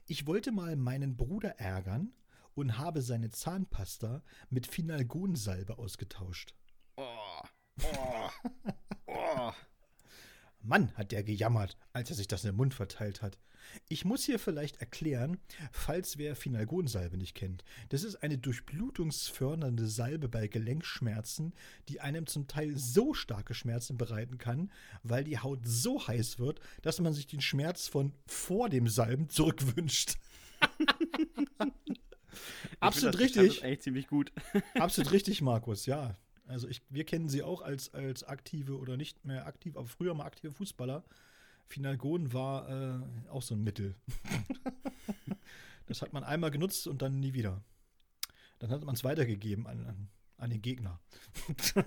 Ich 0.05 0.25
wollte 0.25 0.51
mal 0.51 0.75
meinen 0.75 1.15
Bruder 1.15 1.59
ärgern 1.59 2.13
und 2.55 2.77
habe 2.77 3.01
seine 3.01 3.29
Zahnpasta 3.29 4.23
mit 4.49 4.67
Finalgonsalbe 4.67 5.77
ausgetauscht. 5.77 6.55
Oh, 6.97 7.41
oh. 7.81 8.29
Mann, 10.61 10.91
hat 10.95 11.11
der 11.11 11.23
gejammert, 11.23 11.77
als 11.93 12.09
er 12.09 12.15
sich 12.15 12.27
das 12.27 12.43
in 12.43 12.51
den 12.51 12.57
Mund 12.57 12.73
verteilt 12.73 13.21
hat. 13.21 13.37
Ich 13.87 14.05
muss 14.05 14.23
hier 14.23 14.39
vielleicht 14.39 14.77
erklären, 14.77 15.37
falls 15.71 16.17
wer 16.17 16.35
Finalgonsalbe 16.35 17.17
nicht 17.17 17.35
kennt. 17.35 17.63
Das 17.89 18.03
ist 18.03 18.17
eine 18.17 18.37
durchblutungsfördernde 18.37 19.87
Salbe 19.87 20.27
bei 20.27 20.47
Gelenkschmerzen, 20.47 21.53
die 21.87 22.01
einem 22.01 22.25
zum 22.25 22.47
Teil 22.47 22.77
so 22.77 23.13
starke 23.13 23.53
Schmerzen 23.53 23.97
bereiten 23.97 24.37
kann, 24.37 24.71
weil 25.03 25.23
die 25.23 25.39
Haut 25.39 25.59
so 25.63 26.07
heiß 26.07 26.39
wird, 26.39 26.59
dass 26.81 26.99
man 26.99 27.13
sich 27.13 27.27
den 27.27 27.41
Schmerz 27.41 27.87
von 27.87 28.13
vor 28.25 28.69
dem 28.69 28.87
Salben 28.87 29.29
zurückwünscht. 29.29 30.15
Absolut 32.79 33.13
beschreibt 33.13 33.37
richtig. 33.37 33.55
Das 33.57 33.63
eigentlich 33.63 33.81
ziemlich 33.81 34.07
gut. 34.07 34.31
Absolut 34.75 35.11
richtig, 35.11 35.41
Markus, 35.41 35.85
ja. 35.85 36.15
Also 36.49 36.67
ich, 36.67 36.81
wir 36.89 37.05
kennen 37.05 37.29
sie 37.29 37.43
auch 37.43 37.61
als, 37.61 37.93
als 37.93 38.23
aktive 38.23 38.79
oder 38.79 38.97
nicht 38.97 39.23
mehr 39.23 39.45
aktiv, 39.45 39.77
aber 39.77 39.87
früher 39.87 40.15
mal 40.15 40.25
aktive 40.25 40.51
Fußballer. 40.51 41.03
Finalgon 41.67 42.33
war 42.33 42.67
äh, 42.69 43.29
auch 43.29 43.43
so 43.43 43.53
ein 43.53 43.63
Mittel. 43.63 43.95
das 45.85 46.01
hat 46.01 46.11
man 46.11 46.23
einmal 46.23 46.49
genutzt 46.49 46.87
und 46.87 47.03
dann 47.03 47.19
nie 47.19 47.33
wieder. 47.33 47.63
Dann 48.57 48.71
hat 48.71 48.83
man 48.83 48.95
es 48.95 49.03
weitergegeben 49.03 49.67
an, 49.67 49.85
an, 49.85 50.09
an 50.37 50.49
den 50.49 50.63
Gegner. 50.63 50.99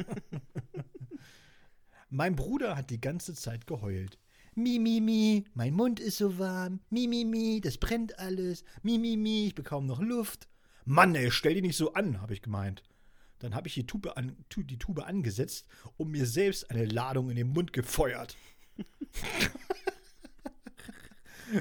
mein 2.09 2.37
Bruder 2.37 2.77
hat 2.77 2.90
die 2.90 3.01
ganze 3.01 3.35
Zeit 3.35 3.66
geheult. 3.66 4.20
Mi, 4.55 4.79
mi, 4.79 5.01
mi, 5.01 5.44
mein 5.55 5.75
Mund 5.75 5.98
ist 5.98 6.18
so 6.18 6.38
warm. 6.38 6.79
Mi, 6.88 7.09
mi, 7.09 7.25
mi, 7.25 7.61
das 7.61 7.79
brennt 7.79 8.16
alles. 8.20 8.62
Mi, 8.83 8.96
mi, 8.96 9.16
mi, 9.16 9.48
ich 9.48 9.57
bekomme 9.57 9.88
noch 9.88 10.01
Luft. 10.01 10.46
Mann, 10.85 11.16
ey, 11.16 11.33
stell 11.33 11.55
dich 11.55 11.62
nicht 11.62 11.77
so 11.77 11.94
an, 11.94 12.20
habe 12.20 12.33
ich 12.33 12.42
gemeint. 12.42 12.85
Dann 13.43 13.55
habe 13.57 13.67
ich 13.67 13.75
die 13.75 13.87
Tube, 13.87 14.17
an, 14.17 14.37
die 14.57 14.79
Tube 14.79 15.01
angesetzt 15.01 15.67
und 15.97 16.13
mir 16.13 16.27
selbst 16.27 16.71
eine 16.71 16.85
Ladung 16.85 17.29
in 17.29 17.37
den 17.37 17.49
Mund 17.49 17.73
gefeuert. 17.73 18.37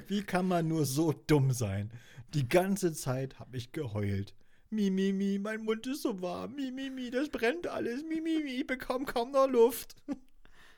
Wie 0.08 0.22
kann 0.22 0.48
man 0.48 0.68
nur 0.68 0.86
so 0.86 1.12
dumm 1.12 1.52
sein? 1.52 1.92
Die 2.36 2.48
ganze 2.48 2.94
Zeit 2.94 3.40
habe 3.40 3.58
ich 3.58 3.72
geheult. 3.72 4.36
Mi, 4.70 4.92
mi, 4.92 5.12
mi, 5.12 5.40
mein 5.40 5.64
Mund 5.64 5.88
ist 5.88 6.04
so 6.04 6.22
warm. 6.22 6.56
Mi, 6.56 6.72
mi, 6.72 7.10
das 7.10 7.30
brennt 7.30 7.66
alles. 7.66 8.04
Mi, 8.04 8.22
mi, 8.22 8.44
mi, 8.44 8.52
ich 8.52 8.68
bekomme 8.68 9.06
kaum 9.06 9.32
noch 9.32 9.48
Luft. 9.48 9.96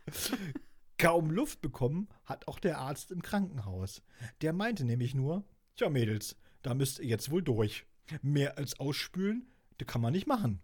kaum 0.98 1.32
Luft 1.32 1.62
bekommen 1.62 2.08
hat 2.24 2.48
auch 2.48 2.60
der 2.60 2.78
Arzt 2.78 3.12
im 3.12 3.22
Krankenhaus. 3.22 4.02
Der 4.42 4.54
meinte 4.54 4.86
nämlich 4.86 5.14
nur, 5.14 5.44
tja 5.76 5.90
Mädels, 5.90 6.38
da 6.62 6.74
müsst 6.74 7.00
ihr 7.00 7.08
jetzt 7.08 7.30
wohl 7.30 7.44
durch. 7.44 7.86
Mehr 8.22 8.58
als 8.58 8.80
ausspülen, 8.80 9.48
das 9.78 9.88
kann 9.88 10.02
man 10.02 10.14
nicht 10.14 10.28
machen. 10.28 10.62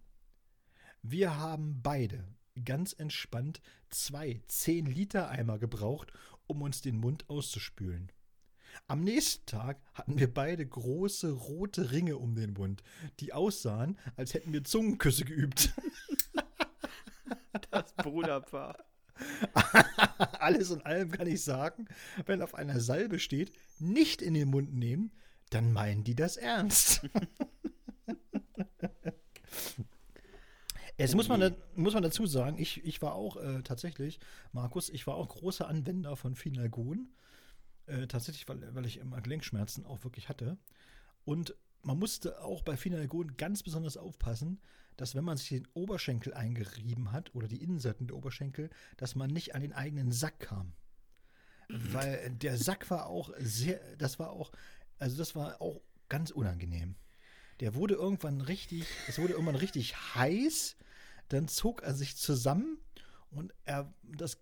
Wir 1.02 1.38
haben 1.38 1.82
beide 1.82 2.28
ganz 2.66 2.94
entspannt 2.94 3.62
zwei 3.90 4.42
10-Liter-Eimer 4.50 5.58
gebraucht, 5.58 6.12
um 6.46 6.62
uns 6.62 6.82
den 6.82 6.98
Mund 6.98 7.30
auszuspülen. 7.30 8.12
Am 8.88 9.02
nächsten 9.02 9.46
Tag 9.46 9.80
hatten 9.94 10.20
wir 10.20 10.32
beide 10.34 10.66
große 10.66 11.32
rote 11.32 11.92
Ringe 11.92 12.18
um 12.18 12.36
den 12.36 12.54
Mund, 12.54 12.84
die 13.20 13.34
aussahen, 13.34 13.98
als 14.16 14.34
hätten 14.34 14.52
wir 14.52 14.64
Zungenküsse 14.64 15.26
geübt. 15.26 15.74
Das 17.72 17.94
Bruderpaar. 17.94 18.78
Alles 20.40 20.72
in 20.72 20.82
allem 20.82 21.12
kann 21.12 21.28
ich 21.28 21.44
sagen, 21.44 21.88
wenn 22.26 22.42
auf 22.42 22.56
einer 22.56 22.80
Salbe 22.80 23.20
steht, 23.20 23.52
nicht 23.80 24.22
in 24.22 24.34
den 24.34 24.50
Mund 24.50 24.74
nehmen, 24.74 25.12
dann 25.50 25.72
meinen 25.72 26.04
die 26.04 26.16
das 26.16 26.38
ernst. 26.38 27.02
Es 31.00 31.16
muss 31.16 31.28
man, 31.30 31.40
da, 31.40 31.52
muss 31.76 31.94
man 31.94 32.04
dazu 32.04 32.26
sagen, 32.28 32.58
ich, 32.60 32.84
ich 32.84 33.02
war 33.02 33.14
auch 33.16 33.38
äh, 33.38 33.62
tatsächlich, 33.64 34.20
Markus, 34.52 34.90
ich 34.90 35.08
war 35.08 35.16
auch 35.16 35.30
großer 35.30 35.68
Anwender 35.68 36.16
von 36.16 36.36
Finalgon. 36.36 37.10
Äh, 37.86 38.08
tatsächlich, 38.08 38.48
weil, 38.48 38.76
weil 38.76 38.86
ich 38.86 38.98
immer 38.98 39.22
Gelenkschmerzen 39.22 39.86
auch 39.86 40.04
wirklich 40.04 40.30
hatte. 40.30 40.58
Und 41.26 41.56
man 41.82 41.98
musste 41.98 42.44
auch 42.44 42.62
bei 42.62 42.78
Finalgon 42.78 43.38
ganz 43.38 43.64
besonders 43.64 43.98
aufpassen, 43.98 44.60
dass 44.98 45.16
wenn 45.16 45.24
man 45.24 45.38
sich 45.38 45.50
den 45.50 45.68
Oberschenkel 45.74 46.34
eingerieben 46.34 47.12
hat 47.12 47.34
oder 47.34 47.48
die 47.48 47.64
Innenseiten 47.64 48.08
der 48.08 48.18
Oberschenkel, 48.18 48.70
dass 48.98 49.16
man 49.16 49.30
nicht 49.30 49.56
an 49.56 49.62
den 49.62 49.74
eigenen 49.74 50.12
Sack 50.12 50.40
kam. 50.40 50.74
Weil 51.70 52.32
der 52.32 52.58
Sack 52.58 52.90
war 52.90 53.08
auch 53.08 53.32
sehr, 53.38 53.80
das 53.98 54.20
war 54.20 54.32
auch, 54.32 54.52
also 54.98 55.18
das 55.18 55.36
war 55.36 55.62
auch 55.62 55.82
ganz 56.10 56.32
unangenehm. 56.32 56.96
Der 57.60 57.76
wurde 57.76 57.94
irgendwann 57.94 58.42
richtig, 58.42 58.86
es 59.08 59.20
wurde 59.20 59.34
irgendwann 59.34 59.56
richtig 59.56 59.96
heiß, 60.16 60.78
dann 61.30 61.48
zog 61.48 61.82
er 61.82 61.94
sich 61.94 62.18
zusammen 62.18 62.78
und 63.32 63.54
er, 63.66 63.94
das, 64.04 64.38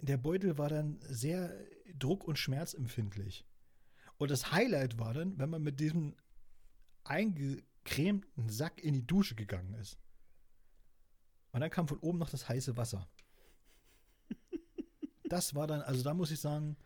der 0.00 0.16
Beutel 0.16 0.58
war 0.58 0.68
dann 0.68 0.98
sehr 1.02 1.56
druck- 1.98 2.24
und 2.24 2.38
schmerzempfindlich. 2.38 3.46
Und 4.18 4.30
das 4.30 4.52
Highlight 4.52 4.98
war 4.98 5.14
dann, 5.14 5.38
wenn 5.38 5.50
man 5.50 5.62
mit 5.62 5.80
diesem 5.80 6.14
eingecremten 7.04 8.48
Sack 8.48 8.82
in 8.82 8.94
die 8.94 9.06
Dusche 9.06 9.34
gegangen 9.34 9.74
ist. 9.74 9.98
Und 11.52 11.60
dann 11.60 11.70
kam 11.70 11.88
von 11.88 11.98
oben 11.98 12.18
noch 12.18 12.30
das 12.30 12.48
heiße 12.48 12.76
Wasser. 12.76 13.08
Das 15.24 15.54
war 15.54 15.66
dann, 15.66 15.80
also 15.82 16.02
da 16.02 16.14
muss 16.14 16.30
ich 16.30 16.40
sagen, 16.40 16.76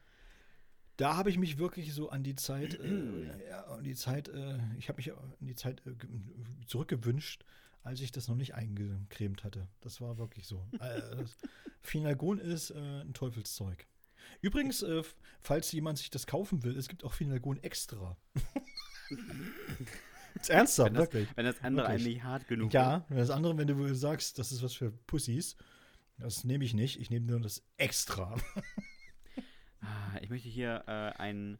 da 0.96 1.16
habe 1.16 1.30
ich 1.30 1.38
mich 1.38 1.58
wirklich 1.58 1.92
so 1.92 2.10
an 2.10 2.22
die 2.22 2.36
Zeit, 2.36 2.78
äh, 2.80 3.48
ja, 3.48 3.64
an 3.66 3.84
die 3.84 3.94
Zeit, 3.94 4.28
äh, 4.28 4.58
ich 4.78 4.88
habe 4.88 4.96
mich 4.96 5.12
an 5.12 5.36
die 5.40 5.54
Zeit 5.54 5.84
äh, 5.86 5.94
ge- 5.94 6.08
zurückgewünscht, 6.66 7.44
als 7.86 8.00
ich 8.00 8.10
das 8.10 8.26
noch 8.26 8.34
nicht 8.34 8.54
eingecremt 8.54 9.44
hatte. 9.44 9.68
Das 9.80 10.00
war 10.00 10.18
wirklich 10.18 10.46
so. 10.46 10.66
Äh, 10.80 11.24
Finalgon 11.82 12.38
ist 12.38 12.70
äh, 12.70 13.02
ein 13.02 13.14
Teufelszeug. 13.14 13.86
Übrigens, 14.40 14.82
äh, 14.82 15.02
falls 15.40 15.70
jemand 15.70 15.98
sich 15.98 16.10
das 16.10 16.26
kaufen 16.26 16.64
will, 16.64 16.76
es 16.76 16.88
gibt 16.88 17.04
auch 17.04 17.14
Finalgon 17.14 17.62
extra. 17.62 18.16
ist 20.34 20.50
ernsthaft, 20.50 20.90
Wenn 20.90 20.94
das, 20.94 21.02
wirklich. 21.04 21.28
wenn 21.36 21.44
das 21.44 21.62
andere 21.62 21.86
Wirklich. 21.86 22.06
eigentlich 22.06 22.22
hart 22.24 22.48
genug 22.48 22.74
Ja, 22.74 23.06
das 23.08 23.30
andere, 23.30 23.56
wenn 23.56 23.68
du 23.68 23.94
sagst, 23.94 24.40
das 24.40 24.50
ist 24.50 24.64
was 24.64 24.74
für 24.74 24.90
Pussys, 24.90 25.56
das 26.18 26.42
nehme 26.42 26.64
ich 26.64 26.74
nicht. 26.74 26.98
Ich 26.98 27.10
nehme 27.10 27.26
nur 27.26 27.40
das 27.40 27.62
extra. 27.76 28.36
Ah, 29.80 30.18
ich 30.20 30.30
möchte 30.30 30.48
hier 30.48 30.82
äh, 30.88 31.12
ein, 31.20 31.58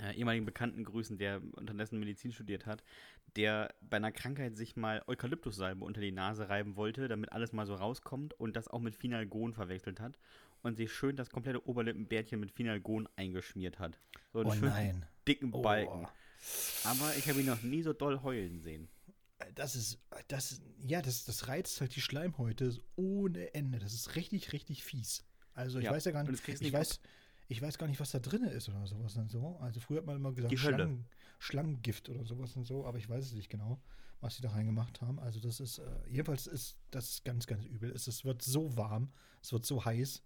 äh, 0.00 0.14
ehemaligen 0.16 0.46
Bekannten 0.46 0.84
grüßen, 0.84 1.18
der 1.18 1.40
unterdessen 1.52 1.98
Medizin 1.98 2.32
studiert 2.32 2.66
hat, 2.66 2.82
der 3.36 3.74
bei 3.80 3.98
einer 3.98 4.12
Krankheit 4.12 4.56
sich 4.56 4.76
mal 4.76 5.02
Eukalyptussalbe 5.06 5.84
unter 5.84 6.00
die 6.00 6.12
Nase 6.12 6.48
reiben 6.48 6.76
wollte, 6.76 7.08
damit 7.08 7.32
alles 7.32 7.52
mal 7.52 7.66
so 7.66 7.74
rauskommt 7.74 8.34
und 8.34 8.56
das 8.56 8.68
auch 8.68 8.80
mit 8.80 8.94
Finalgon 8.96 9.52
verwechselt 9.54 10.00
hat 10.00 10.18
und 10.62 10.76
sich 10.76 10.92
schön 10.92 11.16
das 11.16 11.30
komplette 11.30 11.66
Oberlippenbärtchen 11.66 12.40
mit 12.40 12.50
Finalgon 12.50 13.08
eingeschmiert 13.16 13.78
hat. 13.78 13.98
So 14.32 14.40
einen 14.40 14.48
Oh 14.50 14.52
schönen 14.52 14.70
nein. 14.70 15.06
dicken 15.28 15.52
Oh. 15.52 15.62
Balken. 15.62 16.06
Aber 16.84 17.14
ich 17.16 17.28
habe 17.28 17.40
ihn 17.40 17.46
noch 17.46 17.62
nie 17.62 17.82
so 17.82 17.92
doll 17.92 18.22
heulen 18.22 18.60
sehen. 18.60 18.88
Das 19.54 19.74
ist, 19.74 19.98
das, 20.28 20.60
ja, 20.86 21.02
das, 21.02 21.24
das 21.24 21.48
reizt 21.48 21.80
halt 21.80 21.96
die 21.96 22.00
Schleimhäute 22.00 22.78
ohne 22.94 23.52
Ende. 23.54 23.78
Das 23.80 23.92
ist 23.92 24.14
richtig, 24.14 24.52
richtig 24.52 24.84
fies. 24.84 25.24
Also 25.54 25.78
ich 25.80 25.84
Ja, 25.86 25.90
weiß 25.92 26.04
ja 26.04 26.12
gar 26.12 26.22
nicht, 26.22 26.48
ich 26.48 26.72
weiß, 26.72 27.00
ich 27.52 27.62
weiß 27.62 27.78
gar 27.78 27.86
nicht, 27.86 28.00
was 28.00 28.10
da 28.10 28.18
drin 28.18 28.44
ist 28.44 28.68
oder 28.68 28.86
sowas 28.86 29.16
und 29.16 29.30
so. 29.30 29.56
Also 29.60 29.78
früher 29.78 29.98
hat 29.98 30.06
man 30.06 30.16
immer 30.16 30.32
gesagt. 30.32 30.58
Schlangen, 30.58 31.06
Schlangengift 31.38 32.08
oder 32.08 32.24
sowas 32.24 32.56
und 32.56 32.64
so, 32.64 32.86
aber 32.86 32.98
ich 32.98 33.08
weiß 33.08 33.26
es 33.26 33.32
nicht 33.34 33.50
genau, 33.50 33.80
was 34.20 34.36
sie 34.36 34.42
da 34.42 34.50
reingemacht 34.50 35.00
haben. 35.02 35.18
Also 35.20 35.38
das 35.38 35.60
ist, 35.60 35.78
äh, 35.78 35.84
jedenfalls 36.08 36.46
ist 36.46 36.78
das 36.90 37.22
ganz, 37.24 37.46
ganz 37.46 37.64
übel. 37.66 37.90
Es, 37.92 38.06
es 38.06 38.24
wird 38.24 38.42
so 38.42 38.76
warm, 38.76 39.12
es 39.42 39.52
wird 39.52 39.66
so 39.66 39.84
heiß. 39.84 40.22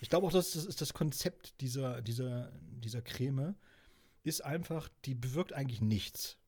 Ich 0.00 0.08
glaube 0.08 0.26
auch, 0.26 0.32
dass 0.32 0.52
das 0.52 0.64
ist 0.64 0.80
das 0.80 0.94
Konzept 0.94 1.60
dieser, 1.60 2.00
dieser, 2.00 2.50
dieser 2.60 3.02
Creme, 3.02 3.54
ist 4.22 4.42
einfach, 4.42 4.88
die 5.04 5.14
bewirkt 5.14 5.52
eigentlich 5.52 5.82
nichts. 5.82 6.38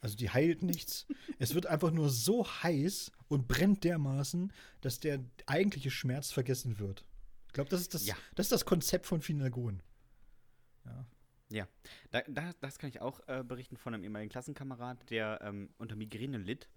Also 0.00 0.16
die 0.16 0.30
heilt 0.30 0.62
nichts. 0.62 1.06
es 1.38 1.54
wird 1.54 1.66
einfach 1.66 1.90
nur 1.92 2.10
so 2.10 2.46
heiß 2.46 3.10
und 3.28 3.48
brennt 3.48 3.84
dermaßen, 3.84 4.52
dass 4.82 5.00
der 5.00 5.24
eigentliche 5.46 5.90
Schmerz 5.90 6.30
vergessen 6.30 6.78
wird. 6.78 7.04
Ich 7.48 7.52
glaube, 7.54 7.70
das, 7.70 7.80
ist 7.80 7.94
das, 7.94 8.06
Ja. 8.06 8.14
das 8.34 8.46
ist 8.46 8.52
das 8.52 8.64
Konzept 8.64 9.06
von 9.06 9.20
Finalgon. 9.20 9.82
Ja. 10.84 11.06
Ja, 11.50 11.66
da, 12.10 12.20
da, 12.28 12.52
das 12.60 12.78
kann 12.78 12.90
ich 12.90 13.00
auch 13.00 13.26
äh, 13.26 13.42
berichten 13.42 13.78
von 13.78 13.94
einem 13.94 14.04
ehemaligen 14.04 14.30
Klassenkamerad, 14.30 15.08
der 15.08 15.40
ähm, 15.42 15.70
unter 15.78 15.96
Migräne 15.96 16.36
litt 16.36 16.68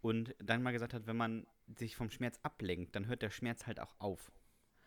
und 0.00 0.34
dann 0.38 0.62
mal 0.62 0.70
gesagt 0.72 0.94
hat, 0.94 1.08
wenn 1.08 1.16
man 1.16 1.44
sich 1.76 1.96
vom 1.96 2.08
Schmerz 2.08 2.38
ablenkt, 2.44 2.94
dann 2.94 3.06
hört 3.08 3.22
der 3.22 3.30
Schmerz 3.30 3.66
halt 3.66 3.80
auch 3.80 3.96
auf. 3.98 4.30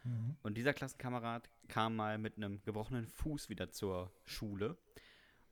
Mhm. 0.06 0.38
Und 0.42 0.56
dieser 0.56 0.74
Klassenkamerad 0.74 1.50
kam 1.68 1.98
mal 1.98 2.18
mit 2.18 2.38
einem 2.38 2.62
gebrochenen 2.64 3.08
Fuß 3.08 3.50
wieder 3.50 3.72
zur 3.72 4.10
Schule 4.24 4.78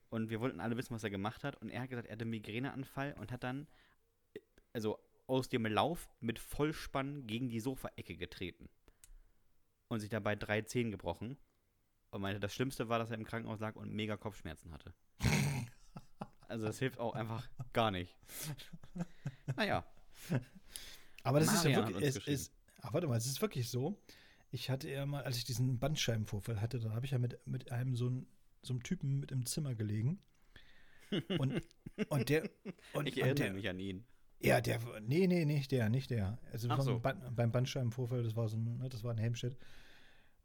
und 0.08 0.30
wir 0.30 0.40
wollten 0.40 0.60
alle 0.60 0.78
wissen, 0.78 0.94
was 0.94 1.04
er 1.04 1.10
gemacht 1.10 1.44
hat 1.44 1.56
und 1.60 1.68
er 1.68 1.82
hat 1.82 1.90
gesagt, 1.90 2.08
er 2.08 2.12
hatte 2.12 2.22
einen 2.22 2.30
Migräneanfall 2.30 3.14
und 3.18 3.32
hat 3.32 3.44
dann 3.44 3.66
äh, 4.32 4.40
also 4.72 4.98
aus 5.26 5.50
dem 5.50 5.66
Lauf 5.66 6.08
mit 6.20 6.38
Vollspann 6.38 7.26
gegen 7.26 7.50
die 7.50 7.60
Sofaecke 7.60 8.16
getreten 8.16 8.70
und 9.88 10.00
sich 10.00 10.10
dabei 10.10 10.36
drei 10.36 10.62
Zehen 10.62 10.90
gebrochen 10.90 11.36
und 12.10 12.20
meinte, 12.20 12.40
das 12.40 12.54
Schlimmste 12.54 12.88
war, 12.88 12.98
dass 12.98 13.10
er 13.10 13.16
im 13.16 13.24
Krankenhaus 13.24 13.60
lag 13.60 13.76
und 13.76 13.92
mega 13.92 14.16
Kopfschmerzen 14.16 14.72
hatte. 14.72 14.94
Also 16.46 16.66
das 16.66 16.78
hilft 16.78 17.00
auch 17.00 17.14
einfach 17.14 17.48
gar 17.72 17.90
nicht. 17.90 18.14
Naja, 19.56 19.84
Aber 21.22 21.40
das 21.40 21.52
ist 21.52 21.64
ja 21.64 21.76
wirklich. 21.76 22.02
Es, 22.02 22.28
es, 22.28 22.52
ah, 22.82 22.92
warte 22.92 23.08
mal, 23.08 23.16
es 23.16 23.26
ist 23.26 23.40
wirklich 23.40 23.68
so. 23.68 23.98
Ich 24.50 24.70
hatte 24.70 24.88
ja 24.88 25.04
mal, 25.06 25.24
als 25.24 25.36
ich 25.36 25.44
diesen 25.44 25.78
Bandscheibenvorfall 25.78 26.60
hatte, 26.60 26.78
da 26.78 26.90
habe 26.90 27.06
ich 27.06 27.12
ja 27.12 27.18
mit, 27.18 27.44
mit 27.46 27.72
einem 27.72 27.96
so, 27.96 28.08
ein, 28.08 28.26
so 28.62 28.74
einem 28.74 28.82
Typen 28.82 29.18
mit 29.20 29.32
im 29.32 29.46
Zimmer 29.46 29.74
gelegen. 29.74 30.22
Und, 31.38 31.62
und 32.08 32.28
der. 32.28 32.48
Und, 32.92 33.06
ich 33.06 33.16
und 33.16 33.22
erinnere 33.22 33.34
der, 33.34 33.52
mich 33.54 33.68
an 33.68 33.78
ihn. 33.78 34.06
Ja, 34.44 34.60
der, 34.60 34.80
nee, 35.00 35.26
nee, 35.26 35.44
nicht 35.44 35.70
der, 35.70 35.88
nicht 35.88 36.10
der. 36.10 36.38
Also 36.52 36.68
Ach 36.70 36.76
beim, 36.76 36.84
so. 36.86 36.98
Ban- 37.00 37.34
beim 37.34 37.52
Bandscheibenvorfall, 37.52 38.22
das 38.22 38.36
war 38.36 38.48
so 38.48 38.56
ein, 38.56 38.78
ne, 38.78 38.88
das 38.88 39.02
war 39.04 39.12
ein 39.12 39.18
Helmstedt. 39.18 39.56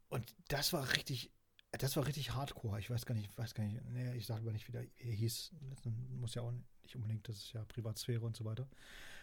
Und 0.08 0.34
das 0.48 0.72
war 0.72 0.92
richtig, 0.96 1.30
das 1.72 1.96
war 1.96 2.06
richtig 2.06 2.34
hardcore. 2.34 2.78
Ich 2.80 2.90
weiß 2.90 3.06
gar 3.06 3.14
nicht, 3.14 3.36
weiß 3.38 3.54
gar 3.54 3.64
nicht, 3.64 3.80
nee, 3.90 4.14
ich 4.14 4.26
sage 4.26 4.42
aber 4.42 4.52
nicht, 4.52 4.66
wie 4.68 4.72
der 4.72 4.86
hieß. 4.98 5.52
Das 5.70 5.84
muss 6.18 6.34
ja 6.34 6.42
auch 6.42 6.52
nicht 6.82 6.96
unbedingt, 6.96 7.28
das 7.28 7.36
ist 7.36 7.52
ja 7.52 7.64
Privatsphäre 7.64 8.24
und 8.24 8.36
so 8.36 8.44
weiter. 8.44 8.68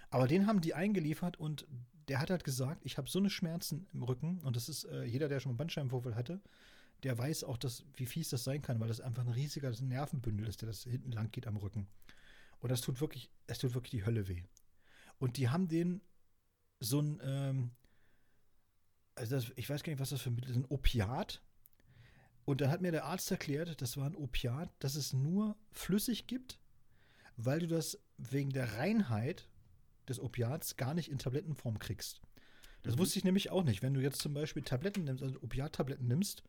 Aber 0.09 0.28
den 0.28 0.47
haben 0.47 0.61
die 0.61 0.73
eingeliefert 0.73 1.38
und 1.38 1.67
der 2.07 2.19
hat 2.19 2.30
halt 2.30 2.45
gesagt, 2.45 2.86
ich 2.86 2.97
habe 2.97 3.09
so 3.09 3.19
eine 3.19 3.30
Schmerzen 3.30 3.88
im 3.91 4.03
Rücken 4.03 4.39
und 4.39 4.55
das 4.55 4.69
ist, 4.69 4.86
äh, 4.86 5.03
jeder, 5.03 5.28
der 5.28 5.41
schon 5.41 5.49
einen 5.51 5.57
Bandscheibenvorfall 5.57 6.15
hatte, 6.15 6.39
der 7.03 7.17
weiß 7.17 7.43
auch, 7.43 7.57
dass, 7.57 7.84
wie 7.95 8.05
fies 8.05 8.30
das 8.30 8.45
sein 8.45 8.61
kann, 8.61 8.80
weil 8.80 8.88
das 8.88 9.01
einfach 9.01 9.23
ein 9.23 9.32
riesiger 9.34 9.69
Nervenbündel 9.82 10.47
ist, 10.47 10.61
der 10.61 10.67
das 10.67 10.84
hinten 10.84 11.11
lang 11.11 11.30
geht 11.32 11.45
am 11.47 11.57
Rücken. 11.57 11.88
Und 12.59 12.71
das 12.71 12.82
tut 12.82 13.01
wirklich, 13.01 13.30
es 13.45 13.59
tut 13.59 13.73
wirklich 13.75 13.91
die 13.91 14.05
Hölle 14.05 14.28
weh. 14.30 14.43
Und 15.20 15.38
die 15.38 15.49
haben 15.49 15.68
den 15.68 16.01
so 16.80 16.99
ein, 17.01 17.20
ähm, 17.24 17.72
also 19.15 19.36
das, 19.36 19.51
ich 19.55 19.70
weiß 19.70 19.84
gar 19.84 19.91
nicht, 19.91 19.99
was 19.99 20.09
das 20.11 20.22
für 20.22 20.30
ein 20.30 20.36
Mittel 20.36 20.51
ist, 20.51 20.57
ein 20.57 20.65
Opiat. 20.65 21.41
Und 22.45 22.61
dann 22.61 22.70
hat 22.70 22.82
mir 22.82 22.91
der 22.91 23.05
Arzt 23.05 23.30
erklärt, 23.32 23.82
das 23.82 23.97
war 23.97 24.05
ein 24.05 24.15
Opiat, 24.15 24.70
das 24.80 24.95
es 24.95 25.11
nur 25.13 25.57
flüssig 25.72 26.28
gibt, 26.28 26.59
weil 27.36 27.59
du 27.59 27.68
das 27.68 27.99
wegen 28.18 28.51
der 28.51 28.78
Reinheit 28.78 29.47
des 30.07 30.20
Opiats 30.20 30.78
gar 30.78 30.93
nicht 30.93 31.11
in 31.11 31.18
Tablettenform 31.18 31.78
kriegst. 31.80 32.22
Das 32.84 32.95
Mhm. 32.95 32.99
wusste 32.99 33.20
ich 33.20 33.26
nämlich 33.26 33.49
auch 33.49 33.63
nicht. 33.63 33.82
Wenn 33.82 33.93
du 33.93 33.99
jetzt 34.01 34.22
zum 34.22 34.34
Beispiel 34.34 34.63
Tabletten 34.63 35.03
nimmst, 35.03 35.24
also 35.24 35.41
Opiattabletten 35.41 36.07
nimmst, 36.07 36.43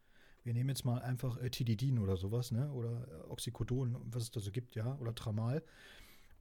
wir 0.45 0.55
nehmen 0.55 0.69
jetzt 0.69 0.85
mal 0.85 1.01
einfach 1.03 1.37
äh, 1.39 1.51
Tididin 1.51 1.99
oder 1.99 2.16
sowas, 2.16 2.53
ne? 2.53 2.71
Oder 2.73 3.09
äh, 3.09 3.29
Oxycodon, 3.29 3.97
was 4.05 4.23
es 4.25 4.31
da 4.31 4.41
so 4.41 4.53
gibt, 4.53 4.77
ja, 4.77 4.97
oder 4.99 5.14
Tramal. 5.14 5.64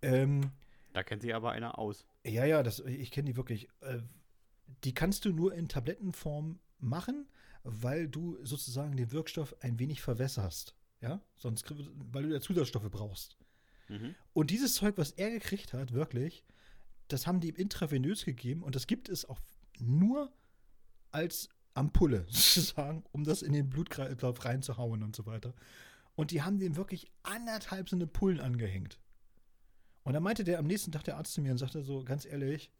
Ähm, 0.03 0.51
Da 0.97 1.03
kennt 1.03 1.21
sich 1.21 1.35
aber 1.35 1.51
einer 1.51 1.77
aus. 1.77 2.07
ja, 2.25 2.43
ja, 2.43 2.63
das, 2.63 2.79
ich 2.79 3.11
kenne 3.11 3.29
die 3.29 3.37
wirklich. 3.37 3.69
Äh, 3.81 3.99
die 4.83 4.95
kannst 4.95 5.25
du 5.25 5.31
nur 5.31 5.53
in 5.53 5.69
Tablettenform 5.69 6.59
machen, 6.79 7.27
weil 7.61 8.07
du 8.07 8.43
sozusagen 8.43 8.97
den 8.97 9.11
Wirkstoff 9.11 9.55
ein 9.59 9.77
wenig 9.77 10.01
verwässerst. 10.01 10.73
Ja, 10.99 11.21
sonst, 11.35 11.71
weil 12.11 12.23
du 12.23 12.33
ja 12.33 12.41
Zusatzstoffe 12.41 12.89
brauchst. 12.89 13.37
Mhm. 13.89 14.15
Und 14.33 14.49
dieses 14.49 14.73
Zeug, 14.73 14.97
was 14.97 15.11
er 15.11 15.29
gekriegt 15.29 15.73
hat, 15.73 15.93
wirklich, 15.93 16.43
das 17.09 17.27
haben 17.27 17.41
die 17.41 17.49
ihm 17.49 17.55
intravenös 17.57 18.25
gegeben 18.25 18.63
und 18.63 18.73
das 18.73 18.87
gibt 18.87 19.07
es 19.07 19.23
auch 19.23 19.39
nur 19.77 20.33
als 21.11 21.49
Ampulle, 21.75 22.25
sozusagen, 22.29 23.03
um 23.11 23.23
das 23.23 23.43
in 23.43 23.53
den 23.53 23.69
Blutkreislauf 23.69 24.43
reinzuhauen 24.43 25.03
und 25.03 25.15
so 25.15 25.27
weiter. 25.27 25.53
Und 26.15 26.31
die 26.31 26.41
haben 26.41 26.57
dem 26.57 26.75
wirklich 26.75 27.11
anderthalb 27.21 27.87
so 27.87 27.95
eine 27.95 28.07
Pullen 28.07 28.39
angehängt. 28.39 28.99
Und 30.07 30.13
dann 30.13 30.23
meinte 30.23 30.45
der 30.45 30.57
am 30.57 30.67
nächsten 30.67 30.93
Tag 30.93 31.03
der 31.03 31.17
Arzt 31.17 31.33
zu 31.33 31.41
mir 31.41 31.51
und 31.51 31.57
sagte 31.57 31.83
so, 31.83 32.01
ganz 32.01 32.23
ehrlich, 32.23 32.71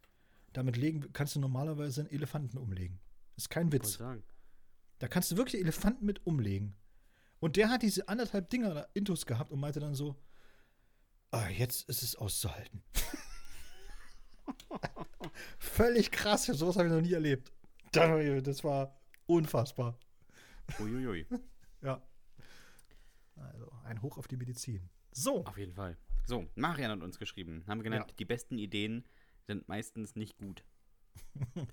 damit 0.54 0.78
legen, 0.78 1.12
kannst 1.12 1.36
du 1.36 1.42
normalerweise 1.42 2.00
einen 2.00 2.10
Elefanten 2.10 2.58
umlegen. 2.58 3.02
Ist 3.36 3.50
kein 3.50 3.70
Witz. 3.74 3.96
sagen. 3.96 4.24
Da 5.00 5.10
kannst 5.10 5.30
du 5.30 5.36
wirklich 5.36 5.62
Elefanten 5.62 6.06
mit 6.06 6.26
umlegen. 6.26 6.78
Und 7.42 7.58
der 7.58 7.70
hat 7.70 7.82
diese 7.82 8.08
anderthalb 8.08 8.50
Dinger 8.50 8.88
intus 8.94 9.26
gehabt 9.26 9.52
und 9.52 9.60
meinte 9.60 9.82
dann 9.82 9.94
so, 9.94 10.16
ah, 11.32 11.50
jetzt 11.50 11.90
ist 11.90 12.02
es 12.02 12.16
auszuhalten. 12.16 12.82
Völlig 15.60 16.12
krass, 16.12 16.46
sowas 16.46 16.78
habe 16.78 16.88
ich 16.88 16.94
noch 16.94 17.02
nie 17.02 17.12
erlebt. 17.12 17.52
Das 17.92 18.64
war 18.64 19.02
unfassbar. 19.26 20.00
Uiuiui. 20.80 21.28
Ja. 21.82 22.02
Also 23.36 23.70
ein 23.84 24.02
Hoch 24.02 24.18
auf 24.18 24.30
die 24.30 24.38
Medizin. 24.38 24.90
So. 25.12 25.46
Auf 25.46 25.58
jeden 25.58 25.74
Fall. 25.74 25.98
So, 26.28 26.46
Marian 26.56 26.92
hat 26.92 27.02
uns 27.04 27.20
geschrieben. 27.20 27.64
Haben 27.68 27.80
wir 27.80 27.86
genannt, 27.86 28.10
Ja. 28.10 28.16
die 28.20 28.26
besten 28.26 28.58
Ideen 28.58 29.06
sind 29.44 29.68
meistens 29.70 30.18
nicht 30.18 30.38
gut. 30.38 30.66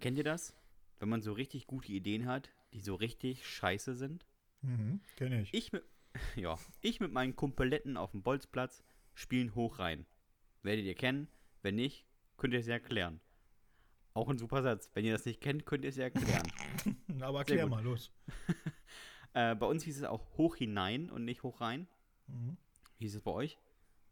Kennt 0.00 0.18
ihr 0.18 0.24
das? 0.24 0.54
Wenn 0.98 1.08
man 1.08 1.22
so 1.22 1.32
richtig 1.32 1.66
gute 1.66 1.90
Ideen 1.90 2.26
hat, 2.26 2.50
die 2.74 2.80
so 2.82 2.94
richtig 2.94 3.46
scheiße 3.48 3.94
sind? 3.94 4.26
Mhm, 4.60 5.00
Kenne 5.16 5.40
ich. 5.40 5.54
Ich 5.54 5.72
mit, 5.72 5.82
ja, 6.36 6.58
ich 6.82 7.00
mit 7.00 7.10
meinen 7.12 7.36
Kumpeletten 7.36 7.96
auf 7.96 8.10
dem 8.10 8.22
Bolzplatz 8.22 8.82
spielen 9.14 9.54
hoch 9.54 9.78
rein. 9.78 10.04
Werdet 10.62 10.84
ihr 10.84 10.94
kennen? 10.94 11.28
Wenn 11.62 11.76
nicht, 11.76 12.04
könnt 12.36 12.52
ihr 12.52 12.60
es 12.60 12.66
ja 12.66 12.74
erklären. 12.74 13.18
Auch 14.12 14.28
ein 14.28 14.38
super 14.38 14.62
Satz. 14.62 14.90
Wenn 14.92 15.04
ihr 15.06 15.12
das 15.12 15.24
nicht 15.24 15.40
kennt, 15.40 15.64
könnt 15.64 15.84
ihr 15.84 15.90
es 15.90 15.96
ja 15.96 16.04
erklären. 16.04 16.52
Aber 17.22 17.38
erklär 17.38 17.66
mal, 17.66 17.82
los. 17.82 18.12
äh, 19.32 19.54
bei 19.54 19.66
uns 19.66 19.84
hieß 19.84 19.96
es 19.96 20.04
auch 20.04 20.36
hoch 20.36 20.56
hinein 20.56 21.08
und 21.10 21.24
nicht 21.24 21.42
hoch 21.44 21.60
rein. 21.62 21.86
Mhm. 22.26 22.58
Wie 22.98 23.04
hieß 23.04 23.16
es 23.16 23.22
bei 23.22 23.30
euch? 23.30 23.58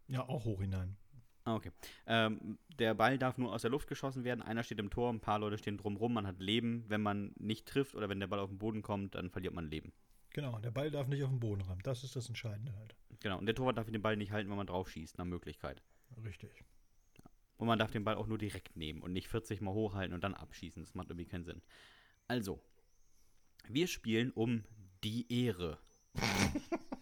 Ja, 0.08 0.28
auch 0.28 0.44
hoch 0.44 0.60
hinein. 0.60 0.96
Ah, 1.44 1.54
okay. 1.54 1.70
Ähm, 2.06 2.58
der 2.78 2.94
Ball 2.94 3.18
darf 3.18 3.38
nur 3.38 3.52
aus 3.52 3.62
der 3.62 3.70
Luft 3.70 3.88
geschossen 3.88 4.24
werden. 4.24 4.42
Einer 4.42 4.64
steht 4.64 4.80
im 4.80 4.90
Tor, 4.90 5.12
ein 5.12 5.20
paar 5.20 5.38
Leute 5.38 5.58
stehen 5.58 5.76
drumrum. 5.76 6.14
Man 6.14 6.26
hat 6.26 6.40
Leben. 6.40 6.84
Wenn 6.88 7.02
man 7.02 7.32
nicht 7.38 7.66
trifft 7.66 7.94
oder 7.94 8.08
wenn 8.08 8.18
der 8.18 8.26
Ball 8.26 8.40
auf 8.40 8.50
den 8.50 8.58
Boden 8.58 8.82
kommt, 8.82 9.14
dann 9.14 9.30
verliert 9.30 9.54
man 9.54 9.70
Leben. 9.70 9.92
Genau, 10.30 10.58
der 10.58 10.72
Ball 10.72 10.90
darf 10.90 11.06
nicht 11.06 11.22
auf 11.22 11.30
den 11.30 11.40
Boden 11.40 11.62
rammen. 11.62 11.80
Das 11.84 12.04
ist 12.04 12.16
das 12.16 12.28
Entscheidende 12.28 12.74
halt. 12.76 12.96
Genau. 13.20 13.38
Und 13.38 13.46
der 13.46 13.54
Torwart 13.54 13.78
darf 13.78 13.86
den 13.90 14.02
Ball 14.02 14.16
nicht 14.16 14.32
halten, 14.32 14.50
wenn 14.50 14.56
man 14.56 14.66
drauf 14.66 14.90
schießt, 14.90 15.18
nach 15.18 15.24
Möglichkeit. 15.24 15.82
Richtig. 16.24 16.64
Und 17.56 17.68
man 17.68 17.78
darf 17.78 17.92
den 17.92 18.04
Ball 18.04 18.16
auch 18.16 18.26
nur 18.26 18.38
direkt 18.38 18.76
nehmen 18.76 19.00
und 19.00 19.12
nicht 19.12 19.28
40 19.28 19.60
Mal 19.60 19.72
hochhalten 19.72 20.14
und 20.14 20.22
dann 20.24 20.34
abschießen. 20.34 20.82
Das 20.82 20.94
macht 20.94 21.10
irgendwie 21.10 21.26
keinen 21.26 21.44
Sinn. 21.44 21.62
Also, 22.28 22.60
wir 23.68 23.86
spielen 23.86 24.30
um 24.32 24.64
die 25.04 25.32
Ehre. 25.32 25.78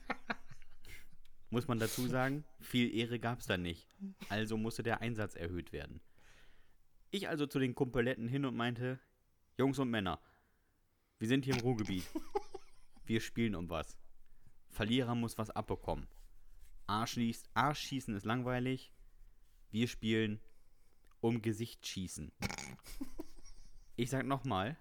Muss 1.54 1.68
man 1.68 1.78
dazu 1.78 2.08
sagen, 2.08 2.44
viel 2.58 2.92
Ehre 2.92 3.20
gab 3.20 3.38
es 3.38 3.46
da 3.46 3.56
nicht. 3.56 3.88
Also 4.28 4.56
musste 4.56 4.82
der 4.82 5.00
Einsatz 5.02 5.36
erhöht 5.36 5.70
werden. 5.70 6.00
Ich 7.12 7.28
also 7.28 7.46
zu 7.46 7.60
den 7.60 7.76
Kumpeletten 7.76 8.26
hin 8.26 8.44
und 8.44 8.56
meinte, 8.56 8.98
Jungs 9.56 9.78
und 9.78 9.88
Männer, 9.88 10.20
wir 11.20 11.28
sind 11.28 11.44
hier 11.44 11.54
im 11.54 11.60
Ruhrgebiet. 11.60 12.02
Wir 13.04 13.20
spielen 13.20 13.54
um 13.54 13.70
was. 13.70 13.96
Verlierer 14.70 15.14
muss 15.14 15.38
was 15.38 15.50
abbekommen. 15.50 16.08
Arschschieß, 16.88 17.44
Arschschießen 17.54 18.16
ist 18.16 18.24
langweilig. 18.24 18.92
Wir 19.70 19.86
spielen 19.86 20.40
um 21.20 21.40
Gesicht 21.40 21.86
schießen. 21.86 22.32
Ich 23.94 24.10
sag 24.10 24.26
nochmal, 24.26 24.76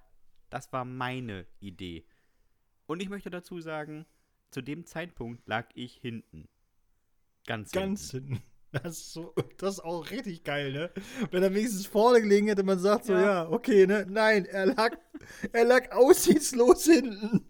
das 0.50 0.74
war 0.74 0.86
meine 0.86 1.46
Idee. 1.60 2.04
Und 2.88 3.00
ich 3.00 3.10
möchte 3.10 3.30
dazu 3.30 3.62
sagen, 3.62 4.08
zu 4.50 4.64
dem 4.64 4.88
Zeitpunkt 4.88 5.48
lag 5.48 5.70
ich 5.76 5.94
hinten. 5.98 6.50
Ganz, 7.46 7.72
Ganz 7.72 8.12
hinten. 8.12 8.42
Das 8.72 8.98
ist, 8.98 9.14
so, 9.14 9.36
das 9.60 9.76
ist 9.76 9.80
auch 9.82 10.10
richtig 10.10 10.44
geil, 10.44 10.72
ne? 10.72 10.92
Wenn 11.30 11.44
er 11.44 11.54
wenigstens 11.54 11.86
vorne 11.86 12.22
gelegen 12.22 12.48
hätte, 12.48 12.64
man 12.64 12.80
sagt 12.80 13.06
so, 13.06 13.14
Ja. 13.14 13.22
ja, 13.22 13.50
okay, 13.50 13.86
ne? 13.86 14.06
Nein, 14.10 14.46
er 14.46 14.66
lag, 14.66 14.98
er 15.52 15.66
lag 15.66 15.92
aussichtslos 15.92 16.86
hinten. 16.86 17.46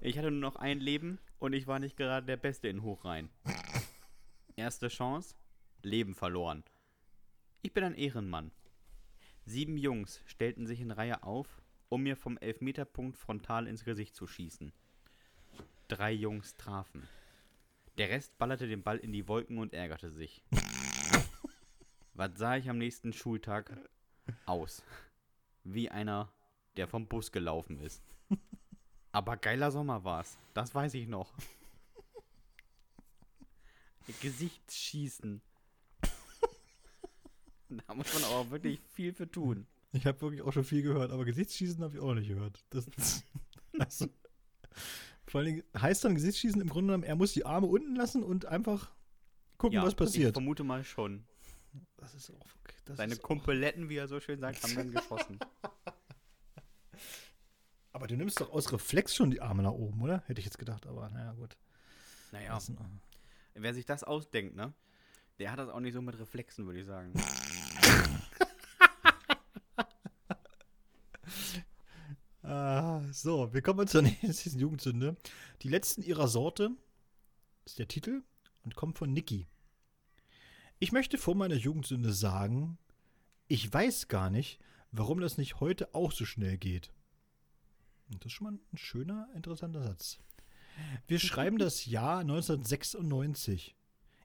Ich 0.00 0.16
hatte 0.16 0.30
nur 0.30 0.40
noch 0.40 0.56
ein 0.56 0.80
Leben 0.80 1.18
und 1.38 1.52
ich 1.52 1.66
war 1.66 1.78
nicht 1.78 1.96
gerade 1.96 2.24
der 2.26 2.38
Beste 2.38 2.68
in 2.68 2.82
Hochrhein. 2.82 3.28
Erste 4.56 4.88
Chance, 4.88 5.34
Leben 5.82 6.14
verloren. 6.14 6.64
Ich 7.60 7.74
bin 7.74 7.84
ein 7.84 7.94
Ehrenmann. 7.94 8.50
Sieben 9.44 9.76
Jungs 9.76 10.22
stellten 10.24 10.66
sich 10.66 10.80
in 10.80 10.90
Reihe 10.90 11.22
auf, 11.22 11.60
um 11.90 12.02
mir 12.02 12.16
vom 12.16 12.38
Elfmeterpunkt 12.38 13.18
frontal 13.18 13.66
ins 13.66 13.84
Gesicht 13.84 14.14
zu 14.16 14.26
schießen. 14.26 14.72
Drei 15.88 16.12
Jungs 16.12 16.56
trafen. 16.56 17.06
Der 17.96 18.08
Rest 18.08 18.36
ballerte 18.38 18.66
den 18.66 18.82
Ball 18.82 18.98
in 18.98 19.12
die 19.12 19.28
Wolken 19.28 19.58
und 19.58 19.72
ärgerte 19.72 20.10
sich. 20.10 20.42
Was 22.14 22.30
sah 22.36 22.56
ich 22.56 22.68
am 22.68 22.78
nächsten 22.78 23.12
Schultag? 23.12 23.70
Aus. 24.46 24.82
Wie 25.62 25.90
einer, 25.90 26.32
der 26.76 26.88
vom 26.88 27.06
Bus 27.06 27.30
gelaufen 27.30 27.78
ist. 27.78 28.02
Aber 29.12 29.36
geiler 29.36 29.70
Sommer 29.70 30.02
war's. 30.02 30.38
Das 30.54 30.74
weiß 30.74 30.94
ich 30.94 31.06
noch. 31.06 31.32
Gesichtsschießen. 34.20 35.40
da 37.68 37.94
muss 37.94 38.12
man 38.12 38.24
aber 38.24 38.50
wirklich 38.50 38.80
viel 38.92 39.12
für 39.12 39.30
tun. 39.30 39.66
Ich 39.92 40.04
habe 40.06 40.20
wirklich 40.20 40.42
auch 40.42 40.52
schon 40.52 40.64
viel 40.64 40.82
gehört, 40.82 41.12
aber 41.12 41.24
Gesichtsschießen 41.24 41.82
habe 41.82 41.94
ich 41.94 42.00
auch 42.00 42.14
nicht 42.14 42.28
gehört. 42.28 42.64
Das, 42.70 42.86
also, 43.78 44.08
vor 45.26 45.42
Dingen 45.42 45.62
heißt 45.76 46.04
dann 46.04 46.14
Gesichtsschießen 46.14 46.60
im 46.60 46.68
Grunde 46.68 46.88
genommen, 46.92 47.04
er 47.04 47.16
muss 47.16 47.32
die 47.32 47.46
Arme 47.46 47.66
unten 47.66 47.94
lassen 47.96 48.22
und 48.22 48.46
einfach 48.46 48.90
gucken, 49.58 49.80
was 49.82 49.90
Ich 49.90 49.96
passiert. 49.96 50.34
vermute 50.34 50.64
mal 50.64 50.84
schon. 50.84 51.24
Das 51.96 52.14
ist 52.14 52.30
auch. 52.30 52.46
Das 52.84 52.98
Seine 52.98 53.16
Kumpeletten, 53.16 53.88
wie 53.88 53.96
er 53.96 54.08
so 54.08 54.20
schön 54.20 54.38
sagt, 54.40 54.62
haben 54.62 54.74
dann 54.74 54.92
geschossen. 54.92 55.38
aber 57.92 58.06
du 58.06 58.16
nimmst 58.16 58.40
doch 58.40 58.52
aus 58.52 58.72
Reflex 58.72 59.14
schon 59.14 59.30
die 59.30 59.40
Arme 59.40 59.62
nach 59.62 59.72
oben, 59.72 60.02
oder? 60.02 60.22
Hätte 60.26 60.40
ich 60.40 60.44
jetzt 60.44 60.58
gedacht, 60.58 60.86
aber 60.86 61.08
naja, 61.10 61.32
gut. 61.32 61.56
Naja, 62.32 62.58
wer 63.54 63.74
sich 63.74 63.86
das 63.86 64.04
ausdenkt, 64.04 64.56
ne? 64.56 64.72
Der 65.38 65.50
hat 65.50 65.58
das 65.58 65.68
auch 65.68 65.80
nicht 65.80 65.94
so 65.94 66.02
mit 66.02 66.18
Reflexen, 66.18 66.66
würde 66.66 66.80
ich 66.80 66.86
sagen. 66.86 67.12
Ah, 72.44 73.00
so, 73.10 73.54
wir 73.54 73.62
kommen 73.62 73.88
zur 73.88 74.02
nächsten 74.22 74.58
Jugendsünde. 74.58 75.16
Die 75.62 75.70
letzten 75.70 76.02
ihrer 76.02 76.28
Sorte 76.28 76.72
ist 77.64 77.78
der 77.78 77.88
Titel 77.88 78.22
und 78.64 78.74
kommt 78.74 78.98
von 78.98 79.10
Niki. 79.10 79.46
Ich 80.78 80.92
möchte 80.92 81.16
vor 81.16 81.34
meiner 81.34 81.54
Jugendsünde 81.54 82.12
sagen, 82.12 82.76
ich 83.48 83.72
weiß 83.72 84.08
gar 84.08 84.28
nicht, 84.28 84.60
warum 84.92 85.20
das 85.20 85.38
nicht 85.38 85.60
heute 85.60 85.94
auch 85.94 86.12
so 86.12 86.26
schnell 86.26 86.58
geht. 86.58 86.92
Und 88.10 88.22
das 88.22 88.26
ist 88.26 88.32
schon 88.32 88.44
mal 88.44 88.58
ein 88.72 88.76
schöner, 88.76 89.26
interessanter 89.34 89.82
Satz. 89.82 90.18
Wir 91.06 91.18
schreiben 91.20 91.56
das 91.56 91.86
Jahr 91.86 92.18
1996. 92.18 93.74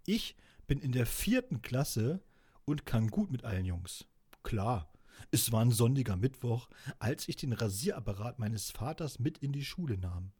Ich 0.05 0.35
bin 0.67 0.79
in 0.79 0.91
der 0.91 1.05
vierten 1.05 1.61
Klasse 1.61 2.21
und 2.65 2.85
kann 2.85 3.07
gut 3.07 3.31
mit 3.31 3.45
allen 3.45 3.63
Jungs. 3.65 4.05
Klar, 4.43 4.91
es 5.31 5.51
war 5.51 5.61
ein 5.61 5.71
sonniger 5.71 6.15
Mittwoch, 6.15 6.69
als 6.99 7.27
ich 7.27 7.35
den 7.35 7.53
Rasierapparat 7.53 8.39
meines 8.39 8.71
Vaters 8.71 9.19
mit 9.19 9.37
in 9.39 9.51
die 9.51 9.65
Schule 9.65 9.97
nahm. 9.97 10.31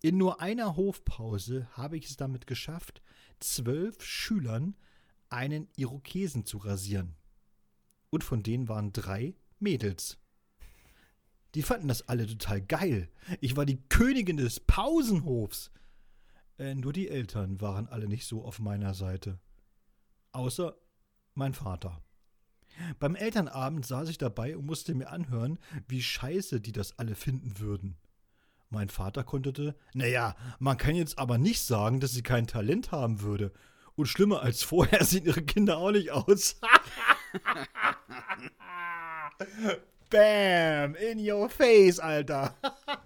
In 0.00 0.18
nur 0.18 0.40
einer 0.40 0.76
Hofpause 0.76 1.68
habe 1.72 1.96
ich 1.96 2.06
es 2.06 2.16
damit 2.16 2.46
geschafft, 2.46 3.02
zwölf 3.38 4.02
Schülern 4.02 4.76
einen 5.28 5.68
Irokesen 5.76 6.44
zu 6.44 6.58
rasieren. 6.58 7.14
Und 8.10 8.24
von 8.24 8.42
denen 8.42 8.68
waren 8.68 8.92
drei 8.92 9.34
Mädels. 9.60 10.18
Die 11.54 11.62
fanden 11.62 11.88
das 11.88 12.08
alle 12.08 12.26
total 12.26 12.62
geil. 12.62 13.10
Ich 13.40 13.56
war 13.56 13.66
die 13.66 13.80
Königin 13.88 14.38
des 14.38 14.60
Pausenhofs. 14.60 15.70
Äh, 16.58 16.74
nur 16.74 16.92
die 16.92 17.08
Eltern 17.08 17.60
waren 17.60 17.88
alle 17.88 18.08
nicht 18.08 18.26
so 18.26 18.44
auf 18.44 18.58
meiner 18.58 18.94
Seite. 18.94 19.38
Außer 20.32 20.76
mein 21.34 21.54
Vater. 21.54 22.02
Beim 22.98 23.14
Elternabend 23.14 23.86
saß 23.86 24.08
ich 24.08 24.18
dabei 24.18 24.56
und 24.56 24.66
musste 24.66 24.94
mir 24.94 25.10
anhören, 25.10 25.58
wie 25.88 26.02
scheiße 26.02 26.60
die 26.60 26.72
das 26.72 26.98
alle 26.98 27.14
finden 27.14 27.58
würden. 27.58 27.96
Mein 28.70 28.88
Vater 28.88 29.22
konterte, 29.22 29.76
naja, 29.92 30.34
man 30.58 30.78
kann 30.78 30.94
jetzt 30.94 31.18
aber 31.18 31.36
nicht 31.36 31.60
sagen, 31.60 32.00
dass 32.00 32.12
sie 32.12 32.22
kein 32.22 32.46
Talent 32.46 32.90
haben 32.90 33.20
würde. 33.20 33.52
Und 33.96 34.06
schlimmer 34.06 34.42
als 34.42 34.62
vorher 34.62 35.04
sehen 35.10 35.26
ihre 35.26 35.42
Kinder 35.42 35.76
auch 35.76 35.90
nicht 35.90 36.10
aus. 36.10 36.58
Bam! 40.08 40.94
In 40.94 41.18
your 41.18 41.50
face, 41.50 41.98
Alter! 41.98 42.54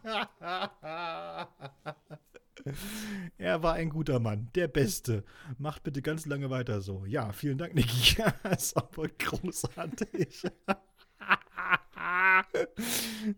Er 3.39 3.63
war 3.63 3.75
ein 3.75 3.91
guter 3.91 4.19
Mann, 4.19 4.49
der 4.55 4.67
Beste. 4.69 5.25
Macht 5.59 5.83
bitte 5.83 6.01
ganz 6.03 6.27
lange 6.27 6.49
weiter 6.51 6.81
so. 6.81 7.05
Ja, 7.07 7.33
vielen 7.33 7.59
Dank, 7.59 7.75
Niki. 7.75 8.23
Das 8.43 8.65
ist 8.67 8.77
aber 8.77 9.09
großartig. 9.09 10.45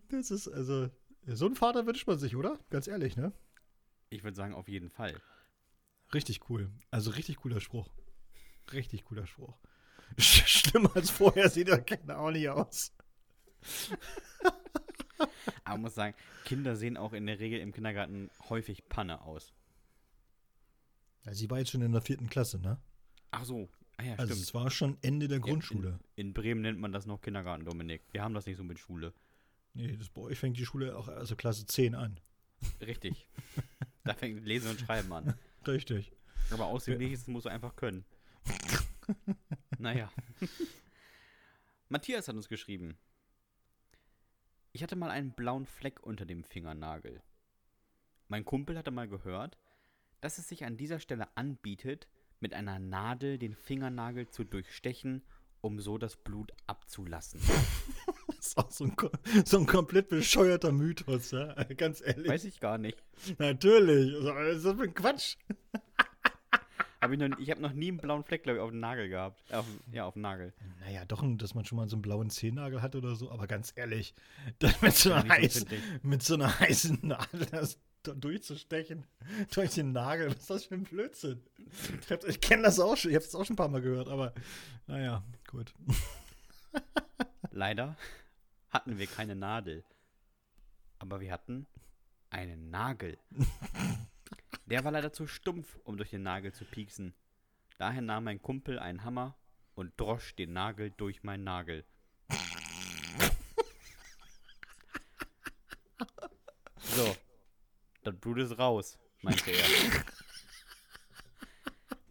Das 0.09 0.31
ist 0.31 0.47
also. 0.47 0.89
So 1.25 1.45
einen 1.45 1.55
Vater 1.55 1.85
wünscht 1.85 2.07
man 2.07 2.17
sich, 2.17 2.35
oder? 2.35 2.57
Ganz 2.69 2.87
ehrlich, 2.87 3.15
ne? 3.15 3.31
Ich 4.09 4.23
würde 4.23 4.35
sagen, 4.35 4.53
auf 4.53 4.67
jeden 4.67 4.89
Fall. 4.89 5.15
Richtig 6.13 6.49
cool. 6.49 6.71
Also 6.91 7.11
richtig 7.11 7.37
cooler 7.37 7.59
Spruch. 7.61 7.89
Richtig 8.73 9.05
cooler 9.05 9.27
Spruch. 9.27 9.57
Sch- 10.17 10.47
Schlimmer 10.47 10.95
als 10.95 11.09
vorher 11.11 11.49
sieht 11.49 11.67
der 11.67 11.81
Kinder 11.81 12.19
auch 12.19 12.31
nicht 12.31 12.49
aus. 12.49 12.93
Aber 15.63 15.77
muss 15.77 15.95
sagen, 15.95 16.15
Kinder 16.45 16.75
sehen 16.75 16.97
auch 16.97 17.13
in 17.13 17.25
der 17.25 17.39
Regel 17.39 17.59
im 17.59 17.71
Kindergarten 17.71 18.29
häufig 18.49 18.87
Panne 18.89 19.21
aus. 19.21 19.53
Ja, 21.25 21.33
sie 21.33 21.49
war 21.49 21.59
jetzt 21.59 21.71
schon 21.71 21.81
in 21.81 21.91
der 21.91 22.01
vierten 22.01 22.29
Klasse, 22.29 22.59
ne? 22.59 22.79
Ach 23.31 23.43
so, 23.43 23.69
ah 23.97 24.03
ja, 24.03 24.11
Also 24.13 24.33
stimmt. 24.33 24.41
es 24.41 24.53
war 24.53 24.71
schon 24.71 24.97
Ende 25.01 25.27
der 25.27 25.39
Grundschule. 25.39 25.99
In 26.15 26.33
Bremen 26.33 26.61
nennt 26.61 26.79
man 26.79 26.91
das 26.91 27.05
noch 27.05 27.21
Kindergarten, 27.21 27.65
Dominik. 27.65 28.01
Wir 28.11 28.23
haben 28.23 28.33
das 28.33 28.45
nicht 28.45 28.57
so 28.57 28.63
mit 28.63 28.79
Schule. 28.79 29.13
Nee, 29.73 29.95
das, 29.97 30.09
bei 30.09 30.21
euch 30.21 30.39
fängt 30.39 30.57
die 30.57 30.65
Schule 30.65 30.97
auch 30.97 31.07
also 31.07 31.35
Klasse 31.35 31.65
10 31.65 31.95
an. 31.95 32.19
Richtig. 32.81 33.27
da 34.03 34.13
fängt 34.13 34.43
Lesen 34.45 34.71
und 34.71 34.79
Schreiben 34.79 35.11
an. 35.13 35.33
Richtig. 35.67 36.11
Aber 36.51 36.65
Außergewöhnliches 36.65 37.27
musst 37.27 37.45
du 37.45 37.49
einfach 37.49 37.75
können. 37.75 38.05
naja. 39.77 40.11
Matthias 41.89 42.27
hat 42.27 42.35
uns 42.35 42.49
geschrieben. 42.49 42.97
Ich 44.79 44.83
hatte 44.83 44.95
mal 44.95 45.11
einen 45.11 45.31
blauen 45.31 45.65
Fleck 45.65 46.01
unter 46.03 46.25
dem 46.25 46.45
Fingernagel. 46.45 47.21
Mein 48.29 48.45
Kumpel 48.45 48.77
hatte 48.77 48.91
mal 48.91 49.09
gehört, 49.09 49.57
dass 50.21 50.37
es 50.37 50.47
sich 50.47 50.63
an 50.63 50.77
dieser 50.77 51.01
Stelle 51.01 51.27
anbietet, 51.35 52.07
mit 52.39 52.53
einer 52.53 52.79
Nadel 52.79 53.37
den 53.37 53.55
Fingernagel 53.55 54.29
zu 54.29 54.45
durchstechen, 54.45 55.21
um 55.59 55.81
so 55.81 55.97
das 55.97 56.15
Blut 56.15 56.53
abzulassen. 56.65 57.41
Das 58.27 58.47
ist 58.47 58.57
auch 58.57 58.71
so 58.71 58.85
ein, 58.85 58.95
so 59.43 59.57
ein 59.57 59.65
komplett 59.65 60.07
bescheuerter 60.07 60.71
Mythos, 60.71 61.31
ja? 61.31 61.61
Ganz 61.75 61.99
ehrlich. 61.99 62.29
Weiß 62.29 62.45
ich 62.45 62.61
gar 62.61 62.77
nicht. 62.77 62.97
Natürlich. 63.37 64.13
Ist 64.13 64.63
das 64.63 64.77
für 64.77 64.83
ein 64.83 64.93
Quatsch? 64.93 65.35
Hab 67.01 67.11
ich 67.11 67.19
noch, 67.19 67.39
ich 67.39 67.49
habe 67.49 67.61
noch 67.61 67.71
nie 67.71 67.87
einen 67.87 67.97
blauen 67.97 68.23
Fleck, 68.23 68.43
glaube 68.43 68.57
ich, 68.57 68.61
auf 68.61 68.71
dem 68.71 68.79
Nagel 68.79 69.07
gehabt. 69.07 69.41
Auf, 69.53 69.65
ja, 69.91 70.05
auf 70.05 70.13
dem 70.13 70.21
Nagel. 70.21 70.53
Naja, 70.81 71.05
doch, 71.05 71.23
dass 71.37 71.55
man 71.55 71.63
schon 71.63 71.77
mal 71.77 71.87
so 71.87 71.95
einen 71.95 72.01
blauen 72.01 72.29
Zehennagel 72.29 72.81
hat 72.81 72.95
oder 72.95 73.15
so, 73.15 73.31
aber 73.31 73.47
ganz 73.47 73.71
ehrlich, 73.75 74.13
das 74.59 74.81
mit, 74.81 74.95
so 74.95 75.13
einer 75.13 75.29
heißen, 75.29 75.67
mit 76.01 76.23
so 76.23 76.33
einer 76.33 76.59
heißen 76.59 76.99
Nadel 77.01 77.45
das 77.51 77.77
da 78.03 78.13
durchzustechen 78.13 79.05
durch 79.53 79.71
den 79.71 79.91
Nagel, 79.91 80.29
was 80.29 80.37
ist 80.37 80.49
das 80.49 80.65
für 80.65 80.75
ein 80.75 80.83
Blödsinn? 80.83 81.41
Ich, 82.01 82.27
ich 82.27 82.41
kenne 82.41 82.63
das 82.63 82.79
auch 82.79 82.95
schon, 82.95 83.11
ich 83.11 83.15
habe 83.15 83.25
es 83.25 83.35
auch 83.35 83.45
schon 83.45 83.53
ein 83.53 83.57
paar 83.57 83.67
Mal 83.69 83.81
gehört, 83.81 84.07
aber 84.07 84.33
naja, 84.87 85.23
gut. 85.47 85.73
Leider 87.51 87.97
hatten 88.69 88.97
wir 88.97 89.07
keine 89.07 89.35
Nadel. 89.35 89.83
Aber 90.99 91.19
wir 91.21 91.31
hatten 91.31 91.65
einen 92.29 92.69
Nagel. 92.69 93.17
Der 94.69 94.83
war 94.83 94.91
leider 94.91 95.11
zu 95.11 95.25
stumpf, 95.25 95.79
um 95.83 95.97
durch 95.97 96.11
den 96.11 96.21
Nagel 96.21 96.53
zu 96.53 96.63
pieksen. 96.63 97.15
Daher 97.79 98.03
nahm 98.03 98.25
mein 98.25 98.39
Kumpel 98.39 98.77
einen 98.77 99.03
Hammer 99.03 99.35
und 99.73 99.99
drosch 99.99 100.35
den 100.35 100.53
Nagel 100.53 100.91
durch 100.91 101.23
meinen 101.23 101.43
Nagel. 101.43 101.85
So. 106.77 107.15
Das 108.03 108.15
Blut 108.15 108.37
ist 108.37 108.59
raus, 108.59 108.99
meinte 109.21 109.49
er. 109.49 109.65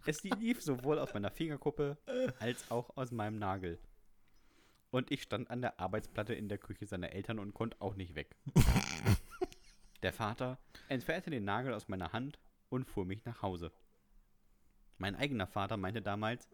es 0.07 0.25
lief 0.25 0.61
sowohl 0.61 0.99
aus 0.99 1.15
meiner 1.15 1.31
Fingerkuppe 1.31 1.97
als 2.41 2.71
auch 2.73 2.97
aus 2.97 3.13
meinem 3.13 3.39
Nagel. 3.39 3.79
Und 4.91 5.13
ich 5.13 5.23
stand 5.23 5.49
an 5.49 5.61
der 5.61 5.79
Arbeitsplatte 5.79 6.35
in 6.35 6.49
der 6.49 6.59
Küche 6.59 6.87
seiner 6.87 7.13
Eltern 7.13 7.39
und 7.39 7.55
konnte 7.55 7.81
auch 7.81 7.95
nicht 7.95 8.17
weg. 8.17 8.35
Der 10.03 10.13
Vater 10.13 10.59
entfernte 10.89 11.31
den 11.31 11.45
Nagel 11.45 11.73
aus 11.73 11.89
meiner 11.89 12.13
Hand 12.13 12.39
und 12.69 12.85
fuhr 12.85 13.05
mich 13.05 13.25
nach 13.25 13.43
Hause. 13.43 13.73
Mein 14.99 15.15
eigener 15.15 15.47
Vater 15.47 15.77
meinte 15.77 16.03
damals, 16.03 16.49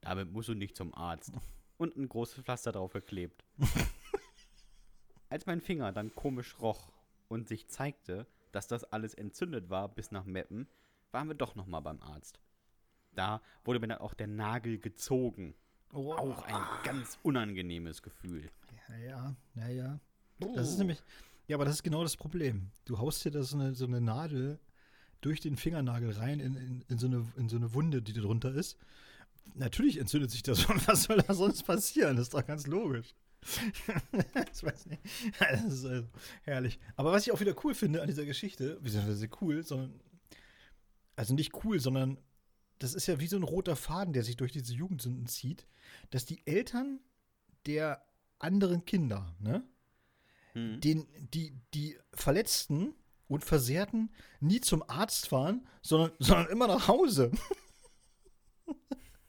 damit 0.00 0.30
musst 0.32 0.48
du 0.48 0.54
nicht 0.54 0.76
zum 0.76 0.94
Arzt. 0.94 1.32
Und 1.78 1.94
ein 1.96 2.08
großes 2.08 2.42
Pflaster 2.42 2.72
drauf 2.72 2.94
geklebt. 2.94 3.44
Als 5.28 5.44
mein 5.44 5.60
Finger 5.60 5.92
dann 5.92 6.14
komisch 6.14 6.58
roch 6.58 6.90
und 7.28 7.48
sich 7.48 7.68
zeigte, 7.68 8.26
dass 8.50 8.66
das 8.66 8.84
alles 8.84 9.12
entzündet 9.12 9.68
war 9.68 9.88
bis 9.88 10.10
nach 10.10 10.24
Meppen, 10.24 10.68
waren 11.10 11.28
wir 11.28 11.34
doch 11.34 11.54
nochmal 11.54 11.82
beim 11.82 12.00
Arzt. 12.00 12.40
Da 13.12 13.42
wurde 13.64 13.80
mir 13.80 13.88
dann 13.88 13.98
auch 13.98 14.14
der 14.14 14.28
Nagel 14.28 14.78
gezogen. 14.78 15.54
Oh. 15.92 16.14
Auch 16.14 16.42
ein 16.44 16.62
ganz 16.84 17.18
unangenehmes 17.22 18.02
Gefühl. 18.02 18.48
Ja, 18.88 18.96
ja, 18.96 19.36
ja, 19.54 19.68
ja. 19.68 20.00
Das 20.54 20.70
ist 20.70 20.78
nämlich, 20.78 21.02
ja, 21.48 21.56
aber 21.56 21.64
das 21.66 21.74
ist 21.74 21.82
genau 21.82 22.02
das 22.02 22.16
Problem. 22.16 22.70
Du 22.84 22.98
haust 22.98 23.24
dir 23.24 23.30
da 23.30 23.42
so 23.42 23.58
eine, 23.58 23.74
so 23.74 23.84
eine 23.84 24.00
Nadel 24.00 24.58
durch 25.20 25.40
den 25.40 25.56
Fingernagel 25.56 26.12
rein 26.12 26.40
in, 26.40 26.56
in, 26.56 26.84
in, 26.88 26.98
so 26.98 27.06
eine, 27.06 27.26
in 27.36 27.48
so 27.48 27.56
eine 27.56 27.72
Wunde, 27.74 28.02
die 28.02 28.12
da 28.12 28.20
drunter 28.20 28.52
ist. 28.52 28.76
Natürlich 29.54 29.98
entzündet 29.98 30.30
sich 30.30 30.42
das 30.42 30.60
schon. 30.62 30.80
Was 30.86 31.04
soll 31.04 31.18
da 31.18 31.34
sonst 31.34 31.62
passieren? 31.64 32.16
Das 32.16 32.26
ist 32.26 32.34
doch 32.34 32.46
ganz 32.46 32.66
logisch. 32.66 33.14
ich 34.52 34.62
weiß 34.62 34.86
nicht. 34.86 35.02
Das 35.38 35.64
ist 35.64 35.84
also 35.84 36.08
herrlich. 36.42 36.78
Aber 36.96 37.12
was 37.12 37.26
ich 37.26 37.32
auch 37.32 37.40
wieder 37.40 37.54
cool 37.64 37.74
finde 37.74 38.02
an 38.02 38.08
dieser 38.08 38.24
Geschichte, 38.24 38.80
sie 38.84 39.30
cool, 39.40 39.62
sondern 39.62 40.00
also 41.14 41.34
nicht 41.34 41.64
cool, 41.64 41.80
sondern 41.80 42.18
das 42.78 42.94
ist 42.94 43.06
ja 43.06 43.20
wie 43.20 43.26
so 43.26 43.36
ein 43.36 43.42
roter 43.42 43.76
Faden, 43.76 44.12
der 44.12 44.22
sich 44.22 44.36
durch 44.36 44.52
diese 44.52 44.74
Jugendsünden 44.74 45.26
zieht, 45.26 45.66
dass 46.10 46.26
die 46.26 46.46
Eltern 46.46 47.00
der 47.66 48.04
anderen 48.38 48.84
Kinder, 48.84 49.34
ne, 49.38 49.64
Hm. 50.56 50.80
den, 50.80 51.06
die, 51.34 51.52
die 51.74 51.98
Verletzten 52.14 52.94
und 53.28 53.44
Versehrten 53.44 54.10
nie 54.40 54.60
zum 54.60 54.88
Arzt 54.88 55.28
fahren, 55.28 55.66
sondern, 55.82 56.12
sondern 56.18 56.48
immer 56.48 56.66
nach 56.66 56.88
Hause. 56.88 57.30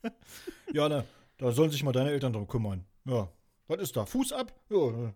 ja, 0.74 0.90
ne, 0.90 1.06
da 1.38 1.52
sollen 1.52 1.72
sich 1.72 1.84
mal 1.84 1.92
deine 1.92 2.12
Eltern 2.12 2.34
drum 2.34 2.48
kümmern. 2.48 2.86
Ja, 3.06 3.32
was 3.68 3.80
ist 3.80 3.96
da? 3.96 4.06
Fuß 4.06 4.34
ab? 4.34 4.54
Ja, 4.70 4.92
dann 4.92 5.14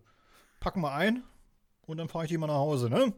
packen 0.60 0.80
wir 0.80 0.92
ein 0.92 1.22
und 1.86 1.98
dann 1.98 2.08
fahre 2.08 2.24
ich 2.24 2.30
die 2.30 2.38
mal 2.38 2.46
nach 2.46 2.54
Hause, 2.54 2.88
ne? 2.88 3.12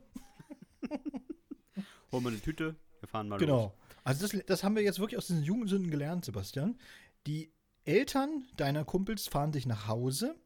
Hol 2.13 2.21
mal 2.21 2.31
eine 2.31 2.41
Tüte, 2.41 2.77
wir 3.01 3.09
fahren 3.09 3.29
mal 3.29 3.37
los. 3.37 3.41
Genau. 3.41 3.75
Also 4.05 4.27
das, 4.27 4.45
das 4.47 4.65
haben 4.65 4.77
wir 4.77 4.83
jetzt 4.83 4.99
wirklich 4.99 5.19
aus 5.19 5.27
diesen 5.27 5.43
Jugendsünden 5.43 5.91
gelernt, 5.91 6.25
Sebastian. 6.25 6.79
Die 7.27 7.53
Eltern 7.85 8.47
deiner 8.57 8.85
Kumpels 8.85 9.29
fahren 9.29 9.53
dich 9.53 9.67
nach 9.67 9.89
Hause. 9.89 10.37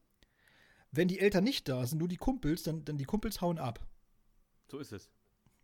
Wenn 0.90 1.08
die 1.08 1.18
Eltern 1.18 1.44
nicht 1.44 1.68
da 1.68 1.84
sind, 1.86 1.98
nur 1.98 2.08
die 2.08 2.16
Kumpels, 2.16 2.62
dann, 2.62 2.84
dann 2.84 2.98
die 2.98 3.04
Kumpels 3.04 3.40
hauen 3.40 3.58
ab. 3.58 3.86
So 4.70 4.78
ist 4.78 4.92
es. 4.92 5.10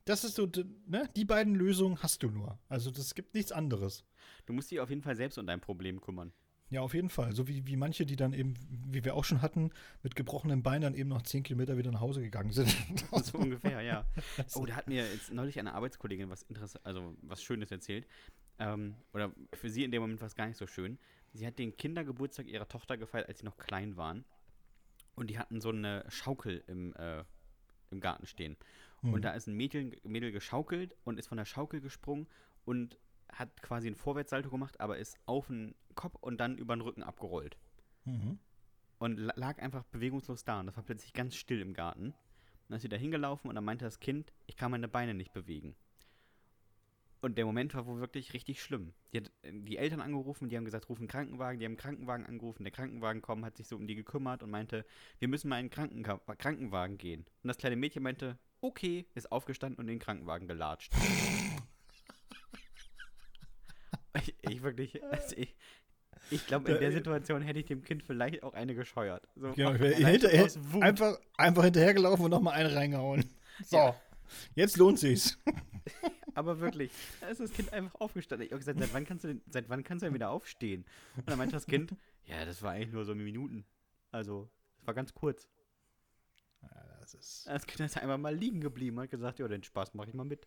Das 0.05 0.25
ist 0.25 0.37
so, 0.37 0.49
ne? 0.87 1.09
Die 1.17 1.25
beiden 1.25 1.55
Lösungen 1.55 2.03
hast 2.03 2.23
du 2.23 2.31
nur. 2.31 2.59
Also 2.69 2.91
das 2.91 3.15
gibt 3.15 3.35
nichts 3.35 3.53
anderes. 3.53 4.05
Du 4.47 4.53
musst 4.53 4.71
dich 4.71 4.81
auf 4.81 4.91
jeden 4.91 5.03
Fall 5.03 5.17
selbst 5.17 5.39
um 5.39 5.47
dein 5.47 5.61
Problem 5.61 6.01
kümmern. 6.01 6.33
Ja, 6.71 6.81
auf 6.81 6.95
jeden 6.95 7.09
Fall. 7.09 7.33
So 7.35 7.47
wie, 7.47 7.67
wie 7.67 7.77
manche, 7.77 8.05
die 8.05 8.17
dann 8.17 8.33
eben, 8.33 8.55
wie 8.69 9.05
wir 9.05 9.15
auch 9.15 9.25
schon 9.25 9.43
hatten, 9.43 9.71
mit 10.03 10.17
gebrochenem 10.17 10.63
Bein 10.63 10.81
dann 10.81 10.95
eben 10.95 11.09
noch 11.09 11.23
zehn 11.23 11.43
Kilometer 11.43 11.77
wieder 11.79 11.93
nach 11.93 12.01
Hause 12.01 12.21
gegangen 12.21 12.51
sind. 12.51 12.75
So 13.23 13.39
ungefähr, 13.39 13.81
ja. 13.83 14.05
Oh, 14.55 14.67
da 14.67 14.75
hat 14.77 14.89
mir 14.89 15.09
jetzt 15.09 15.33
neulich 15.33 15.59
eine 15.59 15.75
Arbeitskollegin 15.75 16.31
was 16.31 16.43
Interess 16.43 16.77
also 16.77 17.15
was 17.23 17.43
Schönes 17.43 17.71
erzählt. 17.71 18.07
Ähm, 18.59 18.97
oder 19.13 19.33
für 19.53 19.71
sie 19.71 19.85
in 19.85 19.91
dem 19.91 20.03
Moment 20.03 20.21
war 20.21 20.27
es 20.27 20.35
gar 20.35 20.47
nicht 20.47 20.57
so 20.57 20.67
schön. 20.67 20.99
Sie 21.33 21.47
hat 21.47 21.59
den 21.59 21.77
Kindergeburtstag 21.77 22.47
ihrer 22.47 22.69
Tochter 22.69 22.97
gefeiert, 22.97 23.29
als 23.29 23.41
sie 23.41 23.45
noch 23.45 23.57
klein 23.57 23.97
waren. 23.97 24.25
Und 25.15 25.29
die 25.31 25.39
hatten 25.39 25.61
so 25.61 25.69
eine 25.69 26.05
Schaukel 26.09 26.65
im, 26.67 26.95
äh, 26.97 27.25
im 27.91 28.01
Garten 28.01 28.27
stehen. 28.27 28.57
Und 29.13 29.23
da 29.23 29.33
ist 29.33 29.47
ein 29.47 29.55
Mädel, 29.55 29.97
Mädel 30.05 30.33
geschaukelt 30.33 30.95
und 31.05 31.19
ist 31.19 31.29
von 31.29 31.39
der 31.39 31.45
Schaukel 31.45 31.81
gesprungen 31.81 32.27
und 32.65 32.99
hat 33.31 33.63
quasi 33.63 33.89
ein 33.89 33.95
Vorwärtssalto 33.95 34.51
gemacht, 34.51 34.81
aber 34.81 34.99
ist 34.99 35.19
auf 35.27 35.49
den 35.49 35.75
Kopf 35.95 36.15
und 36.21 36.39
dann 36.39 36.57
über 36.57 36.77
den 36.77 36.83
Rücken 36.83 37.03
abgerollt. 37.03 37.57
Mhm. 38.05 38.39
Und 38.99 39.19
la- 39.19 39.35
lag 39.37 39.59
einfach 39.59 39.85
bewegungslos 39.85 40.45
da. 40.45 40.61
Und 40.61 40.67
das 40.67 40.77
war 40.77 40.85
plötzlich 40.85 41.13
ganz 41.13 41.35
still 41.35 41.61
im 41.61 41.75
Garten. 41.75 42.07
Und 42.07 42.15
dann 42.69 42.77
ist 42.77 42.83
sie 42.83 42.89
da 42.89 42.97
hingelaufen 42.97 43.49
und 43.49 43.55
dann 43.55 43.65
meinte 43.65 43.85
das 43.85 44.01
Kind, 44.01 44.33
ich 44.47 44.57
kann 44.57 44.71
meine 44.71 44.89
Beine 44.89 45.15
nicht 45.15 45.33
bewegen. 45.33 45.75
Und 47.21 47.39
der 47.39 47.47
Moment 47.47 47.75
war 47.75 47.87
wohl 47.87 48.01
wirklich 48.01 48.35
richtig 48.35 48.63
schlimm. 48.63 48.93
Die 49.13 49.19
hat 49.19 49.33
äh, 49.43 49.53
die 49.53 49.79
Eltern 49.79 50.03
angerufen, 50.03 50.51
die 50.51 50.57
haben 50.59 50.67
gesagt, 50.67 50.91
rufen 50.91 51.03
einen 51.03 51.09
Krankenwagen, 51.09 51.59
die 51.59 51.65
haben 51.65 51.73
einen 51.73 51.79
Krankenwagen 51.79 52.27
angerufen, 52.27 52.65
der 52.65 52.73
Krankenwagen 52.73 53.23
kommt, 53.23 53.45
hat 53.47 53.57
sich 53.57 53.67
so 53.67 53.77
um 53.77 53.87
die 53.87 53.95
gekümmert 53.95 54.43
und 54.43 54.51
meinte, 54.51 54.85
wir 55.19 55.29
müssen 55.29 55.49
mal 55.49 55.59
in 55.59 55.67
den 55.67 55.71
Krankenka 55.71 56.19
Krankenwagen 56.37 56.99
gehen. 56.99 57.25
Und 57.43 57.49
das 57.49 57.57
kleine 57.57 57.77
Mädchen 57.77 58.03
meinte, 58.03 58.39
okay, 58.65 59.07
ist 59.15 59.31
aufgestanden 59.31 59.79
und 59.79 59.85
in 59.89 59.95
den 59.95 59.99
Krankenwagen 60.01 60.49
gelatscht. 60.49 60.93
ich, 64.17 64.35
ich 64.43 64.63
wirklich, 64.63 65.03
also 65.05 65.37
ich, 65.37 65.55
ich 66.31 66.47
glaube, 66.47 66.71
in 66.73 66.81
der 66.81 66.93
Situation 66.93 67.43
hätte 67.43 67.59
ich 67.61 67.67
dem 67.67 67.83
Kind 67.83 68.03
vielleicht 68.03 68.43
auch 68.43 68.55
eine 68.55 68.75
gescheuert. 68.75 69.27
So, 69.37 69.53
Genau, 69.53 69.73
ich 69.75 69.81
wäre 69.81 70.49
Wut. 70.73 70.83
einfach, 70.83 71.19
einfach 71.37 71.65
hinterhergelaufen 71.65 72.25
und 72.25 72.31
nochmal 72.31 72.55
einen 72.55 72.75
reingehauen. 72.75 73.25
So, 73.65 73.77
Ja. 73.77 73.95
jetzt 74.57 74.77
lohnt 74.79 74.99
sich's. 74.99 75.39
Aber 76.35 76.59
wirklich, 76.59 76.91
da 77.21 77.29
ist 77.29 77.39
das 77.41 77.53
Kind 77.53 77.73
einfach 77.73 77.95
aufgestanden. 78.01 78.47
Ich 78.47 78.53
habe 78.53 78.59
gesagt, 78.59 78.81
seit 78.81 78.93
wann 78.93 79.05
kannst 79.05 79.23
du 79.23 79.29
denn, 79.29 79.43
seit 79.49 79.69
wann 79.69 79.85
kannst 79.85 80.03
du 80.03 80.07
denn 80.07 80.15
wieder 80.15 80.31
aufstehen? 80.31 80.85
Und 81.17 81.29
dann 81.31 81.39
meinte 81.39 81.55
das 81.55 81.67
Kind, 81.67 81.95
ja, 82.25 82.45
das 82.45 82.61
war 82.63 82.73
eigentlich 82.73 82.93
nur 82.93 83.05
so 83.05 83.15
Minuten. 83.15 83.65
Also, 84.11 84.51
das 84.79 84.87
war 84.89 84.95
ganz 84.95 85.15
kurz. 85.15 85.49
Ja, 86.63 86.69
das 87.05 87.15
ist. 87.15 87.47
Das 87.47 87.67
Kind 87.67 87.81
ist 87.81 87.97
einfach 87.99 88.19
mal 88.19 88.35
liegen 88.35 88.61
geblieben 88.61 88.97
und 88.97 89.05
hat 89.05 89.11
gesagt, 89.11 89.39
ja, 89.39 89.49
den 89.49 89.63
Spaß 89.63 89.95
mache 89.95 90.09
ich 90.09 90.15
mal 90.15 90.25
mit. 90.25 90.47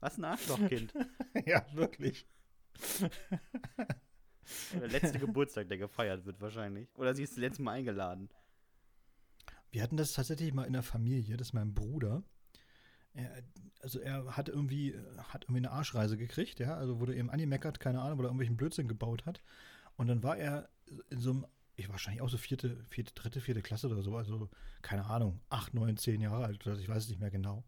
Was 0.00 0.18
ein 0.18 0.24
Arschlochkind. 0.24 0.92
Ja, 1.46 1.64
wirklich. 1.72 2.26
Der 4.74 4.88
letzte 4.88 5.18
Geburtstag, 5.18 5.68
der 5.68 5.78
gefeiert 5.78 6.26
wird 6.26 6.40
wahrscheinlich. 6.42 6.94
Oder 6.96 7.14
sie 7.14 7.22
ist 7.22 7.32
das 7.32 7.38
letzte 7.38 7.62
Mal 7.62 7.72
eingeladen. 7.72 8.28
Wir 9.70 9.82
hatten 9.82 9.96
das 9.96 10.12
tatsächlich 10.12 10.52
mal 10.52 10.64
in 10.64 10.74
der 10.74 10.82
Familie, 10.82 11.38
das 11.38 11.48
ist 11.48 11.52
mein 11.54 11.72
Bruder. 11.72 12.22
Er, 13.14 13.42
also 13.80 13.98
er 13.98 14.36
hat 14.36 14.50
irgendwie, 14.50 14.94
hat 15.16 15.44
irgendwie 15.44 15.60
eine 15.60 15.70
Arschreise 15.70 16.18
gekriegt, 16.18 16.60
ja, 16.60 16.76
also 16.76 17.00
wurde 17.00 17.16
eben 17.16 17.30
angemeckert, 17.30 17.80
keine 17.80 18.02
Ahnung, 18.02 18.18
weil 18.18 18.26
er 18.26 18.28
irgendwelchen 18.28 18.58
Blödsinn 18.58 18.88
gebaut 18.88 19.24
hat. 19.24 19.42
Und 19.96 20.08
dann 20.08 20.22
war 20.22 20.36
er 20.36 20.68
in 21.08 21.20
so 21.20 21.30
einem, 21.30 21.46
ich 21.76 21.88
war 21.88 21.92
wahrscheinlich 21.92 22.22
auch 22.22 22.28
so 22.28 22.36
vierte, 22.36 22.84
vierte, 22.88 23.14
dritte, 23.14 23.40
vierte 23.40 23.62
Klasse 23.62 23.88
oder 23.88 24.02
so, 24.02 24.16
also 24.16 24.50
keine 24.82 25.06
Ahnung, 25.06 25.40
acht, 25.48 25.74
neun, 25.74 25.96
zehn 25.96 26.20
Jahre 26.20 26.44
alt, 26.44 26.66
oder 26.66 26.78
ich 26.78 26.88
weiß 26.88 27.04
es 27.04 27.08
nicht 27.08 27.20
mehr 27.20 27.30
genau. 27.30 27.64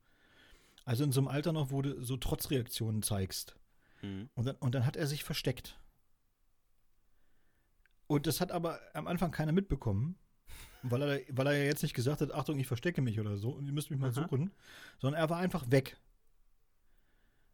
Also 0.85 1.05
in 1.05 1.13
so 1.13 1.21
einem 1.21 1.29
Alter 1.29 1.53
noch, 1.53 1.71
wo 1.71 1.81
du 1.81 2.03
so 2.03 2.17
Trotzreaktionen 2.17 3.03
zeigst. 3.03 3.57
Mhm. 4.03 4.29
Und 4.35 4.47
dann, 4.47 4.57
und 4.57 4.75
dann 4.75 4.85
hat 4.85 4.97
er 4.97 5.07
sich 5.07 5.25
versteckt. 5.25 5.79
Und 8.07 8.27
das 8.27 8.41
hat 8.41 8.53
aber 8.53 8.81
am 8.93 9.07
Anfang 9.07 9.31
keiner 9.31 9.53
mitbekommen, 9.53 10.17
weil 10.83 11.03
er, 11.03 11.21
weil 11.31 11.47
er 11.47 11.57
ja 11.57 11.65
jetzt 11.65 11.83
nicht 11.83 11.95
gesagt 11.95 12.21
hat, 12.21 12.33
Achtung, 12.33 12.59
ich 12.59 12.67
verstecke 12.67 13.01
mich 13.01 13.19
oder 13.19 13.39
so 13.39 13.51
und 13.51 13.67
ihr 13.67 13.73
müsst 13.73 13.91
mich 13.91 13.99
mal 13.99 14.11
Aha. 14.11 14.23
suchen, 14.23 14.51
sondern 14.99 15.21
er 15.21 15.31
war 15.31 15.39
einfach 15.39 15.71
weg. 15.71 15.97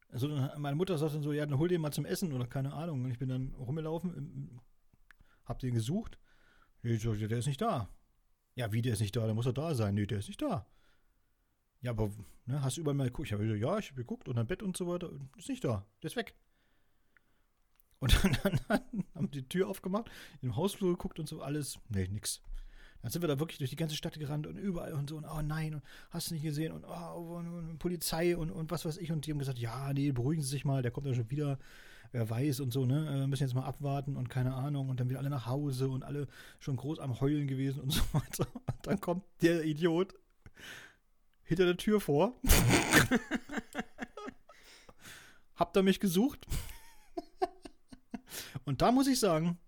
Also 0.09 0.27
dann, 0.27 0.61
meine 0.61 0.75
Mutter 0.75 0.99
sagt 0.99 1.15
dann 1.15 1.23
so, 1.23 1.33
ja, 1.33 1.47
dann 1.47 1.59
hol 1.59 1.69
den 1.69 1.81
mal 1.81 1.93
zum 1.93 2.05
Essen 2.05 2.33
oder 2.33 2.47
keine 2.47 2.73
Ahnung. 2.73 3.05
Und 3.05 3.13
ich 3.13 3.19
bin 3.21 3.29
dann 3.29 3.55
rumgelaufen, 3.55 4.61
hab 5.45 5.61
den 5.61 5.75
gesucht. 5.75 6.19
Der 6.83 7.39
ist 7.39 7.47
nicht 7.47 7.61
da. 7.61 7.89
Ja, 8.55 8.73
wie, 8.73 8.83
der 8.83 8.95
ist 8.95 9.01
nicht 9.01 9.17
da? 9.17 9.25
Der 9.27 9.35
muss 9.35 9.45
doch 9.45 9.53
da 9.53 9.75
sein. 9.75 9.95
Nee, 9.95 10.07
der 10.07 10.19
ist 10.19 10.29
nicht 10.29 10.43
da. 10.43 10.67
Ja, 11.83 11.93
aber 11.93 12.11
ne, 12.47 12.63
hast 12.63 12.77
du 12.77 12.83
überall 12.83 12.95
mal 12.95 13.05
geguckt? 13.05 13.31
Ich 13.31 13.39
gesagt, 13.39 13.61
ja, 13.61 13.79
ich 13.79 13.91
habe 13.91 14.03
geguckt 14.03 14.29
und 14.29 14.39
ein 14.39 14.47
Bett 14.47 14.63
und 14.63 14.77
so 14.77 14.87
weiter. 14.87 15.11
Ist 15.37 15.49
nicht 15.49 15.65
da. 15.65 15.87
Der 16.03 16.09
ist 16.09 16.17
weg. 16.17 16.35
Und 18.01 18.13
dann, 18.25 18.37
dann, 18.43 18.61
dann 18.69 19.05
haben 19.15 19.31
die 19.31 19.49
Tür 19.49 19.69
aufgemacht, 19.69 20.11
im 20.43 20.57
Hausflur 20.57 20.93
geguckt 20.93 21.19
und 21.19 21.29
so, 21.29 21.43
alles, 21.43 21.79
nee, 21.89 22.09
nix. 22.09 22.43
Dann 23.03 23.11
sind 23.11 23.23
wir 23.23 23.29
da 23.29 23.39
wirklich 23.39 23.59
durch 23.59 23.71
die 23.71 23.77
ganze 23.77 23.97
Stadt 23.97 24.19
gerannt 24.19 24.47
und 24.47 24.59
überall 24.59 24.93
und 24.93 25.09
so 25.09 25.17
und 25.17 25.25
oh 25.25 25.41
nein, 25.41 25.75
und 25.75 25.83
hast 26.11 26.31
du 26.31 26.35
nicht 26.35 26.43
gesehen 26.43 26.73
und, 26.73 26.85
oh, 26.85 27.37
und, 27.39 27.49
und 27.49 27.79
Polizei 27.79 28.37
und, 28.37 28.51
und 28.51 28.71
was 28.71 28.85
weiß 28.85 28.99
ich. 28.99 29.11
Und 29.11 29.27
die 29.27 29.31
haben 29.31 29.39
gesagt, 29.39 29.59
ja, 29.59 29.93
nee, 29.93 30.13
beruhigen 30.13 30.43
Sie 30.43 30.51
sich 30.51 30.65
mal, 30.67 30.83
der 30.83 30.91
kommt 30.91 31.07
ja 31.07 31.15
schon 31.15 31.31
wieder, 31.31 31.59
wer 32.13 32.29
weiß 32.29 32.61
und 32.61 32.73
so, 32.73 32.87
ne? 32.87 33.07
Wir 33.21 33.27
müssen 33.27 33.43
jetzt 33.45 33.55
mal 33.55 33.65
abwarten 33.65 34.17
und 34.17 34.29
keine 34.29 34.55
Ahnung. 34.55 34.89
Und 34.89 35.01
dann 35.01 35.09
wieder 35.09 35.19
alle 35.21 35.31
nach 35.31 35.47
Hause 35.47 35.89
und 35.89 36.05
alle 36.05 36.27
schon 36.59 36.77
groß 36.77 36.99
am 36.99 37.21
Heulen 37.21 37.47
gewesen 37.47 37.81
und 37.81 37.93
so 37.93 38.03
weiter. 38.13 38.47
Und 38.55 38.87
dann 38.87 39.01
kommt 39.01 39.25
der 39.43 39.65
Idiot 39.65 40.15
hinter 41.43 41.67
der 41.67 41.77
Tür 41.77 42.01
vor. 42.01 42.35
Habt 45.57 45.77
ihr 45.77 45.83
mich 45.83 46.01
gesucht? 46.01 46.47
Und 48.65 48.81
da 48.81 48.93
muss 48.93 49.07
ich 49.09 49.21
sagen, 49.21 49.59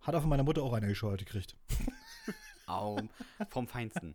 hat 0.00 0.14
er 0.14 0.20
von 0.20 0.30
meiner 0.30 0.44
Mutter 0.44 0.62
auch 0.62 0.72
eine 0.74 0.86
gescheuert 0.86 1.18
gekriegt. 1.20 1.56
Au, 2.66 3.00
vom 3.48 3.66
Feinsten. 3.66 4.14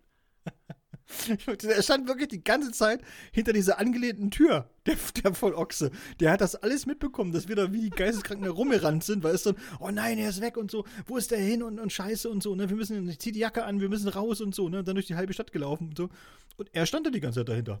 er 1.46 1.82
stand 1.82 2.08
wirklich 2.08 2.28
die 2.28 2.42
ganze 2.42 2.72
Zeit 2.72 3.02
hinter 3.32 3.52
dieser 3.52 3.78
angelehnten 3.78 4.30
Tür, 4.30 4.70
der, 4.86 4.96
der 5.22 5.34
Vollochse. 5.34 5.90
Der 6.20 6.32
hat 6.32 6.40
das 6.40 6.54
alles 6.56 6.86
mitbekommen, 6.86 7.32
dass 7.32 7.46
wir 7.48 7.56
da 7.56 7.72
wie 7.72 7.82
die 7.82 7.90
Geisteskranken 7.90 8.48
rumgerannt 8.48 9.04
sind, 9.04 9.22
weil 9.22 9.34
es 9.34 9.42
dann, 9.42 9.56
oh 9.80 9.90
nein, 9.90 10.18
er 10.18 10.30
ist 10.30 10.40
weg 10.40 10.56
und 10.56 10.70
so, 10.70 10.84
wo 11.06 11.16
ist 11.16 11.30
der 11.30 11.38
hin 11.38 11.62
und, 11.62 11.78
und 11.78 11.92
scheiße 11.92 12.28
und 12.28 12.42
so, 12.42 12.54
ne? 12.54 12.70
Wir 12.70 12.76
müssen, 12.76 13.08
ich 13.08 13.18
zieh 13.18 13.32
die 13.32 13.40
Jacke 13.40 13.64
an, 13.64 13.80
wir 13.80 13.88
müssen 13.88 14.08
raus 14.08 14.40
und 14.40 14.54
so, 14.54 14.68
ne? 14.68 14.78
Und 14.78 14.88
dann 14.88 14.94
durch 14.94 15.06
die 15.06 15.16
halbe 15.16 15.32
Stadt 15.34 15.52
gelaufen 15.52 15.88
und 15.88 15.96
so. 15.96 16.08
Und 16.56 16.70
er 16.72 16.86
stand 16.86 17.06
da 17.06 17.10
die 17.10 17.20
ganze 17.20 17.40
Zeit 17.40 17.48
dahinter. 17.48 17.80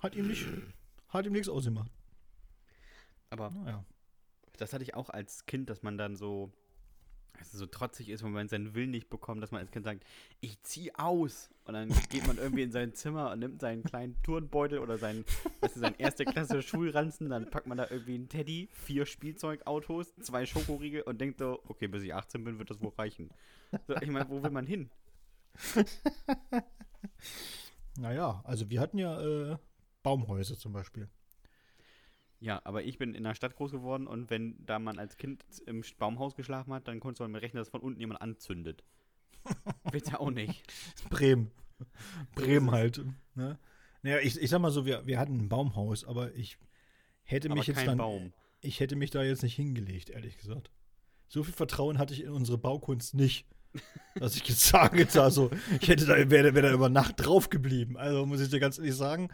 Hat 0.00 0.14
ihm 0.14 0.26
nicht, 0.28 0.46
hat 1.08 1.26
ihm 1.26 1.32
nichts 1.32 1.48
ausgemacht. 1.48 1.90
Aber 3.30 3.50
Naja. 3.50 3.84
das 4.56 4.72
hatte 4.72 4.84
ich 4.84 4.94
auch 4.94 5.10
als 5.10 5.46
Kind, 5.46 5.68
dass 5.68 5.82
man 5.82 5.98
dann 5.98 6.16
so, 6.16 6.52
also 7.38 7.58
so 7.58 7.66
trotzig 7.66 8.08
ist, 8.08 8.22
wenn 8.22 8.32
man 8.32 8.48
seinen 8.48 8.74
Willen 8.74 8.90
nicht 8.90 9.08
bekommt, 9.08 9.42
dass 9.42 9.50
man 9.50 9.60
als 9.60 9.70
Kind 9.70 9.84
sagt, 9.84 10.04
ich 10.40 10.62
zieh 10.62 10.94
aus. 10.94 11.50
Und 11.64 11.74
dann 11.74 11.88
geht 12.10 12.26
man 12.26 12.38
irgendwie 12.38 12.62
in 12.62 12.72
sein 12.72 12.94
Zimmer 12.94 13.32
und 13.32 13.40
nimmt 13.40 13.60
seinen 13.60 13.82
kleinen 13.82 14.20
Turnbeutel 14.22 14.78
oder 14.78 14.98
seinen, 14.98 15.24
weißt 15.60 15.76
du, 15.76 15.80
seinen 15.80 15.98
erste 15.98 16.24
Klasse 16.24 16.62
Schulranzen, 16.62 17.28
dann 17.28 17.50
packt 17.50 17.66
man 17.66 17.78
da 17.78 17.86
irgendwie 17.90 18.14
einen 18.14 18.28
Teddy, 18.28 18.68
vier 18.72 19.06
Spielzeugautos, 19.06 20.14
zwei 20.16 20.46
Schokoriegel 20.46 21.02
und 21.02 21.20
denkt 21.20 21.38
so, 21.38 21.60
okay, 21.68 21.88
bis 21.88 22.02
ich 22.02 22.14
18 22.14 22.44
bin, 22.44 22.58
wird 22.58 22.70
das 22.70 22.80
wohl 22.80 22.92
reichen. 22.96 23.30
So, 23.88 23.96
ich 23.96 24.08
meine, 24.08 24.28
wo 24.28 24.42
will 24.42 24.50
man 24.50 24.66
hin? 24.66 24.90
Naja, 27.98 28.42
also 28.44 28.68
wir 28.68 28.80
hatten 28.80 28.98
ja 28.98 29.20
äh, 29.20 29.56
Baumhäuser 30.02 30.56
zum 30.56 30.72
Beispiel. 30.72 31.08
Ja, 32.38 32.60
aber 32.64 32.84
ich 32.84 32.98
bin 32.98 33.14
in 33.14 33.24
der 33.24 33.34
Stadt 33.34 33.56
groß 33.56 33.70
geworden 33.70 34.06
und 34.06 34.30
wenn 34.30 34.56
da 34.64 34.78
man 34.78 34.98
als 34.98 35.16
Kind 35.16 35.44
im 35.66 35.82
Baumhaus 35.98 36.34
geschlafen 36.34 36.72
hat, 36.72 36.86
dann 36.86 37.00
konntest 37.00 37.20
du 37.20 37.24
damit 37.24 37.42
rechnen, 37.42 37.60
dass 37.60 37.70
von 37.70 37.80
unten 37.80 37.98
jemand 37.98 38.20
anzündet. 38.20 38.84
Willst 39.90 40.10
ja 40.10 40.20
auch 40.20 40.30
nicht. 40.30 40.62
Bremen. 41.08 41.50
Bremen 42.34 42.70
halt. 42.70 43.04
Ne? 43.34 43.58
Naja, 44.02 44.18
ich, 44.18 44.40
ich 44.40 44.50
sag 44.50 44.60
mal 44.60 44.70
so, 44.70 44.84
wir, 44.86 45.06
wir 45.06 45.18
hatten 45.18 45.38
ein 45.38 45.48
Baumhaus, 45.48 46.04
aber 46.04 46.34
ich 46.34 46.58
hätte 47.22 47.48
Aber 47.48 47.56
mich 47.56 47.66
jetzt 47.66 47.76
kein 47.76 47.86
dann. 47.86 47.98
Baum. 47.98 48.32
Ich 48.60 48.80
hätte 48.80 48.96
mich 48.96 49.10
da 49.10 49.22
jetzt 49.22 49.42
nicht 49.42 49.54
hingelegt, 49.54 50.10
ehrlich 50.10 50.38
gesagt. 50.38 50.70
So 51.28 51.42
viel 51.42 51.54
Vertrauen 51.54 51.98
hatte 51.98 52.14
ich 52.14 52.22
in 52.22 52.30
unsere 52.30 52.58
Baukunst 52.58 53.14
nicht. 53.14 53.46
Dass 54.14 54.36
ich 54.36 54.48
jetzt 54.48 54.62
sage, 54.62 55.04
da 55.06 55.30
so, 55.30 55.50
ich 55.80 55.88
hätte 55.88 56.06
da, 56.06 56.30
wäre 56.30 56.54
wär 56.54 56.62
da 56.62 56.72
über 56.72 56.88
Nacht 56.88 57.14
drauf 57.18 57.50
geblieben. 57.50 57.96
Also 57.96 58.24
muss 58.24 58.40
ich 58.40 58.48
dir 58.48 58.60
ganz 58.60 58.78
ehrlich 58.78 58.94
sagen, 58.94 59.28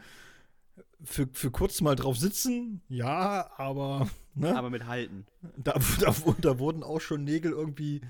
für, 1.04 1.28
für 1.32 1.50
kurz 1.50 1.80
mal 1.80 1.96
drauf 1.96 2.16
sitzen, 2.16 2.82
ja, 2.88 3.50
aber, 3.56 4.08
ne, 4.34 4.56
Aber 4.56 4.70
mit 4.70 4.86
Halten. 4.86 5.26
da, 5.56 5.74
da, 6.00 6.14
da 6.40 6.58
wurden 6.58 6.82
auch 6.82 7.00
schon 7.00 7.24
Nägel 7.24 7.52
irgendwie 7.52 8.00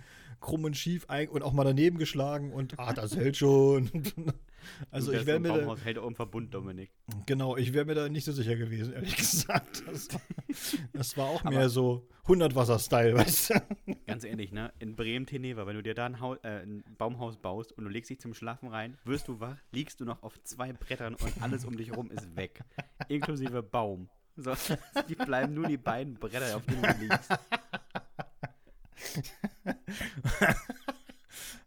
krumm 0.41 0.65
und 0.65 0.77
schief 0.77 1.07
und 1.31 1.43
auch 1.43 1.53
mal 1.53 1.65
daneben 1.65 1.99
geschlagen 1.99 2.53
und 2.53 2.79
ah, 2.79 2.93
das 2.93 3.17
hält 3.17 3.37
schon. 3.37 3.91
Also 4.91 5.13
Du, 5.13 5.19
ich 5.19 5.27
wäre 5.27 5.39
so 5.39 5.43
mir 5.43 5.49
ein 5.51 5.55
da, 5.55 5.61
Baumhaus 5.61 5.85
hält 5.85 5.99
auch 5.99 6.07
im 6.07 6.15
Verbund, 6.15 6.53
Dominik. 6.55 6.91
genau, 7.27 7.57
ich 7.57 7.73
wäre 7.73 7.85
mir 7.85 7.95
da 7.95 8.09
nicht 8.09 8.25
so 8.25 8.33
sicher 8.33 8.57
gewesen, 8.57 8.93
ehrlich 8.93 9.17
gesagt. 9.17 9.83
Das 9.87 10.13
war, 10.13 10.21
das 10.93 11.17
war 11.17 11.27
auch 11.29 11.41
Aber- 11.45 11.51
mehr 11.51 11.69
so 11.69 12.07
100 12.25 12.55
Wasser-Style, 12.55 13.15
weißt 13.17 13.51
du? 13.51 13.63
Ganz 14.07 14.25
ehrlich, 14.25 14.53
ne? 14.53 14.73
In 14.79 14.95
Bremen-Teneva, 14.97 15.67
wenn 15.67 15.75
du 15.77 15.83
dir 15.83 15.95
da 15.95 16.07
ein, 16.07 16.21
Haus, 16.21 16.39
äh, 16.43 16.63
ein 16.63 16.85
Baumhaus 16.99 17.37
baust 17.37 17.73
und 17.73 17.85
du 17.85 17.91
legst 17.91 18.11
dich 18.11 18.21
zum 18.21 18.33
Schlafen 18.35 18.69
rein, 18.69 18.97
wirst 19.05 19.29
du 19.29 19.41
wach, 19.41 19.57
liegst 19.73 20.01
du 20.01 20.05
noch 20.05 20.23
auf 20.23 20.41
zwei 20.45 20.73
Brettern 20.73 21.15
und 21.17 21.33
alles 21.43 21.65
um 21.65 21.77
dich 21.77 21.97
rum 21.97 22.11
ist 22.11 22.37
weg. 22.37 22.61
Inklusive 23.09 23.63
Baum. 23.63 24.09
So, 24.37 24.53
die 25.09 25.15
bleiben 25.15 25.53
nur 25.55 25.67
die 25.67 25.77
beiden 25.77 26.15
Bretter, 26.15 26.57
auf 26.57 26.65
denen 26.67 26.83
du 26.83 26.95
liegst. 27.01 27.31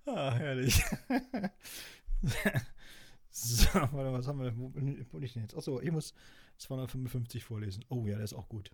Ah, 0.07 0.35
herrlich. 0.35 0.83
So, 3.35 3.67
warte, 3.73 4.13
was 4.13 4.27
haben 4.27 4.39
wir? 4.39 4.57
Wo 4.57 4.69
bin, 4.69 5.05
ich 5.21 5.33
denn 5.33 5.41
jetzt? 5.41 5.55
Achso, 5.55 5.81
ich 5.81 5.91
muss 5.91 6.13
255 6.57 7.43
vorlesen. 7.43 7.83
Oh 7.89 8.07
ja, 8.07 8.15
der 8.15 8.23
ist 8.23 8.33
auch 8.33 8.47
gut. 8.47 8.71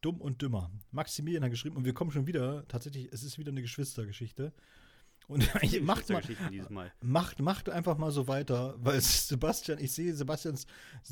Dumm 0.00 0.20
und 0.20 0.42
dümmer. 0.42 0.70
Maximilian 0.90 1.44
hat 1.44 1.50
geschrieben, 1.50 1.76
und 1.76 1.84
wir 1.84 1.94
kommen 1.94 2.10
schon 2.10 2.26
wieder, 2.26 2.66
tatsächlich, 2.66 3.12
es 3.12 3.22
ist 3.22 3.38
wieder 3.38 3.52
eine 3.52 3.62
Geschwistergeschichte. 3.62 4.52
Und 5.28 5.48
macht 5.82 6.08
mal, 6.08 6.22
Mal. 6.68 6.92
macht, 7.00 7.40
macht 7.40 7.68
einfach 7.68 7.96
mal 7.96 8.10
so 8.10 8.26
weiter, 8.26 8.74
weil 8.78 9.00
Sebastian, 9.00 9.78
ich 9.78 9.92
sehe 9.92 10.14
Sebastians 10.14 10.66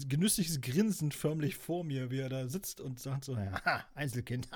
genüssliches 0.09 0.61
Grinsen 0.61 1.13
förmlich 1.13 1.57
vor 1.57 1.85
mir, 1.85 2.11
wie 2.11 2.19
er 2.19 2.29
da 2.29 2.49
sitzt 2.49 2.81
und 2.81 2.99
sagt 2.99 3.25
so, 3.25 3.37
ja, 3.37 3.85
Einzelkind. 3.95 4.49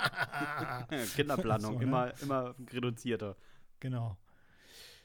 Kinderplanung, 1.14 1.74
So, 1.74 1.78
ne? 1.78 1.84
immer, 1.84 2.20
immer 2.20 2.54
reduzierter. 2.72 3.36
Genau. 3.80 4.16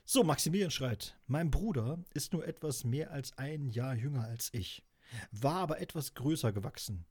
So, 0.06 0.22
Maximilian 0.22 0.70
schreit, 0.70 1.18
mein 1.28 1.50
Bruder 1.50 2.04
ist 2.14 2.34
nur 2.34 2.46
etwas 2.46 2.84
mehr 2.84 3.12
als 3.12 3.38
ein 3.38 3.70
Jahr 3.70 3.96
jünger 3.96 4.26
als 4.26 4.50
ich, 4.54 4.84
war 5.32 5.56
aber 5.56 5.80
etwas 5.80 6.14
größer 6.14 6.52
gewachsen. 6.52 7.06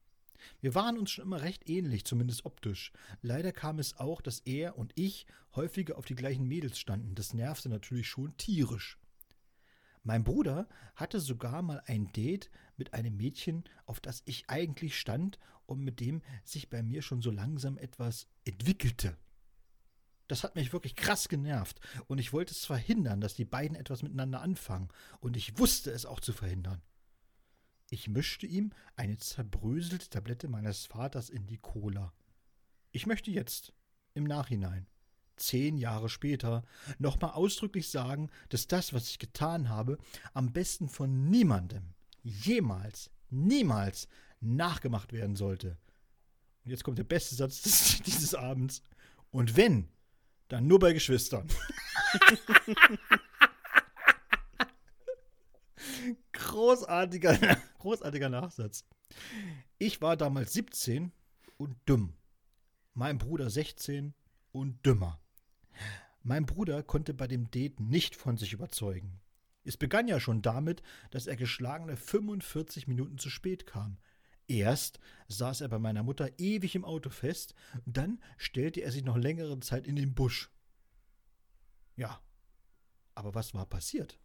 Wir 0.60 0.74
waren 0.74 0.98
uns 0.98 1.10
schon 1.10 1.24
immer 1.24 1.40
recht 1.40 1.70
ähnlich, 1.70 2.04
zumindest 2.04 2.44
optisch. 2.44 2.92
Leider 3.22 3.50
kam 3.50 3.78
es 3.78 3.98
auch, 3.98 4.20
dass 4.20 4.40
er 4.40 4.76
und 4.76 4.92
ich 4.94 5.24
häufiger 5.54 5.96
auf 5.96 6.04
die 6.04 6.14
gleichen 6.14 6.46
Mädels 6.46 6.78
standen. 6.78 7.14
Das 7.14 7.32
nervte 7.32 7.70
natürlich 7.70 8.08
schon 8.08 8.36
tierisch. 8.36 8.98
Mein 10.02 10.22
Bruder 10.22 10.68
hatte 10.94 11.18
sogar 11.18 11.62
mal 11.62 11.82
ein 11.86 12.12
Date 12.12 12.50
mit 12.76 12.92
einem 12.92 13.16
Mädchen, 13.16 13.64
auf 13.86 14.00
das 14.00 14.22
ich 14.26 14.50
eigentlich 14.50 14.98
stand 14.98 15.38
und 15.64 15.80
mit 15.80 15.98
dem 15.98 16.20
sich 16.44 16.68
bei 16.68 16.82
mir 16.82 17.00
schon 17.00 17.22
so 17.22 17.30
langsam 17.30 17.78
etwas 17.78 18.26
entwickelte. 18.44 19.16
Das 20.32 20.44
hat 20.44 20.56
mich 20.56 20.72
wirklich 20.72 20.96
krass 20.96 21.28
genervt 21.28 21.78
und 22.06 22.16
ich 22.16 22.32
wollte 22.32 22.52
es 22.52 22.64
verhindern, 22.64 23.20
dass 23.20 23.34
die 23.34 23.44
beiden 23.44 23.76
etwas 23.76 24.02
miteinander 24.02 24.40
anfangen 24.40 24.88
und 25.20 25.36
ich 25.36 25.58
wusste 25.58 25.90
es 25.90 26.06
auch 26.06 26.20
zu 26.20 26.32
verhindern. 26.32 26.80
Ich 27.90 28.08
mischte 28.08 28.46
ihm 28.46 28.72
eine 28.96 29.18
zerbröselte 29.18 30.08
Tablette 30.08 30.48
meines 30.48 30.86
Vaters 30.86 31.28
in 31.28 31.46
die 31.46 31.58
Cola. 31.58 32.14
Ich 32.92 33.04
möchte 33.04 33.30
jetzt, 33.30 33.74
im 34.14 34.24
Nachhinein, 34.24 34.86
zehn 35.36 35.76
Jahre 35.76 36.08
später, 36.08 36.64
nochmal 36.98 37.32
ausdrücklich 37.32 37.90
sagen, 37.90 38.30
dass 38.48 38.66
das, 38.66 38.94
was 38.94 39.10
ich 39.10 39.18
getan 39.18 39.68
habe, 39.68 39.98
am 40.32 40.50
besten 40.50 40.88
von 40.88 41.28
niemandem, 41.28 41.92
jemals, 42.22 43.10
niemals 43.28 44.08
nachgemacht 44.40 45.12
werden 45.12 45.36
sollte. 45.36 45.76
Und 46.64 46.70
jetzt 46.70 46.84
kommt 46.84 46.96
der 46.96 47.04
beste 47.04 47.34
Satz 47.34 48.00
dieses 48.06 48.34
Abends. 48.34 48.82
Und 49.30 49.58
wenn, 49.58 49.90
dann 50.52 50.66
nur 50.66 50.78
bei 50.78 50.92
Geschwistern. 50.92 51.48
großartiger, 56.32 57.38
großartiger 57.78 58.28
Nachsatz. 58.28 58.84
Ich 59.78 60.02
war 60.02 60.18
damals 60.18 60.52
17 60.52 61.10
und 61.56 61.76
dumm. 61.86 62.12
Mein 62.92 63.16
Bruder 63.16 63.48
16 63.48 64.12
und 64.52 64.84
dümmer. 64.84 65.22
Mein 66.22 66.44
Bruder 66.44 66.82
konnte 66.82 67.14
bei 67.14 67.26
dem 67.26 67.50
Date 67.50 67.80
nicht 67.80 68.14
von 68.14 68.36
sich 68.36 68.52
überzeugen. 68.52 69.22
Es 69.64 69.78
begann 69.78 70.06
ja 70.06 70.20
schon 70.20 70.42
damit, 70.42 70.82
dass 71.10 71.26
er 71.26 71.36
geschlagene 71.36 71.96
45 71.96 72.86
Minuten 72.88 73.16
zu 73.16 73.30
spät 73.30 73.66
kam. 73.66 73.96
Erst 74.48 74.98
saß 75.28 75.62
er 75.62 75.68
bei 75.68 75.78
meiner 75.78 76.02
Mutter 76.02 76.30
ewig 76.38 76.74
im 76.74 76.84
Auto 76.84 77.10
fest, 77.10 77.54
dann 77.86 78.20
stellte 78.36 78.80
er 78.80 78.92
sich 78.92 79.04
noch 79.04 79.16
längere 79.16 79.58
Zeit 79.60 79.86
in 79.86 79.96
den 79.96 80.14
Busch. 80.14 80.50
Ja, 81.96 82.20
aber 83.14 83.34
was 83.34 83.54
war 83.54 83.66
passiert? 83.66 84.18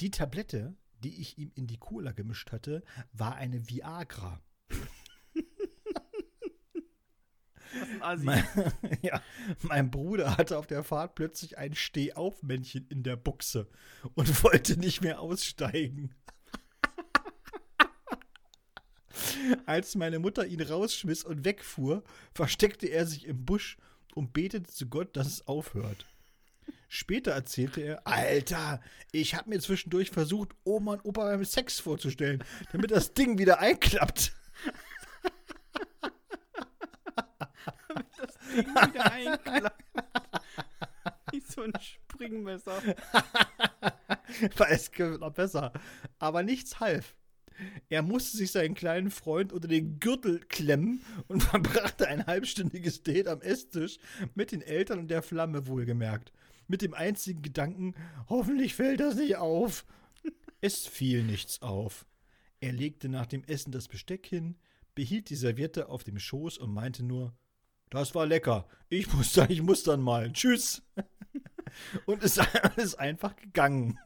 Die 0.00 0.10
Tablette, 0.10 0.76
die 1.02 1.20
ich 1.20 1.38
ihm 1.38 1.52
in 1.54 1.66
die 1.66 1.78
Cola 1.78 2.12
gemischt 2.12 2.52
hatte, 2.52 2.82
war 3.12 3.36
eine 3.36 3.68
Viagra. 3.68 4.42
Mein, 8.22 8.44
ja, 9.02 9.20
mein 9.62 9.90
Bruder 9.90 10.36
hatte 10.36 10.58
auf 10.58 10.66
der 10.66 10.84
Fahrt 10.84 11.14
plötzlich 11.14 11.58
ein 11.58 11.74
Stehaufmännchen 11.74 12.86
in 12.88 13.02
der 13.02 13.16
Buchse 13.16 13.68
und 14.14 14.44
wollte 14.44 14.78
nicht 14.78 15.00
mehr 15.00 15.20
aussteigen. 15.20 16.14
Als 19.66 19.94
meine 19.94 20.18
Mutter 20.18 20.46
ihn 20.46 20.60
rausschmiss 20.60 21.24
und 21.24 21.44
wegfuhr, 21.44 22.02
versteckte 22.34 22.86
er 22.86 23.06
sich 23.06 23.26
im 23.26 23.44
Busch 23.44 23.76
und 24.14 24.32
betete 24.32 24.70
zu 24.70 24.86
Gott, 24.86 25.16
dass 25.16 25.26
es 25.26 25.46
aufhört. 25.46 26.06
Später 26.88 27.32
erzählte 27.32 27.80
er, 27.80 28.06
Alter, 28.06 28.80
ich 29.10 29.34
habe 29.34 29.50
mir 29.50 29.58
zwischendurch 29.60 30.10
versucht, 30.10 30.50
Oma 30.62 30.92
und 30.92 31.04
Opa 31.04 31.24
beim 31.24 31.44
Sex 31.44 31.80
vorzustellen, 31.80 32.44
damit 32.70 32.92
das 32.92 33.12
Ding 33.14 33.36
wieder 33.38 33.58
einklappt. 33.58 34.32
das 38.16 38.38
Ding 38.54 38.68
wieder 38.68 39.12
einklappt. 39.12 39.84
Wie 41.32 41.40
so 41.40 41.62
ein 41.62 41.72
Springmesser. 41.80 42.80
War 44.56 44.70
es 44.70 44.90
noch 44.96 45.32
besser. 45.32 45.72
Aber 46.20 46.44
nichts 46.44 46.78
half. 46.78 47.16
Er 47.88 48.02
musste 48.02 48.36
sich 48.36 48.50
seinen 48.52 48.74
kleinen 48.74 49.10
Freund 49.10 49.52
unter 49.52 49.68
den 49.68 50.00
Gürtel 50.00 50.40
klemmen 50.40 51.02
und 51.28 51.42
verbrachte 51.44 52.08
ein 52.08 52.26
halbstündiges 52.26 53.02
Date 53.02 53.28
am 53.28 53.40
Esstisch 53.40 53.98
mit 54.34 54.52
den 54.52 54.62
Eltern 54.62 55.00
und 55.00 55.08
der 55.08 55.22
Flamme 55.22 55.66
wohlgemerkt. 55.66 56.32
Mit 56.66 56.82
dem 56.82 56.94
einzigen 56.94 57.42
Gedanken, 57.42 57.94
hoffentlich 58.28 58.74
fällt 58.74 59.00
das 59.00 59.16
nicht 59.16 59.36
auf. 59.36 59.84
Es 60.60 60.86
fiel 60.86 61.22
nichts 61.22 61.60
auf. 61.60 62.06
Er 62.60 62.72
legte 62.72 63.08
nach 63.08 63.26
dem 63.26 63.44
Essen 63.44 63.72
das 63.72 63.88
Besteck 63.88 64.26
hin, 64.26 64.56
behielt 64.94 65.28
die 65.28 65.36
Serviette 65.36 65.88
auf 65.88 66.04
dem 66.04 66.18
Schoß 66.18 66.56
und 66.58 66.72
meinte 66.72 67.04
nur, 67.04 67.36
das 67.90 68.14
war 68.14 68.26
lecker. 68.26 68.66
Ich 68.88 69.12
muss 69.12 69.36
ich 69.48 69.62
muss 69.62 69.82
dann 69.82 70.00
mal. 70.00 70.32
Tschüss. 70.32 70.82
Und 72.06 72.22
ist, 72.22 72.40
ist 72.76 72.94
einfach 72.96 73.34
gegangen. 73.36 73.98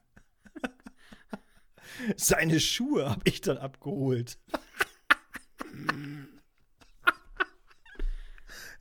Seine 2.17 2.61
Schuhe 2.61 3.11
habe 3.11 3.23
ich 3.25 3.41
dann 3.41 3.59
abgeholt. 3.59 4.39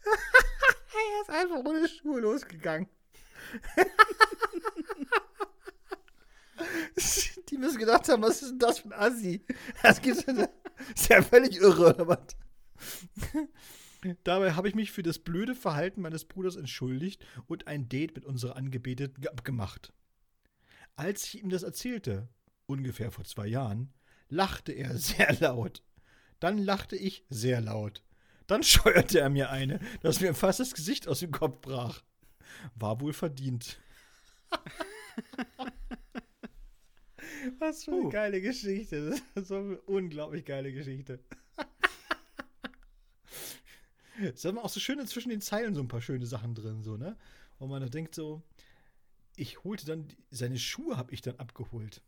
er 0.05 1.22
ist 1.22 1.30
einfach 1.30 1.64
ohne 1.66 1.88
Schuhe 1.88 2.22
losgegangen. 2.22 2.89
Die 7.49 7.58
müssen 7.58 7.78
gedacht 7.78 8.10
haben, 8.10 8.22
was 8.24 8.41
ist 8.41 8.51
denn 8.51 8.60
das 8.60 8.80
für 8.80 8.88
ein 8.88 8.93
Assi? 8.93 9.45
Das 9.82 10.01
gibt's, 10.01 10.24
ist 10.24 11.10
ja 11.10 11.22
völlig 11.22 11.58
irre, 11.58 11.93
oder 11.93 12.08
was? 12.08 12.36
Dabei 14.24 14.53
habe 14.53 14.68
ich 14.68 14.76
mich 14.76 14.91
für 14.91 15.03
das 15.03 15.20
blöde 15.20 15.55
Verhalten 15.55 16.01
meines 16.01 16.26
Bruders 16.26 16.55
entschuldigt 16.55 17.26
und 17.47 17.68
ein 17.68 17.89
Date 17.89 18.16
mit 18.16 18.26
unserer 18.26 18.55
Angebeteten 18.55 19.28
abgemacht. 19.28 19.91
Als 20.95 21.26
ich 21.26 21.41
ihm 21.41 21.49
das 21.49 21.64
erzählte, 21.64 22.28
ungefähr 22.68 23.11
vor 23.11 23.26
zwei 23.26 23.47
Jahren, 23.47 23.91
lachte 24.30 24.72
er 24.72 24.97
sehr 24.97 25.34
laut. 25.39 25.84
Dann 26.39 26.59
lachte 26.59 26.95
ich 26.95 27.26
sehr 27.30 27.61
laut. 27.61 28.03
Dann 28.45 28.63
scheuerte 28.63 29.20
er 29.20 29.30
mir 29.30 29.49
eine, 29.49 29.80
dass 30.01 30.22
mir 30.22 30.34
fast 30.34 30.59
das 30.59 30.74
Gesicht 30.74 31.07
aus 31.07 31.20
dem 31.20 31.32
Kopf 31.32 31.61
brach. 31.61 32.03
War 32.76 33.01
wohl 33.01 33.13
verdient. 33.13 33.80
Was 37.59 37.84
für 37.84 37.91
eine 37.91 38.01
uh. 38.01 38.09
geile 38.09 38.41
Geschichte. 38.41 39.09
Das 39.36 39.43
ist 39.43 39.47
so 39.49 39.57
eine 39.57 39.78
unglaublich 39.82 40.45
geile 40.45 40.72
Geschichte. 40.72 41.20
Es 44.20 44.41
sind 44.41 44.57
auch 44.57 44.70
so 44.70 44.80
schöne 44.80 45.05
zwischen 45.05 45.30
den 45.30 45.41
Zeilen 45.41 45.76
so 45.76 45.82
ein 45.82 45.88
paar 45.88 46.01
schöne 46.01 46.26
Sachen 46.26 46.55
drin, 46.55 46.82
so, 46.84 46.97
ne? 46.97 47.15
Wo 47.59 47.68
man 47.68 47.88
denkt 47.89 48.15
so, 48.15 48.41
ich 49.36 49.63
holte 49.63 49.86
dann, 49.86 50.07
seine 50.32 50.57
Schuhe 50.57 50.97
habe 50.97 51.13
ich 51.13 51.22
dann 51.22 51.36
abgeholt. 51.38 52.01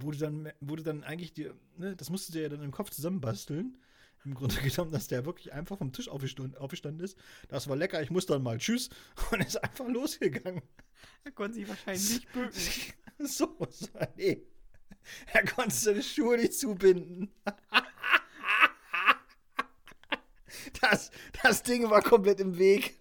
Wurde 0.00 0.18
dann, 0.18 0.52
wurde 0.60 0.82
dann 0.82 1.04
eigentlich 1.04 1.32
die, 1.32 1.50
ne, 1.76 1.96
das 1.96 2.10
musste 2.10 2.32
der 2.32 2.42
ja 2.42 2.48
dann 2.48 2.62
im 2.62 2.70
Kopf 2.70 2.90
zusammenbasteln. 2.90 3.76
Im 4.24 4.34
Grunde 4.34 4.56
genommen, 4.62 4.92
dass 4.92 5.08
der 5.08 5.24
wirklich 5.24 5.52
einfach 5.52 5.78
vom 5.78 5.92
Tisch 5.92 6.08
aufgestanden, 6.08 6.56
aufgestanden 6.56 7.04
ist. 7.04 7.16
Das 7.48 7.68
war 7.68 7.76
lecker, 7.76 8.02
ich 8.02 8.10
muss 8.10 8.26
dann 8.26 8.42
mal 8.42 8.58
tschüss. 8.58 8.90
Und 9.30 9.40
ist 9.40 9.62
einfach 9.62 9.88
losgegangen. 9.88 10.62
Er 11.24 11.32
konnte 11.32 11.54
sich 11.54 11.68
wahrscheinlich 11.68 12.10
nicht 12.10 12.32
bücken. 12.32 12.52
so, 13.26 13.56
so, 13.70 13.88
nee. 14.16 14.42
Er 15.32 15.44
konnte 15.44 15.74
seine 15.74 16.02
Schuhe 16.02 16.36
nicht 16.36 16.54
zubinden. 16.54 17.30
Das, 20.80 21.10
das 21.42 21.62
Ding 21.62 21.88
war 21.88 22.02
komplett 22.02 22.40
im 22.40 22.58
Weg. 22.58 22.98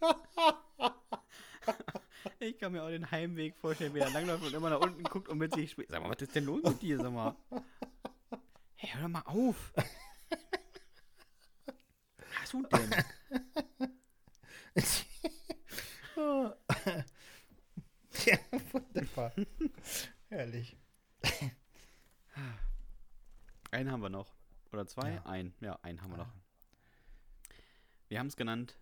Ich 2.39 2.59
kann 2.59 2.71
mir 2.71 2.83
auch 2.83 2.89
den 2.89 3.09
Heimweg 3.09 3.57
vorstellen, 3.57 3.95
wie 3.95 3.99
er 3.99 4.11
langläuft 4.11 4.43
und 4.43 4.53
immer 4.53 4.69
nach 4.69 4.79
unten 4.79 5.03
guckt 5.03 5.27
und 5.27 5.39
mit 5.39 5.55
sich 5.55 5.71
spricht. 5.71 5.89
Sag 5.89 6.03
mal, 6.03 6.11
was 6.11 6.21
ist 6.21 6.35
denn 6.35 6.45
los 6.45 6.61
mit 6.63 6.81
dir, 6.83 6.97
sag 6.97 7.11
mal? 7.11 7.35
Hey, 8.75 8.91
hör 8.93 9.01
doch 9.01 9.09
mal 9.09 9.23
auf. 9.25 9.73
Was 12.39 12.51
du 12.51 12.61
denn? 12.61 12.91
ja, 18.25 18.37
wunderbar. 18.71 19.33
Herrlich. 20.29 20.77
Einen 23.71 23.91
haben 23.91 24.01
wir 24.01 24.09
noch. 24.09 24.35
Oder 24.71 24.85
zwei? 24.85 25.13
Ja. 25.13 25.25
Ein. 25.25 25.55
Ja, 25.59 25.79
einen 25.81 26.03
haben 26.03 26.11
wir 26.11 26.17
noch. 26.17 26.31
Wir 28.09 28.19
haben 28.19 28.27
es 28.27 28.35
genannt 28.35 28.79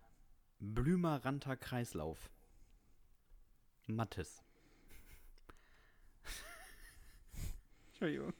Blümeranter 0.58 1.56
Kreislauf. 1.56 2.30
Mattes. 3.86 4.42
Entschuldigung. 7.88 8.32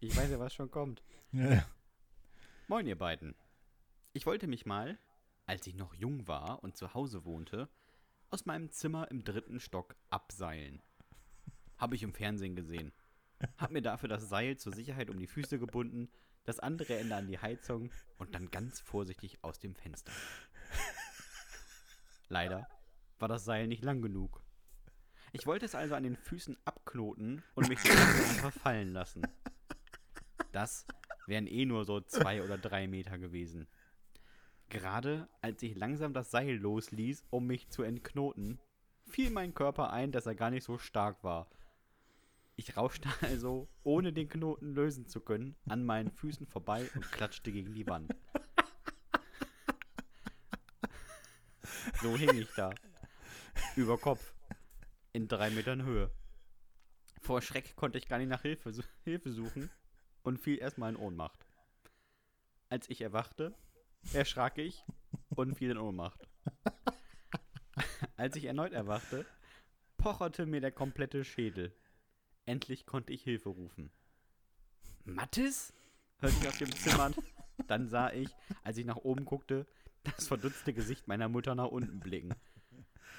Ich 0.00 0.16
weiß 0.16 0.30
ja, 0.30 0.38
was 0.38 0.54
schon 0.54 0.70
kommt. 0.70 1.02
Ja. 1.32 1.66
Moin, 2.68 2.86
ihr 2.86 2.98
beiden. 2.98 3.34
Ich 4.12 4.26
wollte 4.26 4.46
mich 4.46 4.66
mal, 4.66 4.98
als 5.46 5.66
ich 5.66 5.74
noch 5.74 5.94
jung 5.94 6.28
war 6.28 6.62
und 6.62 6.76
zu 6.76 6.94
Hause 6.94 7.24
wohnte, 7.24 7.68
aus 8.30 8.46
meinem 8.46 8.70
Zimmer 8.70 9.10
im 9.10 9.24
dritten 9.24 9.60
Stock 9.60 9.96
abseilen. 10.10 10.82
Habe 11.78 11.94
ich 11.96 12.02
im 12.02 12.12
Fernsehen 12.12 12.54
gesehen. 12.54 12.92
Hab 13.58 13.70
mir 13.70 13.82
dafür 13.82 14.08
das 14.08 14.28
Seil 14.28 14.56
zur 14.56 14.72
Sicherheit 14.72 15.10
um 15.10 15.18
die 15.18 15.26
Füße 15.26 15.58
gebunden 15.58 16.08
das 16.44 16.58
andere 16.58 16.98
Ende 16.98 17.16
an 17.16 17.26
die 17.26 17.38
Heizung 17.38 17.90
und 18.18 18.34
dann 18.34 18.50
ganz 18.50 18.80
vorsichtig 18.80 19.38
aus 19.42 19.58
dem 19.60 19.74
Fenster. 19.74 20.12
Leider 22.28 22.68
war 23.18 23.28
das 23.28 23.44
Seil 23.44 23.68
nicht 23.68 23.84
lang 23.84 24.02
genug. 24.02 24.42
Ich 25.32 25.46
wollte 25.46 25.64
es 25.64 25.74
also 25.74 25.94
an 25.94 26.02
den 26.02 26.16
Füßen 26.16 26.56
abknoten 26.64 27.42
und 27.54 27.68
mich 27.68 27.80
so 27.80 27.90
einfach 28.30 28.52
fallen 28.52 28.92
lassen. 28.92 29.22
Das 30.52 30.86
wären 31.26 31.46
eh 31.46 31.64
nur 31.64 31.84
so 31.84 32.00
zwei 32.00 32.42
oder 32.42 32.58
drei 32.58 32.86
Meter 32.86 33.18
gewesen. 33.18 33.66
Gerade 34.68 35.28
als 35.40 35.62
ich 35.62 35.74
langsam 35.76 36.12
das 36.12 36.30
Seil 36.30 36.54
losließ, 36.56 37.24
um 37.30 37.46
mich 37.46 37.70
zu 37.70 37.82
entknoten, 37.82 38.58
fiel 39.06 39.30
mein 39.30 39.54
Körper 39.54 39.92
ein, 39.92 40.12
dass 40.12 40.26
er 40.26 40.34
gar 40.34 40.50
nicht 40.50 40.64
so 40.64 40.78
stark 40.78 41.22
war 41.24 41.48
ich 42.56 42.76
rauschte 42.76 43.08
also, 43.22 43.68
ohne 43.82 44.12
den 44.12 44.28
Knoten 44.28 44.74
lösen 44.74 45.06
zu 45.06 45.20
können, 45.20 45.56
an 45.66 45.84
meinen 45.84 46.10
Füßen 46.10 46.46
vorbei 46.46 46.88
und 46.94 47.10
klatschte 47.10 47.52
gegen 47.52 47.74
die 47.74 47.86
Wand. 47.86 48.14
So 52.00 52.16
hing 52.16 52.36
ich 52.36 52.48
da. 52.56 52.72
Über 53.76 53.98
Kopf. 53.98 54.34
In 55.14 55.28
drei 55.28 55.50
Metern 55.50 55.84
Höhe. 55.84 56.10
Vor 57.20 57.42
Schreck 57.42 57.76
konnte 57.76 57.98
ich 57.98 58.08
gar 58.08 58.18
nicht 58.18 58.30
nach 58.30 58.42
Hilfe, 58.42 58.72
Hilfe 59.04 59.30
suchen 59.30 59.70
und 60.22 60.38
fiel 60.38 60.58
erstmal 60.58 60.90
in 60.90 60.96
Ohnmacht. 60.96 61.46
Als 62.70 62.88
ich 62.88 63.02
erwachte, 63.02 63.54
erschrak 64.14 64.56
ich 64.56 64.84
und 65.28 65.54
fiel 65.56 65.70
in 65.70 65.78
Ohnmacht. 65.78 66.26
Als 68.16 68.36
ich 68.36 68.46
erneut 68.46 68.72
erwachte, 68.72 69.26
pocherte 69.98 70.46
mir 70.46 70.60
der 70.60 70.72
komplette 70.72 71.24
Schädel. 71.24 71.76
Endlich 72.46 72.86
konnte 72.86 73.12
ich 73.12 73.22
Hilfe 73.22 73.50
rufen. 73.50 73.90
Mattes? 75.04 75.74
hörte 76.18 76.36
ich 76.40 76.48
aus 76.48 76.58
dem 76.58 76.72
Zimmer. 76.74 77.10
Dann 77.66 77.88
sah 77.88 78.10
ich, 78.12 78.30
als 78.62 78.78
ich 78.78 78.86
nach 78.86 78.96
oben 78.96 79.24
guckte, 79.24 79.66
das 80.04 80.26
verdutzte 80.26 80.72
Gesicht 80.72 81.06
meiner 81.06 81.28
Mutter 81.28 81.54
nach 81.54 81.68
unten 81.68 82.00
blicken. 82.00 82.34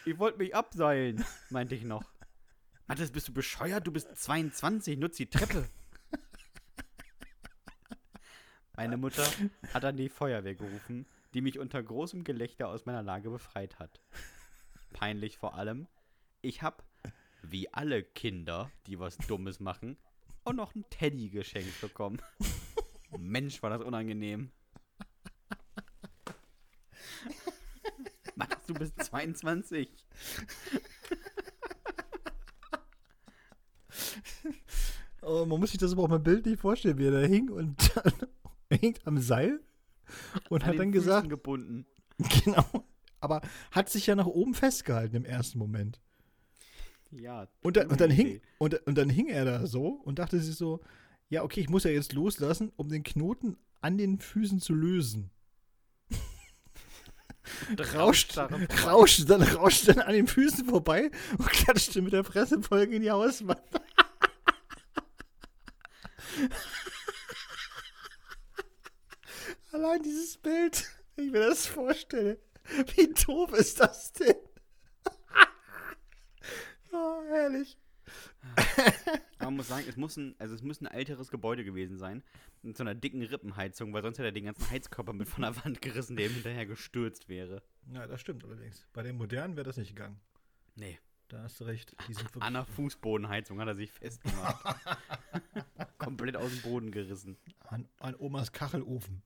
Ich 0.06 0.20
wollte 0.20 0.38
mich 0.38 0.54
abseilen, 0.54 1.24
meinte 1.50 1.76
ich 1.76 1.84
noch. 1.84 2.04
Mattes, 2.88 3.12
bist 3.12 3.30
du 3.30 3.34
bescheuert? 3.34 3.88
Du 3.88 3.92
bist 3.92 4.14
22, 4.14 4.98
nutz 4.98 5.16
die 5.16 5.30
Treppe. 5.30 5.70
Meine 8.76 8.98
Mutter 8.98 9.26
hat 9.74 9.84
dann 9.84 9.96
die 9.96 10.10
Feuerwehr 10.10 10.56
gerufen, 10.56 11.06
die 11.34 11.42
mich 11.42 11.58
unter 11.58 11.82
großem 11.82 12.26
Gelächter 12.26 12.68
aus 12.68 12.86
meiner 12.86 13.02
Lage 13.02 13.30
befreit 13.30 13.80
hat. 13.80 14.02
Peinlich 14.92 15.38
vor 15.38 15.56
allem, 15.56 15.88
ich 16.42 16.62
habe 16.62 16.84
wie 17.42 17.74
alle 17.74 18.04
Kinder, 18.04 18.70
die 18.88 19.00
was 19.00 19.18
Dummes 19.18 19.62
machen, 19.62 19.98
auch 20.44 20.54
noch 20.54 20.76
ein 20.76 20.84
Teddy 20.90 21.30
geschenkt 21.30 21.80
bekommen. 21.80 22.22
Mensch, 23.18 23.64
war 23.64 23.70
das 23.70 23.82
unangenehm. 23.82 24.52
Du 28.74 28.80
bist 28.80 29.02
22. 29.04 29.90
oh, 35.22 35.46
man 35.46 35.60
muss 35.60 35.72
sich 35.72 35.80
das 35.80 35.94
aber 35.94 36.04
auch 36.04 36.10
mal 36.10 36.20
bildlich 36.20 36.60
vorstellen, 36.60 36.98
wie 36.98 37.06
er 37.06 37.12
da 37.12 37.28
hing 37.28 37.50
und 37.50 37.96
dann, 37.96 38.14
er 38.70 38.78
hängt 38.78 39.06
am 39.06 39.18
Seil 39.20 39.60
und 40.50 40.64
An 40.64 40.70
hat 40.70 40.80
dann 40.80 40.92
gesagt. 40.92 41.30
gebunden. 41.30 41.86
Genau. 42.46 42.86
Aber 43.20 43.42
hat 43.72 43.90
sich 43.90 44.06
ja 44.06 44.16
nach 44.16 44.28
oben 44.28 44.54
festgehalten 44.54 45.16
im 45.16 45.26
ersten 45.26 45.58
Moment. 45.58 46.00
Ja. 47.10 47.48
Und, 47.62 47.76
da, 47.76 47.88
und, 47.88 48.00
dann 48.00 48.12
hing, 48.12 48.40
und, 48.60 48.76
und 48.86 48.98
dann 48.98 49.10
hing 49.10 49.30
er 49.30 49.46
da 49.46 49.66
so 49.66 49.88
und 49.88 50.20
dachte 50.20 50.40
sich 50.40 50.56
so, 50.56 50.82
ja, 51.30 51.44
okay, 51.44 51.62
ich 51.62 51.70
muss 51.70 51.86
ja 51.86 51.92
jetzt 51.92 52.14
loslassen, 52.14 52.72
um 52.76 52.90
den 52.90 53.04
Knoten 53.04 53.58
an 53.82 53.98
den 53.98 54.20
Füßen 54.20 54.60
zu 54.60 54.74
lösen. 54.74 55.32
Rauscht, 57.94 58.38
rauscht, 58.86 59.30
dann 59.30 59.42
rauscht 59.44 59.88
dann 59.88 60.00
an 60.00 60.14
den 60.14 60.28
Füßen 60.28 60.66
vorbei 60.66 61.10
und 61.38 61.50
klatschte 61.50 62.02
mit 62.02 62.14
der 62.14 62.24
Fresse 62.24 62.62
voll 62.62 62.82
in 62.84 63.02
die 63.02 63.12
Hauswand. 63.12 63.62
Allein 69.72 70.04
dieses 70.04 70.38
Bild, 70.38 70.88
wenn 71.16 71.26
ich 71.26 71.32
mir 71.32 71.48
das 71.48 71.66
vorstelle, 71.66 72.40
wie 72.96 73.08
doof 73.26 73.54
ist 73.54 73.80
das 73.80 74.12
denn? 74.14 74.36
Oh, 76.96 77.24
herrlich. 77.28 77.76
Man 79.44 79.56
muss 79.56 79.68
sagen, 79.68 79.86
es 79.88 79.98
muss, 79.98 80.18
ein, 80.18 80.36
also 80.40 80.56
es 80.56 80.62
muss 80.62 80.82
ein 80.82 80.88
älteres 80.88 81.30
Gebäude 81.30 81.64
gewesen 81.64 81.98
sein. 81.98 82.24
Mit 82.62 82.78
so 82.78 82.84
einer 82.84 82.96
dicken 82.96 83.22
Rippenheizung, 83.22 83.94
weil 83.94 84.02
sonst 84.02 84.18
hätte 84.18 84.30
er 84.30 84.32
den 84.32 84.46
ganzen 84.46 84.70
Heizkörper 84.70 85.14
mit 85.14 85.28
von 85.28 85.44
der 85.44 85.56
Wand 85.64 85.82
gerissen, 85.82 86.16
der 86.16 86.28
ihm 86.28 86.34
hinterher 86.34 86.66
gestürzt 86.66 87.30
wäre. 87.30 87.62
Ja, 87.94 88.08
das 88.08 88.22
stimmt 88.22 88.44
allerdings. 88.46 88.86
Bei 88.94 89.04
den 89.04 89.18
modernen 89.18 89.56
wäre 89.56 89.66
das 89.66 89.78
nicht 89.78 89.96
gegangen. 89.96 90.20
Nee. 90.76 91.00
Da 91.30 91.42
hast 91.42 91.60
du 91.60 91.64
recht. 91.64 91.96
Die 92.08 92.14
sind 92.14 92.30
An 92.42 92.54
der 92.54 92.66
Fußbodenheizung 92.66 93.60
hat 93.60 93.68
er 93.68 93.76
sich 93.76 93.92
festgemacht. 93.92 94.64
Komplett 95.98 96.36
aus 96.36 96.52
dem 96.52 96.62
Boden 96.62 96.92
gerissen. 96.92 97.38
an, 97.62 97.88
an 98.00 98.16
Omas 98.20 98.52
Kachelofen 98.52 99.24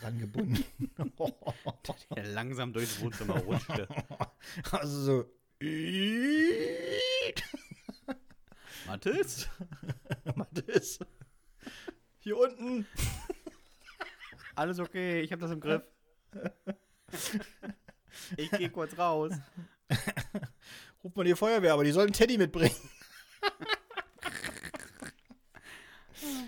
rangebunden. 0.00 0.64
Der 2.16 2.26
langsam 2.28 2.72
durchs 2.72 3.00
Wohnzimmer 3.00 3.38
rutschte. 3.38 3.88
also 4.70 5.00
so. 5.02 5.24
Mathis? 8.90 9.48
Mathis. 10.34 10.98
Hier 12.18 12.36
unten. 12.36 12.84
Alles 14.56 14.80
okay, 14.80 15.20
ich 15.20 15.30
hab 15.30 15.38
das 15.38 15.52
im 15.52 15.60
Griff. 15.60 15.82
Ich 18.36 18.50
gehe 18.50 18.68
kurz 18.68 18.98
raus. 18.98 19.32
Ruft 21.04 21.16
mal 21.16 21.22
die 21.22 21.36
Feuerwehr, 21.36 21.72
aber 21.72 21.84
die 21.84 21.92
sollen 21.92 22.12
Teddy 22.12 22.36
mitbringen. 22.36 22.74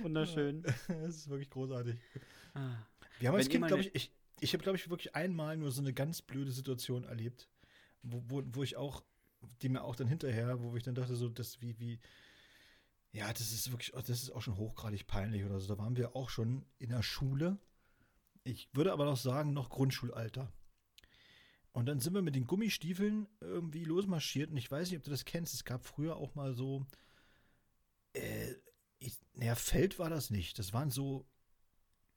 Wunderschön. 0.02 0.64
Das 0.88 1.16
ist 1.16 1.28
wirklich 1.28 1.48
großartig. 1.48 1.96
Ah. 2.54 2.74
Wir 3.20 3.28
haben 3.28 3.36
als 3.36 3.48
Kind, 3.48 3.68
glaube 3.68 3.82
ich, 3.82 3.94
ich, 3.94 4.10
ich 4.40 4.52
habe, 4.52 4.64
glaube 4.64 4.78
ich, 4.78 4.90
wirklich 4.90 5.14
einmal 5.14 5.56
nur 5.56 5.70
so 5.70 5.80
eine 5.80 5.92
ganz 5.92 6.22
blöde 6.22 6.50
Situation 6.50 7.04
erlebt, 7.04 7.48
wo, 8.02 8.20
wo, 8.26 8.42
wo 8.46 8.62
ich 8.64 8.76
auch, 8.76 9.04
die 9.62 9.68
mir 9.68 9.84
auch 9.84 9.94
dann 9.94 10.08
hinterher, 10.08 10.60
wo 10.60 10.76
ich 10.76 10.82
dann 10.82 10.96
dachte, 10.96 11.14
so, 11.14 11.28
das 11.28 11.60
wie, 11.62 11.78
wie, 11.78 12.00
ja, 13.12 13.30
das 13.32 13.52
ist 13.52 13.70
wirklich, 13.70 13.92
das 13.92 14.08
ist 14.08 14.30
auch 14.30 14.40
schon 14.40 14.56
hochgradig 14.56 15.06
peinlich 15.06 15.44
oder 15.44 15.60
so. 15.60 15.68
Da 15.68 15.78
waren 15.78 15.96
wir 15.96 16.16
auch 16.16 16.30
schon 16.30 16.64
in 16.78 16.88
der 16.90 17.02
Schule. 17.02 17.58
Ich 18.42 18.68
würde 18.72 18.92
aber 18.92 19.04
noch 19.04 19.18
sagen, 19.18 19.52
noch 19.52 19.68
Grundschulalter. 19.68 20.50
Und 21.72 21.86
dann 21.86 22.00
sind 22.00 22.14
wir 22.14 22.22
mit 22.22 22.34
den 22.34 22.46
Gummistiefeln 22.46 23.28
irgendwie 23.40 23.84
losmarschiert. 23.84 24.50
Und 24.50 24.56
ich 24.56 24.70
weiß 24.70 24.90
nicht, 24.90 24.98
ob 24.98 25.04
du 25.04 25.10
das 25.10 25.26
kennst. 25.26 25.54
Es 25.54 25.64
gab 25.64 25.84
früher 25.84 26.16
auch 26.16 26.34
mal 26.34 26.54
so, 26.54 26.86
äh, 28.14 28.54
ich, 28.98 29.18
naja, 29.34 29.54
Feld 29.54 29.98
war 29.98 30.10
das 30.10 30.30
nicht. 30.30 30.58
Das 30.58 30.72
waren 30.72 30.90
so, 30.90 31.26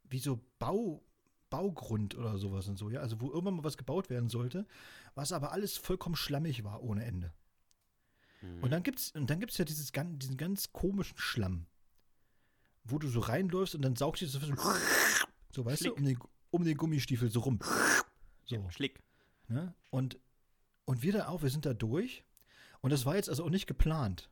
wie 0.03 0.19
so 0.19 0.39
Bau, 0.59 1.03
Baugrund 1.49 2.15
oder 2.15 2.37
sowas 2.37 2.67
und 2.67 2.77
so, 2.77 2.89
ja. 2.89 3.01
Also 3.01 3.19
wo 3.19 3.31
irgendwann 3.31 3.55
mal 3.55 3.63
was 3.63 3.77
gebaut 3.77 4.09
werden 4.09 4.29
sollte, 4.29 4.65
was 5.13 5.33
aber 5.33 5.51
alles 5.51 5.77
vollkommen 5.77 6.15
schlammig 6.15 6.63
war 6.63 6.81
ohne 6.83 7.03
Ende. 7.03 7.33
Hm. 8.45 8.63
Und 8.63 8.71
dann 8.71 8.83
gibt's, 8.83 9.11
und 9.11 9.29
dann 9.29 9.39
gibt's 9.39 9.57
ja 9.57 9.65
dieses, 9.65 9.91
diesen 9.91 10.37
ganz 10.37 10.71
komischen 10.71 11.17
Schlamm, 11.17 11.67
wo 12.83 12.99
du 12.99 13.07
so 13.07 13.19
reinläufst 13.19 13.75
und 13.75 13.81
dann 13.81 13.95
saugst 13.95 14.21
du 14.21 14.27
so, 14.27 14.39
so 15.51 15.65
weißt 15.65 15.79
Schlick. 15.79 15.95
du, 15.95 15.99
um 15.99 16.05
den, 16.05 16.19
um 16.51 16.63
den 16.63 16.77
Gummistiefel 16.77 17.29
so 17.29 17.41
rum. 17.41 17.59
So. 18.45 18.55
Ja, 18.55 18.71
Schlick. 18.71 19.01
Ne? 19.47 19.73
Und, 19.89 20.19
und 20.85 21.01
wir 21.01 21.13
da 21.13 21.27
auch, 21.27 21.41
wir 21.41 21.49
sind 21.49 21.65
da 21.65 21.73
durch. 21.73 22.23
Und 22.81 22.91
das 22.91 23.05
war 23.05 23.15
jetzt 23.15 23.29
also 23.29 23.43
auch 23.43 23.49
nicht 23.49 23.67
geplant. 23.67 24.29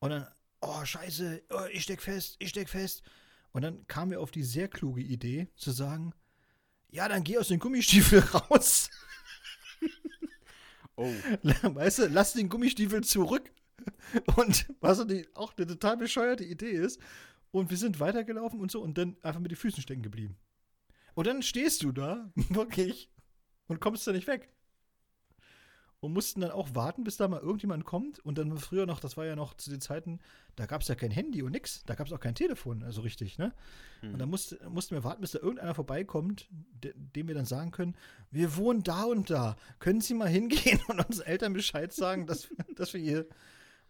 Und 0.00 0.10
dann, 0.10 0.26
oh, 0.60 0.84
scheiße, 0.84 1.42
oh, 1.50 1.66
ich 1.72 1.84
steck 1.84 2.02
fest, 2.02 2.36
ich 2.40 2.50
steck 2.50 2.68
fest. 2.68 3.02
Und 3.52 3.62
dann 3.62 3.86
kam 3.86 4.08
mir 4.08 4.20
auf 4.20 4.32
die 4.32 4.42
sehr 4.42 4.68
kluge 4.68 5.00
Idee 5.00 5.48
zu 5.54 5.70
sagen, 5.70 6.12
ja, 6.90 7.08
dann 7.08 7.24
geh 7.24 7.38
aus 7.38 7.48
dem 7.48 7.60
Gummistiefel 7.60 8.18
raus. 8.34 8.90
Oh, 10.96 11.12
weißt 11.62 12.00
du, 12.00 12.06
lass 12.06 12.32
den 12.32 12.48
Gummistiefel 12.48 13.02
zurück. 13.02 13.50
Und 14.36 14.66
was 14.80 15.00
auch 15.34 15.56
eine 15.56 15.66
total 15.66 15.96
bescheuerte 15.96 16.44
Idee 16.44 16.70
ist. 16.70 17.00
Und 17.50 17.70
wir 17.70 17.76
sind 17.76 18.00
weitergelaufen 18.00 18.58
und 18.58 18.72
so 18.72 18.80
und 18.80 18.98
dann 18.98 19.16
einfach 19.22 19.38
mit 19.38 19.52
den 19.52 19.56
Füßen 19.56 19.80
stecken 19.80 20.02
geblieben. 20.02 20.36
Und 21.14 21.28
dann 21.28 21.40
stehst 21.40 21.84
du 21.84 21.92
da, 21.92 22.32
wirklich, 22.48 23.10
und 23.68 23.80
kommst 23.80 24.06
da 24.08 24.12
nicht 24.12 24.26
weg. 24.26 24.52
Und 26.04 26.12
mussten 26.12 26.42
dann 26.42 26.50
auch 26.50 26.74
warten, 26.74 27.02
bis 27.02 27.16
da 27.16 27.28
mal 27.28 27.40
irgendjemand 27.40 27.86
kommt. 27.86 28.18
Und 28.18 28.36
dann 28.36 28.58
früher 28.58 28.84
noch, 28.84 29.00
das 29.00 29.16
war 29.16 29.24
ja 29.24 29.34
noch 29.34 29.54
zu 29.54 29.70
den 29.70 29.80
Zeiten, 29.80 30.20
da 30.54 30.66
gab 30.66 30.82
es 30.82 30.88
ja 30.88 30.94
kein 30.94 31.10
Handy 31.10 31.42
und 31.42 31.52
nix. 31.52 31.82
Da 31.86 31.94
gab 31.94 32.06
es 32.06 32.12
auch 32.12 32.20
kein 32.20 32.34
Telefon, 32.34 32.82
also 32.82 33.00
richtig, 33.00 33.38
ne? 33.38 33.54
Hm. 34.00 34.12
Und 34.12 34.18
dann 34.18 34.28
musste, 34.28 34.58
mussten 34.68 34.94
wir 34.94 35.02
warten, 35.02 35.22
bis 35.22 35.30
da 35.30 35.38
irgendeiner 35.38 35.74
vorbeikommt, 35.74 36.46
de, 36.50 36.92
dem 36.94 37.26
wir 37.26 37.34
dann 37.34 37.46
sagen 37.46 37.70
können, 37.70 37.96
wir 38.30 38.54
wohnen 38.56 38.82
da 38.82 39.04
und 39.04 39.30
da. 39.30 39.56
Können 39.78 40.02
Sie 40.02 40.12
mal 40.12 40.28
hingehen 40.28 40.78
und 40.88 41.02
unseren 41.06 41.26
Eltern 41.26 41.54
Bescheid 41.54 41.90
sagen, 41.90 42.26
dass, 42.26 42.48
dass 42.76 42.92
wir 42.92 43.00
hier. 43.00 43.26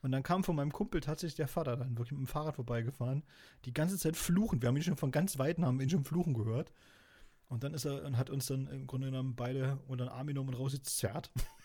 Und 0.00 0.12
dann 0.12 0.22
kam 0.22 0.44
von 0.44 0.54
meinem 0.54 0.70
Kumpel 0.70 1.00
tatsächlich 1.00 1.34
der 1.34 1.48
Vater 1.48 1.76
dann 1.76 1.98
wirklich 1.98 2.12
mit 2.12 2.20
dem 2.20 2.26
Fahrrad 2.28 2.54
vorbeigefahren. 2.54 3.24
Die 3.64 3.74
ganze 3.74 3.98
Zeit 3.98 4.16
fluchen. 4.16 4.62
Wir 4.62 4.68
haben 4.68 4.76
ihn 4.76 4.84
schon 4.84 4.96
von 4.96 5.10
ganz 5.10 5.36
Weitem 5.40 5.64
haben 5.64 5.80
ihn 5.80 5.90
schon 5.90 6.04
fluchen 6.04 6.34
gehört. 6.34 6.70
Und 7.48 7.64
dann 7.64 7.74
ist 7.74 7.86
er 7.86 8.04
und 8.04 8.16
hat 8.16 8.30
uns 8.30 8.46
dann 8.46 8.68
im 8.68 8.86
Grunde 8.86 9.08
genommen 9.08 9.34
beide 9.34 9.80
unter 9.88 10.04
den 10.04 10.12
Arm 10.12 10.28
genommen 10.28 10.50
und 10.50 10.54
rausgezerrt. 10.54 11.32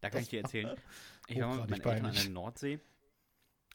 Da 0.00 0.08
kann 0.10 0.18
Das 0.18 0.22
ich 0.24 0.28
dir 0.30 0.40
erzählen. 0.42 0.76
Ich 1.26 1.38
war 1.40 1.48
mal 1.48 1.66
mit 1.66 1.70
meinen 1.70 1.80
Eltern 1.82 2.06
an 2.06 2.14
der 2.14 2.28
Nordsee. 2.30 2.80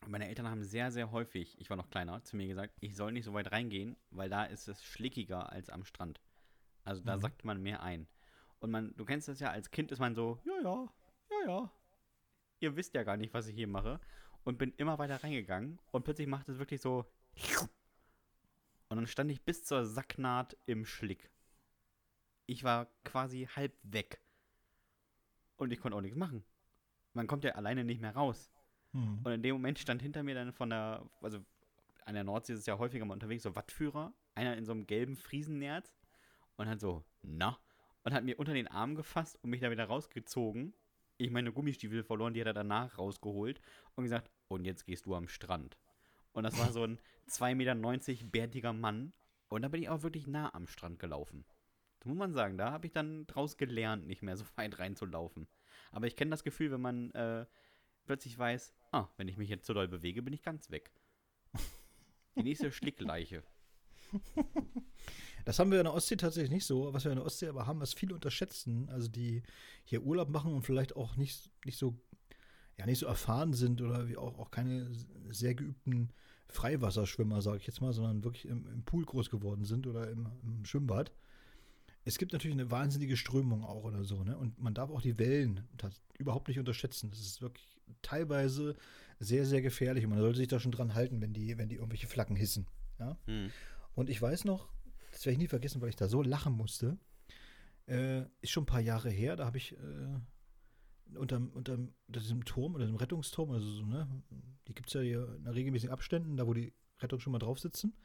Und 0.01 0.11
meine 0.11 0.27
Eltern 0.27 0.47
haben 0.49 0.63
sehr, 0.63 0.91
sehr 0.91 1.11
häufig, 1.11 1.59
ich 1.59 1.69
war 1.69 1.77
noch 1.77 1.89
kleiner, 1.89 2.23
zu 2.23 2.35
mir 2.35 2.47
gesagt, 2.47 2.75
ich 2.79 2.95
soll 2.95 3.11
nicht 3.11 3.23
so 3.25 3.33
weit 3.33 3.51
reingehen, 3.51 3.95
weil 4.11 4.29
da 4.29 4.43
ist 4.43 4.67
es 4.67 4.83
schlickiger 4.83 5.51
als 5.51 5.69
am 5.69 5.83
Strand. 5.85 6.19
Also 6.83 7.01
da 7.01 7.15
Mhm. 7.15 7.21
sackt 7.21 7.45
man 7.45 7.61
mehr 7.61 7.81
ein. 7.81 8.07
Und 8.59 8.71
man, 8.71 8.95
du 8.95 9.05
kennst 9.05 9.27
das 9.27 9.39
ja, 9.39 9.51
als 9.51 9.71
Kind 9.71 9.91
ist 9.91 9.99
man 9.99 10.13
so, 10.15 10.39
ja, 10.45 10.53
ja, 10.63 10.87
ja, 11.31 11.47
ja. 11.47 11.71
Ihr 12.59 12.75
wisst 12.75 12.93
ja 12.93 13.03
gar 13.03 13.17
nicht, 13.17 13.33
was 13.33 13.47
ich 13.47 13.55
hier 13.55 13.67
mache. 13.67 13.99
Und 14.43 14.57
bin 14.59 14.73
immer 14.77 14.99
weiter 14.99 15.23
reingegangen 15.23 15.79
und 15.91 16.03
plötzlich 16.03 16.27
macht 16.27 16.47
es 16.49 16.59
wirklich 16.59 16.81
so. 16.81 17.05
Und 18.89 18.97
dann 18.97 19.07
stand 19.07 19.31
ich 19.31 19.41
bis 19.41 19.63
zur 19.63 19.85
Sacknaht 19.85 20.55
im 20.67 20.85
Schlick. 20.85 21.31
Ich 22.45 22.63
war 22.63 22.85
quasi 23.03 23.47
halb 23.55 23.73
weg. 23.81 24.19
Und 25.57 25.71
ich 25.71 25.79
konnte 25.79 25.97
auch 25.97 26.01
nichts 26.01 26.17
machen. 26.17 26.43
Man 27.13 27.27
kommt 27.27 27.43
ja 27.43 27.51
alleine 27.53 27.83
nicht 27.83 28.01
mehr 28.01 28.15
raus. 28.15 28.51
Hm. 28.91 29.19
Und 29.23 29.31
in 29.31 29.41
dem 29.41 29.55
Moment 29.55 29.79
stand 29.79 30.01
hinter 30.01 30.23
mir 30.23 30.35
dann 30.35 30.51
von 30.51 30.69
der, 30.69 31.03
also 31.21 31.39
an 32.05 32.13
der 32.13 32.23
Nordsee 32.23 32.53
ist 32.53 32.59
es 32.59 32.65
ja 32.65 32.77
häufiger 32.77 33.05
mal 33.05 33.13
unterwegs, 33.13 33.43
so 33.43 33.55
Wattführer, 33.55 34.13
einer 34.35 34.57
in 34.57 34.65
so 34.65 34.71
einem 34.71 34.85
gelben 34.85 35.15
Friesennerz 35.15 35.95
und 36.57 36.67
hat 36.67 36.79
so, 36.79 37.03
na, 37.21 37.57
und 38.03 38.13
hat 38.13 38.23
mir 38.23 38.39
unter 38.39 38.53
den 38.53 38.67
Arm 38.67 38.95
gefasst 38.95 39.37
und 39.41 39.49
mich 39.49 39.61
da 39.61 39.71
wieder 39.71 39.85
rausgezogen. 39.85 40.73
Ich 41.17 41.31
meine 41.31 41.51
Gummistiefel 41.51 42.03
verloren, 42.03 42.33
die 42.33 42.41
hat 42.41 42.47
er 42.47 42.53
danach 42.53 42.97
rausgeholt 42.97 43.61
und 43.95 44.03
gesagt, 44.03 44.29
und 44.47 44.65
jetzt 44.65 44.85
gehst 44.85 45.05
du 45.05 45.15
am 45.15 45.27
Strand. 45.27 45.77
Und 46.33 46.43
das 46.43 46.57
war 46.59 46.71
so 46.71 46.83
ein 46.83 46.99
2,90 47.29 47.55
Meter 47.55 48.25
bärtiger 48.25 48.73
Mann. 48.73 49.13
Und 49.47 49.61
da 49.61 49.69
bin 49.69 49.81
ich 49.81 49.89
auch 49.89 50.03
wirklich 50.03 50.27
nah 50.27 50.53
am 50.53 50.67
Strand 50.67 50.99
gelaufen. 50.99 51.45
Muss 52.05 52.17
man 52.17 52.33
sagen, 52.33 52.57
da 52.57 52.71
habe 52.71 52.87
ich 52.87 52.93
dann 52.93 53.27
draus 53.27 53.57
gelernt, 53.57 54.07
nicht 54.07 54.21
mehr 54.21 54.37
so 54.37 54.45
weit 54.55 54.79
reinzulaufen. 54.79 55.47
Aber 55.91 56.07
ich 56.07 56.15
kenne 56.15 56.31
das 56.31 56.43
Gefühl, 56.43 56.71
wenn 56.71 56.81
man 56.81 57.11
äh, 57.11 57.45
plötzlich 58.05 58.37
weiß, 58.37 58.73
ah, 58.91 59.07
wenn 59.17 59.27
ich 59.27 59.37
mich 59.37 59.49
jetzt 59.49 59.65
so 59.65 59.73
doll 59.73 59.87
bewege, 59.87 60.21
bin 60.21 60.33
ich 60.33 60.43
ganz 60.43 60.69
weg. 60.71 60.91
Die 62.35 62.43
nächste 62.43 62.71
Schlickleiche. 62.71 63.43
Das 65.45 65.59
haben 65.59 65.71
wir 65.71 65.79
in 65.79 65.85
der 65.85 65.93
Ostsee 65.93 66.15
tatsächlich 66.17 66.51
nicht 66.51 66.65
so. 66.65 66.91
Was 66.93 67.05
wir 67.05 67.11
in 67.11 67.17
der 67.17 67.25
Ostsee 67.25 67.47
aber 67.47 67.67
haben, 67.67 67.79
was 67.79 67.93
viele 67.93 68.15
unterschätzen, 68.15 68.89
also 68.89 69.07
die 69.07 69.43
hier 69.83 70.01
Urlaub 70.01 70.29
machen 70.29 70.51
und 70.53 70.63
vielleicht 70.63 70.95
auch 70.95 71.15
nicht, 71.17 71.51
nicht 71.63 71.77
so 71.77 71.95
ja 72.77 72.85
nicht 72.85 72.99
so 72.99 73.05
erfahren 73.05 73.53
sind 73.53 73.81
oder 73.81 74.07
wie 74.07 74.17
auch, 74.17 74.37
auch 74.37 74.51
keine 74.51 74.89
sehr 75.29 75.55
geübten 75.55 76.09
Freiwasserschwimmer, 76.47 77.41
sage 77.41 77.57
ich 77.57 77.67
jetzt 77.67 77.81
mal, 77.81 77.93
sondern 77.93 78.23
wirklich 78.23 78.45
im, 78.45 78.67
im 78.67 78.83
Pool 78.83 79.05
groß 79.05 79.29
geworden 79.29 79.65
sind 79.65 79.87
oder 79.87 80.09
im, 80.09 80.27
im 80.43 80.65
Schwimmbad. 80.65 81.11
Es 82.07 82.19
gibt 82.19 82.33
natürlich 82.33 82.55
eine 82.55 82.69
wahnsinnige 82.69 83.17
Strömung 83.17 83.63
auch 83.63 83.83
oder 83.83 84.03
so, 84.03 84.23
ne? 84.23 84.37
Und 84.37 84.59
man 84.59 84.75
darf 84.75 84.91
auch 84.91 85.01
die 85.01 85.17
Wellen 85.17 85.67
überhaupt 86.19 86.47
nicht 86.47 86.59
unterschätzen. 86.59 87.09
Das 87.09 87.19
ist 87.19 87.41
wirklich 87.41 87.67
teilweise 88.03 88.75
sehr, 89.19 89.45
sehr 89.45 89.61
gefährlich 89.61 90.03
und 90.03 90.11
man 90.11 90.19
sollte 90.19 90.37
sich 90.37 90.47
da 90.47 90.59
schon 90.59 90.71
dran 90.71 90.93
halten, 90.93 91.19
wenn 91.21 91.33
die, 91.33 91.57
wenn 91.57 91.67
die 91.67 91.75
irgendwelche 91.75 92.07
Flaggen 92.07 92.35
hissen. 92.35 92.67
Ja? 92.99 93.17
Hm. 93.25 93.51
Und 93.95 94.09
ich 94.09 94.21
weiß 94.21 94.45
noch, 94.45 94.69
das 95.11 95.25
werde 95.25 95.33
ich 95.33 95.39
nie 95.39 95.47
vergessen, 95.47 95.81
weil 95.81 95.89
ich 95.89 95.95
da 95.95 96.07
so 96.07 96.21
lachen 96.21 96.53
musste. 96.53 96.97
Äh, 97.87 98.23
ist 98.41 98.51
schon 98.51 98.63
ein 98.63 98.67
paar 98.67 98.81
Jahre 98.81 99.09
her, 99.09 99.35
da 99.35 99.45
habe 99.45 99.57
ich 99.57 99.73
äh, 99.73 101.17
unterm, 101.17 101.49
unterm, 101.49 101.93
unter 102.07 102.19
diesem 102.19 102.45
Turm, 102.45 102.75
oder 102.75 102.85
dem 102.85 102.95
Rettungsturm, 102.95 103.51
also 103.51 103.67
so, 103.67 103.85
ne, 103.85 104.07
die 104.67 104.73
gibt 104.73 104.89
es 104.89 104.93
ja 104.93 105.01
hier 105.01 105.35
in 105.37 105.47
regelmäßigen 105.47 105.93
Abständen, 105.93 106.35
da 106.35 106.47
wo 106.47 106.53
die 106.53 106.73
Rettung 106.99 107.19
schon 107.19 107.31
mal 107.31 107.39
drauf 107.39 107.59
sitzen. 107.59 107.95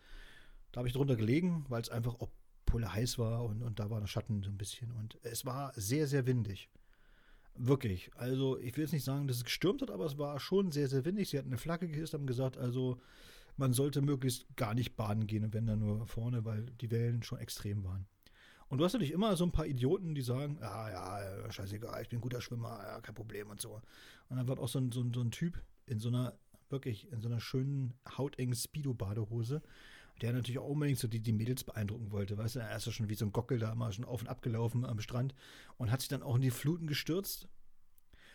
Da 0.73 0.79
habe 0.79 0.89
ich 0.89 0.95
drunter 0.95 1.17
gelegen, 1.17 1.65
weil 1.69 1.83
es 1.83 1.89
einfach 1.89 2.21
auch 2.21 2.31
pulle 2.71 2.93
heiß 2.93 3.19
war 3.19 3.45
und, 3.45 3.63
und 3.63 3.79
da 3.79 3.91
war 3.91 4.01
der 4.01 4.07
Schatten 4.07 4.43
so 4.43 4.51
ein 4.51 4.57
bisschen. 4.57 4.91
Und 4.93 5.19
es 5.23 5.45
war 5.45 5.73
sehr, 5.75 6.07
sehr 6.07 6.27
windig. 6.27 6.69
Wirklich. 7.55 8.11
Also, 8.15 8.59
ich 8.59 8.77
will 8.77 8.85
jetzt 8.85 8.93
nicht 8.93 9.05
sagen, 9.05 9.27
dass 9.27 9.39
es 9.39 9.45
gestürmt 9.45 9.83
hat, 9.83 9.91
aber 9.91 10.07
es 10.07 10.19
war 10.19 10.39
schon 10.41 10.73
sehr, 10.73 10.89
sehr 10.89 11.05
windig. 11.05 11.29
Sie 11.29 11.39
hatten 11.39 11.49
eine 11.49 11.59
Flagge 11.59 11.89
gehisst, 11.89 12.15
haben 12.15 12.27
gesagt, 12.27 12.57
also 12.57 13.01
man 13.57 13.73
sollte 13.73 14.01
möglichst 14.01 14.47
gar 14.57 14.75
nicht 14.75 14.97
baden 14.97 15.27
gehen 15.27 15.45
und 15.45 15.53
wenn 15.53 15.67
dann 15.67 15.81
nur 15.81 16.07
vorne, 16.07 16.45
weil 16.45 16.65
die 16.81 16.91
Wellen 16.91 17.23
schon 17.23 17.39
extrem 17.39 17.85
waren. 17.85 18.07
Und 18.69 18.79
du 18.79 18.85
hast 18.85 18.93
natürlich 18.93 19.13
immer 19.13 19.37
so 19.37 19.45
ein 19.45 19.53
paar 19.53 19.67
Idioten, 19.67 20.15
die 20.15 20.23
sagen, 20.23 20.57
ja, 20.61 20.91
ja, 20.91 21.23
äh, 21.23 21.53
scheißegal, 21.53 22.03
ich 22.03 22.09
bin 22.09 22.19
ein 22.19 22.23
guter 22.23 22.41
Schwimmer, 22.41 22.81
ja, 22.83 23.01
kein 23.01 23.17
Problem 23.17 23.51
und 23.51 23.61
so. 23.61 23.83
Und 24.29 24.37
dann 24.37 24.47
war 24.47 24.59
auch 24.61 24.69
so 24.69 24.79
ein, 24.79 24.93
so 24.93 25.01
ein, 25.01 25.13
so 25.13 25.21
ein 25.21 25.33
Typ 25.33 25.61
in 25.87 25.99
so 25.99 26.09
einer 26.09 26.39
wirklich 26.71 27.11
in 27.11 27.21
so 27.21 27.29
einer 27.29 27.41
schönen, 27.41 27.95
hautengen 28.17 28.55
Speedo-Badehose. 28.55 29.61
Der 30.21 30.33
natürlich 30.33 30.59
auch 30.59 30.69
unbedingt 30.69 30.99
so 30.99 31.09
die, 31.09 31.21
die 31.21 31.33
Mädels 31.33 31.65
beeindrucken 31.65 32.11
wollte, 32.11 32.37
weißt 32.37 32.57
du, 32.57 32.59
er 32.61 32.77
ist 32.77 32.87
ja 32.87 32.93
schon 32.93 33.09
wie 33.09 33.15
so 33.15 33.25
ein 33.25 33.33
Gockel 33.33 33.59
da 33.59 33.73
immer 33.73 33.91
schon 33.93 34.05
auf 34.05 34.21
und 34.21 34.29
ab 34.29 34.43
gelaufen 34.43 34.85
am 34.85 35.01
Strand 35.01 35.35
und 35.79 35.91
hat 35.91 36.01
sich 36.01 36.09
dann 36.09 36.23
auch 36.23 36.37
in 36.37 36.43
die 36.43 36.51
Fluten 36.51 36.87
gestürzt 36.87 37.49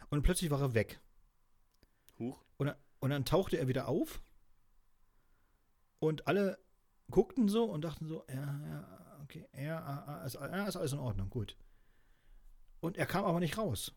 und 0.10 0.22
plötzlich 0.24 0.50
war 0.50 0.62
er 0.62 0.74
weg. 0.74 1.00
Huch. 2.18 2.44
Und, 2.58 2.68
dann- 2.68 2.78
und 3.00 3.10
dann 3.12 3.26
tauchte 3.26 3.58
er 3.58 3.68
wieder 3.68 3.88
auf 3.88 4.22
und 6.00 6.28
alle 6.28 6.58
guckten 7.12 7.48
so 7.50 7.66
und 7.66 7.82
dachten 7.84 8.08
so, 8.08 8.26
ja, 8.30 8.60
ja, 8.68 9.20
okay, 9.24 9.46
ja, 9.56 9.80
ah, 9.80 10.22
ah, 10.22 10.26
ist, 10.26 10.36
ja, 10.36 10.66
ist 10.68 10.76
alles 10.76 10.94
in 10.94 11.00
Ordnung, 11.00 11.30
gut. 11.30 11.56
Und 12.80 12.98
er 12.98 13.06
kam 13.06 13.26
aber 13.26 13.40
nicht 13.40 13.58
raus. 13.58 13.94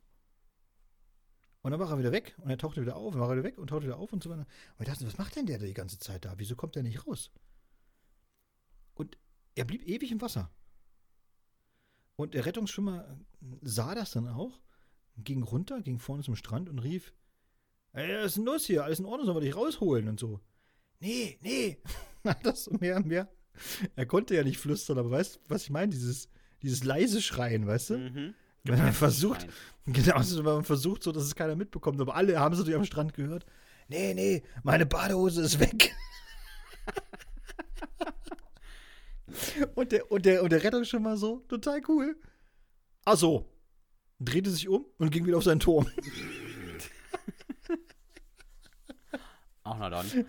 Und 1.63 1.73
dann 1.73 1.81
war 1.81 1.91
er 1.91 1.99
wieder 1.99 2.13
weg 2.13 2.35
und 2.39 2.51
er 2.51 2.59
tauchte 2.59 2.81
wieder 2.81 2.97
auf, 2.97 3.15
und 3.15 3.21
war 3.21 3.29
er 3.31 3.37
wieder 3.37 3.45
weg 3.45 3.59
und 3.59 3.69
tauchte 3.69 3.87
wieder 3.87 3.99
auf 3.99 4.13
und 4.13 4.23
so 4.23 4.31
weiter. 4.31 4.43
Und 4.43 4.79
wir 4.79 4.87
dachten, 4.87 5.07
was 5.07 5.19
macht 5.19 5.37
denn 5.37 5.47
der 5.47 5.59
die 5.59 5.75
ganze 5.75 5.99
Zeit 5.99 6.25
da? 6.25 6.35
Wieso 6.39 6.55
kommt 6.57 6.77
der 6.77 6.83
nicht 6.83 7.07
raus? 7.07 7.31
Er 9.59 9.65
blieb 9.65 9.89
ewig 9.89 10.13
im 10.13 10.21
Wasser. 10.21 10.53
Und 12.15 12.35
der 12.35 12.47
Rettungsschwimmer 12.47 13.19
sah 13.61 13.97
das 13.97 14.13
dann 14.13 14.29
auch, 14.29 14.61
ging 15.17 15.43
runter, 15.43 15.83
ging 15.83 15.99
vorne 15.99 16.23
zum 16.23 16.37
Strand 16.37 16.69
und 16.69 16.79
rief, 16.79 17.13
Ey, 17.93 18.19
was 18.19 18.27
ist 18.27 18.37
denn 18.37 18.45
los 18.45 18.67
hier? 18.67 18.85
Alles 18.85 19.01
in 19.01 19.05
Ordnung, 19.05 19.27
sollen 19.27 19.39
wir 19.39 19.41
dich 19.41 19.57
rausholen 19.57 20.09
und 20.09 20.21
so. 20.21 20.39
Nee, 21.01 21.39
nee. 21.43 21.83
Hat 22.25 22.47
das 22.47 22.65
so 22.65 22.73
mehr 22.79 22.99
und 22.99 23.07
mehr. 23.07 23.29
Er 23.97 24.07
konnte 24.07 24.37
ja 24.37 24.45
nicht 24.45 24.59
flüstern, 24.59 24.97
aber 24.97 25.11
weißt 25.11 25.37
du, 25.37 25.41
was 25.49 25.65
ich 25.65 25.71
meine? 25.71 25.91
Dieses, 25.91 26.29
dieses 26.63 26.85
leise 26.85 27.21
Schreien, 27.21 27.67
weißt 27.67 27.91
du? 27.91 27.99
Mhm. 27.99 28.35
Wenn 28.63 28.79
man 28.79 28.93
versucht, 28.93 29.49
genau, 29.87 30.23
so, 30.23 30.39
wenn 30.45 30.55
man 30.55 30.65
versucht, 30.65 31.03
so 31.03 31.11
dass 31.11 31.25
es 31.25 31.35
keiner 31.35 31.57
mitbekommt, 31.57 32.01
aber 32.01 32.15
alle 32.15 32.39
haben 32.39 32.53
es 32.53 32.61
natürlich 32.61 32.79
am 32.79 32.85
Strand 32.85 33.13
gehört. 33.13 33.45
Nee, 33.89 34.15
nee, 34.15 34.45
meine 34.63 34.87
Badehose 34.87 35.43
ist 35.43 35.59
weg. 35.59 35.97
und, 39.75 39.93
der, 39.93 40.11
und, 40.11 40.25
der, 40.25 40.43
und 40.43 40.51
der 40.53 40.63
Rettungsschwimmer 40.63 41.17
so, 41.17 41.39
total 41.49 41.81
cool. 41.89 42.17
Ach 43.05 43.17
so. 43.17 43.47
Drehte 44.21 44.51
sich 44.51 44.69
um 44.69 44.85
und 44.99 45.11
ging 45.11 45.27
wieder 45.27 45.37
auf 45.39 45.45
seinen 45.45 45.61
Turm. 45.61 45.87
Auch 49.65 49.77
na 49.79 49.91
dann. 49.91 50.07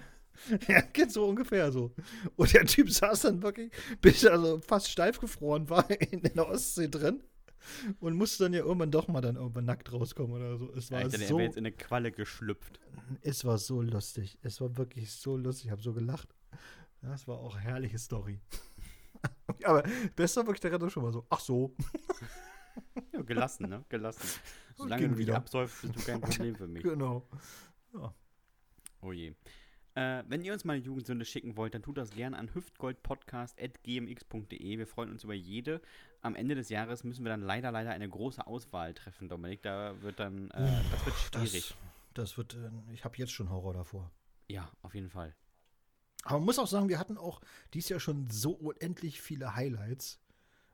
Ja, 0.70 0.80
geht 0.80 1.12
so 1.12 1.26
ungefähr 1.28 1.70
so. 1.70 1.94
Und 2.38 2.54
der 2.54 2.66
Typ 2.66 2.90
saß 2.90 3.24
dann 3.24 3.44
wirklich, 3.44 3.74
bis 4.02 4.24
er 4.24 4.32
also 4.32 4.62
fast 4.62 4.90
steif 4.90 5.20
gefroren 5.20 5.70
war 5.70 5.88
in 6.12 6.22
der 6.22 6.48
Ostsee 6.48 6.88
drin 6.88 7.22
und 8.00 8.16
musste 8.16 8.46
dann 8.46 8.54
ja 8.54 8.62
irgendwann 8.62 8.90
doch 8.90 9.10
mal 9.10 9.20
dann 9.20 9.36
irgendwann 9.36 9.66
nackt 9.66 9.92
rauskommen 9.92 10.32
oder 10.38 10.58
so. 10.58 10.74
Es 10.76 10.92
war 10.92 11.02
Ja, 11.02 11.08
er 11.08 11.20
so, 11.28 11.38
wäre 11.38 11.44
jetzt 11.48 11.58
in 11.58 11.66
eine 11.66 11.74
Qualle 11.76 12.14
geschlüpft. 12.14 12.80
es 13.22 13.44
war 13.44 13.58
so 13.58 13.82
lustig. 13.82 14.38
Es 14.42 14.62
war 14.62 14.78
wirklich 14.78 15.12
so 15.12 15.36
lustig. 15.36 15.66
Ich 15.66 15.72
habe 15.72 15.82
so 15.82 15.92
gelacht. 15.92 16.30
Das 17.02 17.28
war 17.28 17.38
auch 17.40 17.56
eine 17.56 17.66
herrliche 17.66 18.00
Story. 18.00 18.40
Aber 19.64 19.84
das 20.16 20.36
war 20.36 20.46
wirklich 20.46 20.62
der 20.62 20.72
Rettung 20.72 20.90
schon 20.90 21.04
mal 21.04 21.12
so. 21.12 21.26
Ach 21.30 21.40
so. 21.40 21.76
Ja, 23.12 23.22
gelassen, 23.24 23.68
ne? 23.68 23.84
Gelassen. 23.90 24.40
Solange 24.76 25.10
du 25.10 25.16
dich 25.16 25.28
wieder. 25.28 25.36
absäufst, 25.36 25.82
bist 25.82 25.96
du 25.96 26.00
kein 26.06 26.22
Problem 26.22 26.56
für 26.56 26.68
mich. 26.68 26.84
Genau. 26.84 27.28
Oh 29.02 29.12
je. 29.12 29.34
Äh, 29.96 30.24
wenn 30.28 30.44
ihr 30.44 30.54
uns 30.54 30.64
mal 30.64 30.74
eine 30.74 30.84
Jugendsünde 30.84 31.26
schicken 31.26 31.58
wollt, 31.58 31.74
dann 31.74 31.82
tut 31.82 31.98
das 31.98 32.12
gerne 32.12 32.38
an 32.38 32.54
hüftgoldpodcast.gmx.de. 32.54 34.78
Wir 34.78 34.88
freuen 34.88 35.10
uns 35.12 35.26
über 35.26 35.34
jede. 35.34 35.82
Am 36.22 36.36
Ende 36.36 36.56
des 36.56 36.70
Jahres 36.70 37.04
müssen 37.04 37.26
wir 37.26 37.30
dann 37.30 37.42
leider, 37.42 37.72
leider 37.72 37.90
eine 37.92 38.08
große 38.08 38.48
Auswahl 38.48 38.94
treffen, 38.94 39.28
Dominik. 39.28 39.62
Da 39.64 40.02
wird 40.02 40.18
dann, 40.20 40.50
äh, 40.52 40.82
das 40.92 41.06
wird 41.06 41.18
schwierig. 41.18 41.76
Das, 42.14 42.30
das 42.30 42.38
wird, 42.38 42.54
äh, 42.54 42.70
ich 42.94 43.04
habe 43.04 43.18
jetzt 43.18 43.34
schon 43.34 43.50
Horror 43.50 43.74
davor. 43.74 44.10
Ja, 44.48 44.72
auf 44.82 44.96
jeden 44.96 45.10
Fall. 45.10 45.36
Aber 46.24 46.40
man 46.40 46.46
muss 46.46 46.60
auch 46.60 46.68
sagen, 46.68 46.90
wir 46.90 47.00
hatten 47.00 47.18
auch 47.18 47.42
dieses 47.74 47.90
Jahr 47.90 48.00
schon 48.00 48.30
so 48.30 48.52
unendlich 48.52 49.22
viele 49.22 49.56
Highlights. 49.56 50.20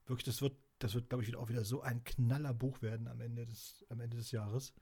Wirklich, 0.06 0.26
das 0.26 0.42
wird, 0.42 0.56
das 0.80 0.94
wird, 0.94 1.10
glaube 1.10 1.24
ich, 1.24 1.28
wieder 1.28 1.40
auch 1.40 1.50
wieder 1.50 1.66
so 1.66 1.82
ein 1.82 2.04
knaller 2.04 2.54
Buch 2.54 2.82
werden 2.82 3.08
am 3.08 3.22
Ende 3.22 3.46
des, 3.46 3.86
am 3.90 4.00
Ende 4.00 4.18
des 4.18 4.32
Jahres. 4.32 4.74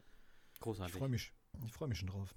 Ich 0.53 0.59
Großartig. 0.59 0.95
freue 0.95 1.09
mich, 1.09 1.31
ich 1.65 1.73
freue 1.73 1.89
mich 1.89 1.99
schon 1.99 2.09
drauf. 2.09 2.35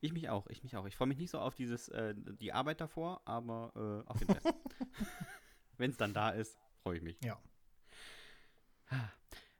Ich 0.00 0.12
mich 0.12 0.28
auch, 0.28 0.46
ich 0.48 0.62
mich 0.62 0.76
auch. 0.76 0.86
Ich 0.86 0.96
freue 0.96 1.08
mich 1.08 1.18
nicht 1.18 1.30
so 1.30 1.38
auf 1.38 1.54
dieses, 1.54 1.88
äh, 1.88 2.14
die 2.16 2.52
Arbeit 2.52 2.80
davor, 2.80 3.22
aber 3.24 3.72
äh, 4.06 4.08
auf 4.08 4.18
den 4.18 4.30
Rest. 4.30 4.46
Wenn 5.76 5.90
es 5.90 5.96
dann 5.96 6.14
da 6.14 6.30
ist, 6.30 6.56
freue 6.82 6.98
ich 6.98 7.02
mich. 7.02 7.18
Ja. 7.24 7.40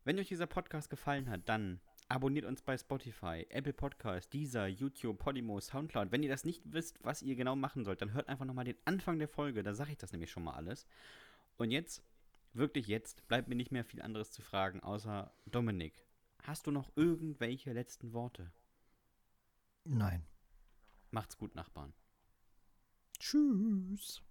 Wenn 0.04 0.18
euch 0.18 0.28
dieser 0.28 0.46
Podcast 0.46 0.90
gefallen 0.90 1.28
hat, 1.28 1.48
dann 1.48 1.80
abonniert 2.08 2.44
uns 2.44 2.62
bei 2.62 2.76
Spotify, 2.76 3.46
Apple 3.48 3.72
Podcast, 3.72 4.32
Deezer, 4.32 4.66
YouTube, 4.66 5.18
Podimo, 5.18 5.60
Soundcloud. 5.60 6.12
Wenn 6.12 6.22
ihr 6.22 6.28
das 6.28 6.44
nicht 6.44 6.62
wisst, 6.64 6.98
was 7.02 7.22
ihr 7.22 7.36
genau 7.36 7.56
machen 7.56 7.84
sollt, 7.84 8.02
dann 8.02 8.12
hört 8.12 8.28
einfach 8.28 8.44
nochmal 8.44 8.64
den 8.64 8.78
Anfang 8.84 9.18
der 9.18 9.28
Folge, 9.28 9.62
da 9.62 9.74
sage 9.74 9.92
ich 9.92 9.98
das 9.98 10.12
nämlich 10.12 10.30
schon 10.30 10.44
mal 10.44 10.54
alles. 10.54 10.86
Und 11.56 11.70
jetzt, 11.70 12.02
wirklich 12.52 12.86
jetzt, 12.86 13.26
bleibt 13.28 13.48
mir 13.48 13.56
nicht 13.56 13.72
mehr 13.72 13.84
viel 13.84 14.02
anderes 14.02 14.30
zu 14.30 14.42
fragen, 14.42 14.80
außer 14.80 15.32
Dominik. 15.46 16.06
Hast 16.42 16.66
du 16.66 16.70
noch 16.70 16.92
irgendwelche 16.96 17.72
letzten 17.72 18.12
Worte? 18.12 18.52
Nein. 19.84 20.26
Macht's 21.10 21.38
gut, 21.38 21.54
Nachbarn. 21.54 21.94
Tschüss. 23.18 24.22